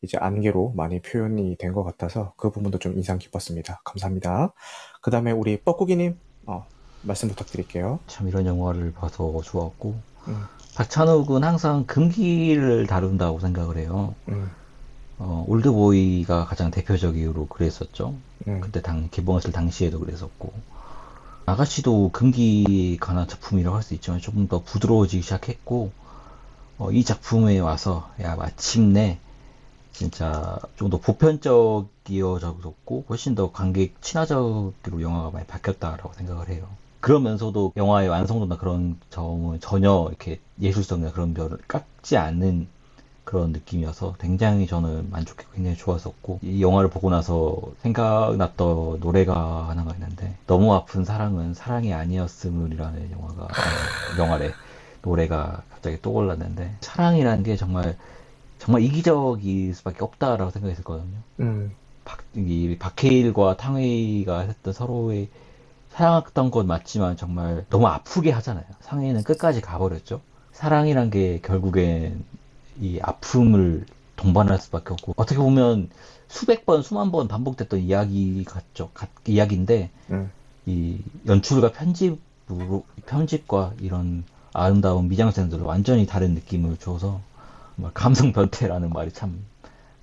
[0.03, 3.81] 이제 안개로 많이 표현이 된 것 같아서 그 부분도 좀 인상 깊었습니다.
[3.85, 4.53] 감사합니다.
[5.03, 6.65] 그 다음에 우리 뻐꾸기님 어,
[7.03, 7.99] 말씀 부탁드릴게요.
[8.07, 9.95] 참 이런 영화를 봐서 좋았고
[10.29, 10.45] 음.
[10.81, 14.15] 박찬욱은 항상 금기를 다룬다고 생각을 해요.
[14.29, 14.51] 음,
[15.19, 18.15] 어, 올드보이가 가장 대표적으로 그랬었죠.
[18.49, 20.55] 음, 그때 당 개봉했을 당시에도 그랬었고
[21.45, 25.93] 아가씨도 금기에 관한 작품이라고 할 수 있지만 조금 더 부드러워지기 시작했고
[26.79, 29.19] 어, 이 작품에 와서 야 마침내
[29.93, 34.73] 진짜 좀 더 보편적이어졌고 훨씬 더 관객 친화적으로
[35.03, 36.67] 영화가 많이 바뀌었다라고 생각을 해요.
[37.01, 42.69] 그러면서도 영화의 완성도나 그런 점은 전혀 이렇게 예술성이나 그런 별을 깎지 않는
[43.25, 50.35] 그런 느낌이어서 굉장히 저는 만족했고 굉장히 좋았었고 이 영화를 보고 나서 생각났던 노래가 하나가 있는데
[50.47, 53.49] 너무 아픈 사랑은 사랑이 아니었음이라는 영화가
[54.19, 54.51] 영화래
[55.03, 57.97] 노래가 갑자기 떠올랐는데 사랑이라는 게 정말
[58.59, 61.17] 정말 이기적일 수밖에 없다라고 생각했었거든요.
[61.41, 61.73] 음,
[62.05, 65.29] 박, 이 박해일과 탕웨이가 했던 서로의
[65.91, 68.65] 사랑했던 건 맞지만 정말 너무 아프게 하잖아요.
[68.81, 70.21] 상해는 끝까지 가버렸죠.
[70.53, 72.25] 사랑이란 게 결국엔
[72.81, 73.87] 이 아픔을
[74.17, 75.89] 동반할 수밖에 없고 어떻게 보면
[76.29, 78.91] 수백 번, 수만 번 반복됐던 이야기 같죠.
[78.95, 80.31] 같- 이야기인데 음,
[80.67, 87.21] 이 연출과 편집으로 편집과 이런 아름다운 미장센들로 완전히 다른 느낌을 줘서
[87.77, 89.43] 정말 감성 변태라는 말이 참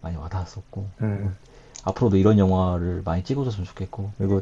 [0.02, 1.36] 많이 와닿았었고 음,
[1.84, 4.42] 앞으로도 이런 영화를 많이 찍어줬으면 좋겠고 그리고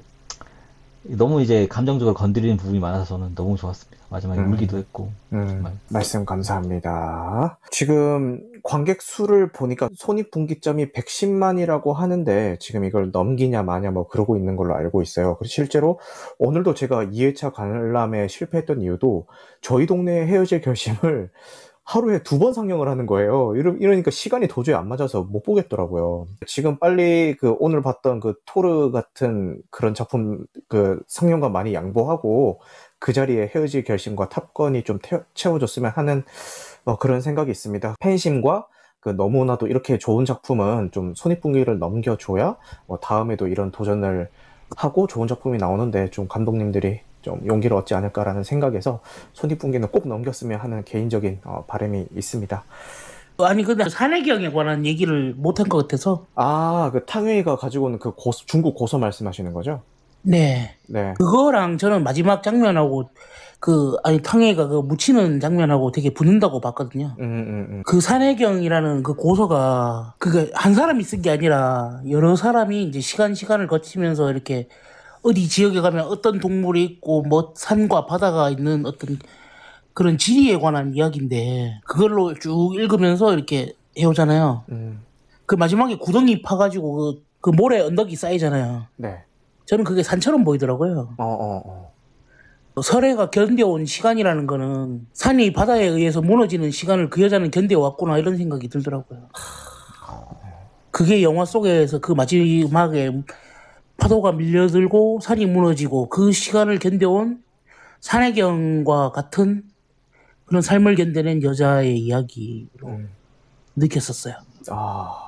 [1.07, 4.03] 너무 이제 감정적으로 건드리는 부분이 많아서 저는 너무 좋았습니다.
[4.09, 4.51] 마지막에 음.
[4.51, 5.73] 울기도 했고 음, 정말.
[5.89, 7.59] 말씀 감사합니다.
[7.71, 14.75] 지금 관객 수를 보니까 손익분기점이 110만이라고 하는데 지금 이걸 넘기냐 마냐 뭐 그러고 있는 걸로
[14.75, 15.37] 알고 있어요.
[15.37, 15.99] 그리고 실제로
[16.39, 19.27] 오늘도 제가 2회차 관람에 실패했던 이유도
[19.61, 21.29] 저희 동네에 헤어질 결심을
[21.85, 23.55] 하루에 두 번 상영을 하는 거예요.
[23.55, 26.27] 이러, 이러니까 시간이 도저히 안 맞아서 못 보겠더라고요.
[26.47, 32.59] 지금 빨리 그 오늘 봤던 그 토르 같은 그런 작품 그 상영과 많이 양보하고
[32.99, 36.23] 그 자리에 헤어질 결심과 탑건이 좀 태- 채워줬으면 하는
[36.85, 37.95] 어, 그런 생각이 있습니다.
[37.99, 38.67] 팬심과
[38.99, 42.57] 그 너무나도 이렇게 좋은 작품은 좀 손익분기를 넘겨줘야
[42.87, 44.29] 어, 다음에도 이런 도전을
[44.77, 48.99] 하고 좋은 작품이 나오는데 좀 감독님들이 좀 용기를 얻지 않을까라는 생각에서
[49.33, 52.63] 손익분기는 꼭 넘겼으면 하는 개인적인 어, 바람이 있습니다.
[53.39, 58.45] 아니 근데 산해경에 관한 얘기를 못한 것 같아서 아, 그 탕웨이가 가지고 오는 그 고수-
[58.45, 59.81] 중국 고서 말씀하시는 거죠?
[60.21, 60.75] 네.
[60.87, 61.15] 네.
[61.17, 63.09] 그거랑 저는 마지막 장면하고
[63.59, 67.15] 그 아니 탕해가 그 묻히는 장면하고 되게 붙는다고 봤거든요.
[67.19, 67.83] 음, 음, 음.
[67.87, 73.65] 그 산해경이라는 그 고서가 그게 한 사람이 쓴 게 아니라 여러 사람이 이제 시간 시간을
[73.67, 74.67] 거치면서 이렇게
[75.25, 79.17] 어디 지역에 가면 어떤 동물이 있고 뭐 산과 바다가 있는 어떤
[79.93, 84.65] 그런 지리에 관한 이야기인데 그걸로 쭉 읽으면서 이렇게 해오잖아요.
[84.69, 85.01] 음.
[85.47, 88.85] 그 마지막에 구덩이 파가지고 그, 그 모래 언덕이 쌓이잖아요.
[88.97, 89.23] 네.
[89.65, 91.15] 저는 그게 산처럼 보이더라고요.
[91.17, 91.63] 어, 어,
[92.75, 92.81] 어.
[92.83, 99.29] 설해가 견뎌온 시간이라는 거는 산이 바다에 의해서 무너지는 시간을 그 여자는 견뎌왔구나 이런 생각이 들더라고요.
[100.91, 103.11] 그게 영화 속에서 그 마지막에
[103.97, 107.43] 파도가 밀려들고 산이 무너지고 그 시간을 견뎌온
[108.01, 109.63] 산해경과 같은
[110.45, 113.09] 그런 삶을 견뎌낸 여자의 이야기로 음.
[113.75, 114.35] 느꼈었어요.
[114.69, 115.21] 아.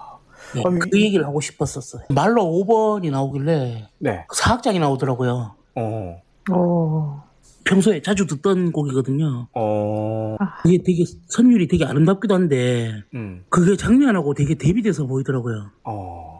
[0.56, 2.04] 예, 아니, 그 얘기를 하고 싶었었어요.
[2.10, 4.26] 말로 5번이 나오길래 네.
[4.28, 5.56] 그 사학장이 나오더라고요.
[5.76, 6.22] 어.
[6.52, 7.20] 오.
[7.66, 9.48] 평소에 자주 듣던 곡이거든요.
[9.54, 10.38] 어.
[10.62, 13.44] 그게 되게 선율이 되게 아름답기도 한데 음.
[13.50, 15.72] 그게 장면하고 되게 대비돼서 보이더라고요.
[15.84, 16.37] 어.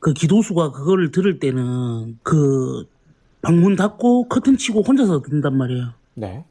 [0.00, 2.86] 그 기도수가 그거를 들을 때는 그
[3.42, 5.92] 방문 닫고 커튼 치고 혼자서 듣는단 말이에요.
[6.14, 6.44] 네.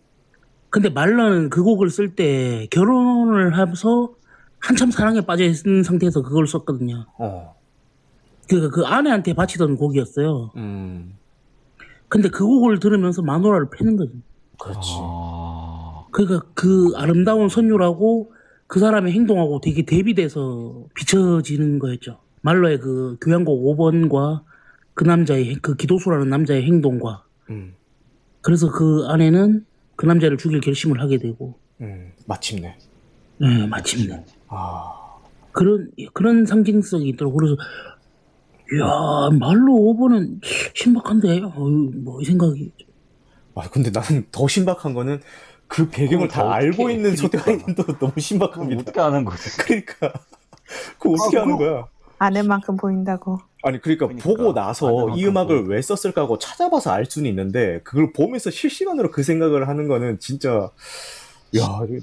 [0.69, 4.13] 근데 말러는 그 곡을 쓸 때 결혼을 하면서
[4.59, 7.05] 한참 사랑에 빠져 있는 상태에서 그걸 썼거든요.
[7.19, 7.55] 어.
[8.49, 10.51] 그, 그 아내한테 바치던 곡이었어요.
[10.55, 11.13] 음.
[12.09, 14.13] 근데 그 곡을 들으면서 마누라를 패는 거죠.
[14.57, 14.89] 그렇지.
[14.99, 18.31] 아, 그러니까 그 아름다운 선율하고
[18.65, 22.19] 그 사람의 행동하고 되게 대비돼서 비춰지는 거였죠.
[22.41, 24.43] 말로의 그 교향곡 5번과
[24.93, 27.73] 그 남자의 행- 그 기도수라는 남자의 행동과 음.
[28.41, 29.65] 그래서 그 아내는
[29.95, 32.11] 그 남자를 죽일 결심을 하게 되고 음.
[32.25, 32.77] 마침내.
[33.39, 34.93] 네, 마침내 아.
[35.51, 37.55] 그런 그런 상징성이 있더라고 그래서
[38.73, 40.39] 이야 말로 5번은
[40.75, 41.41] 신박한데
[42.03, 42.71] 뭐이 생각이
[43.55, 45.19] 아, 근데 나는 더 신박한 거는
[45.67, 47.39] 그 배경을 그걸 다다 알고 있는 그러니까.
[47.39, 48.81] 소대가인도 너무 신박합니다.
[48.81, 49.49] 어떻게 하는 거지?
[49.57, 50.13] 그러니까
[50.99, 51.85] 그거 어떻게 아, 하는 거야?
[52.19, 53.39] 아는 만큼 보인다고.
[53.63, 54.27] 아니 그러니까, 그러니까.
[54.27, 55.69] 보고 나서 이 음악을 보이고.
[55.73, 60.69] 왜 썼을까 하고 찾아봐서 알 수는 있는데 그걸 보면서 실시간으로 그 생각을 하는 거는 진짜
[61.57, 61.61] 야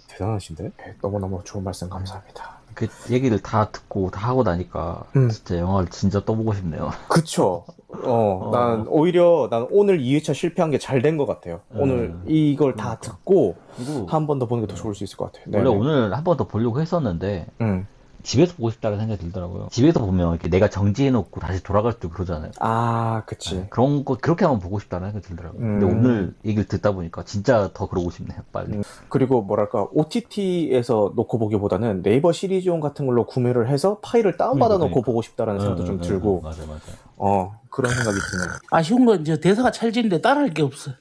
[0.09, 2.55] 대단하신데 네, 너무 너무 좋은 말씀 감사합니다.
[2.75, 5.29] 그 얘기를 다 듣고 다 하고 나니까 음.
[5.29, 6.91] 진짜 영화를 진짜 떠보고 싶네요.
[7.09, 7.65] 그쵸.
[8.03, 8.51] 어, 어.
[8.51, 11.61] 난 오히려 난 오늘 2회차 실패한 게 잘 된 것 같아요.
[11.71, 12.25] 오늘 음.
[12.27, 13.01] 이걸 다 그러니까.
[13.19, 15.45] 듣고 그리고 한 번 더 보는 게 더 좋을 수 있을 것 같아요.
[15.53, 15.77] 원래 네네.
[15.77, 17.87] 오늘 한 번 더 보려고 했었는데 음.
[18.25, 19.69] 집에서 보고 싶다는 생각이 들더라고요.
[19.71, 22.51] 집에서 보면 이렇게 내가 정지해놓고 다시 돌아갈 수 있고 그러잖아요.
[22.59, 23.57] 아, 그치.
[23.57, 25.61] 네, 그런 거 그렇게 한번 보고 싶다는 생각이 들더라고요.
[25.61, 25.91] 근데 음.
[25.93, 28.41] 오늘 얘기를 듣다 보니까 진짜 더 그러고 싶네요.
[28.51, 28.73] 빨리.
[28.73, 28.83] 음.
[29.11, 35.07] 그리고 뭐랄까 OTT에서 놓고 보기보다는 네이버 시리즈용 같은 걸로 구매를 해서 파일을 다운받아 놓고 그러니까.
[35.07, 36.93] 보고 싶다라는 생각도 좀 응, 응, 들고 응, 맞아 맞아.
[37.17, 38.59] 어 그런 생각이 드네요.
[38.71, 40.93] 아쉬운 건 이제 대사가 찰진데 따라할 게 없어.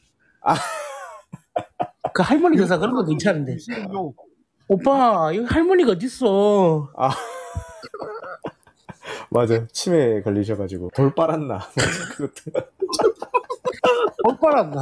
[0.41, 0.55] 아.
[2.13, 3.57] 그 할머니 대사 그런 건 괜찮은데.
[4.73, 6.89] 오빠 여기 할머니가 어딨어?
[9.29, 11.59] 맞아 치매에 걸리셔가지고 돌 빨았나
[12.15, 12.67] 그것도
[14.25, 14.79] 오빠란다.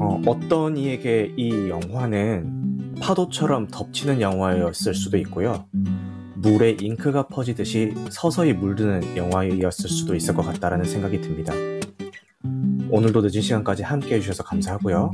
[0.00, 5.66] 어, 어떤 이에게 이 영화는 파도처럼 덮치는 영화였을 수도 있고요.
[6.44, 11.54] 물에 잉크가 퍼지듯이 서서히 물드는 영화였을 수도 있을 것 같다라는 생각이 듭니다.
[12.90, 15.10] 오늘도 늦은 시간까지 함께 해주셔서 감사하고요.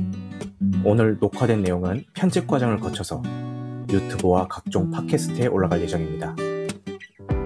[0.83, 3.23] 오늘 녹화된 내용은 편집 과정을 거쳐서
[3.89, 6.35] 유튜브와 각종 팟캐스트에 올라갈 예정입니다.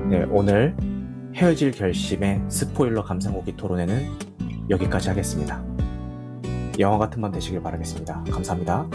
[0.09, 0.75] 네, 오늘
[1.35, 4.09] 헤어질 결심의 스포일러 감상후기 토론회는
[4.71, 5.63] 여기까지 하겠습니다.
[6.79, 8.23] 영화 같은 밤 되시길 바라겠습니다.
[8.31, 8.87] 감사합니다.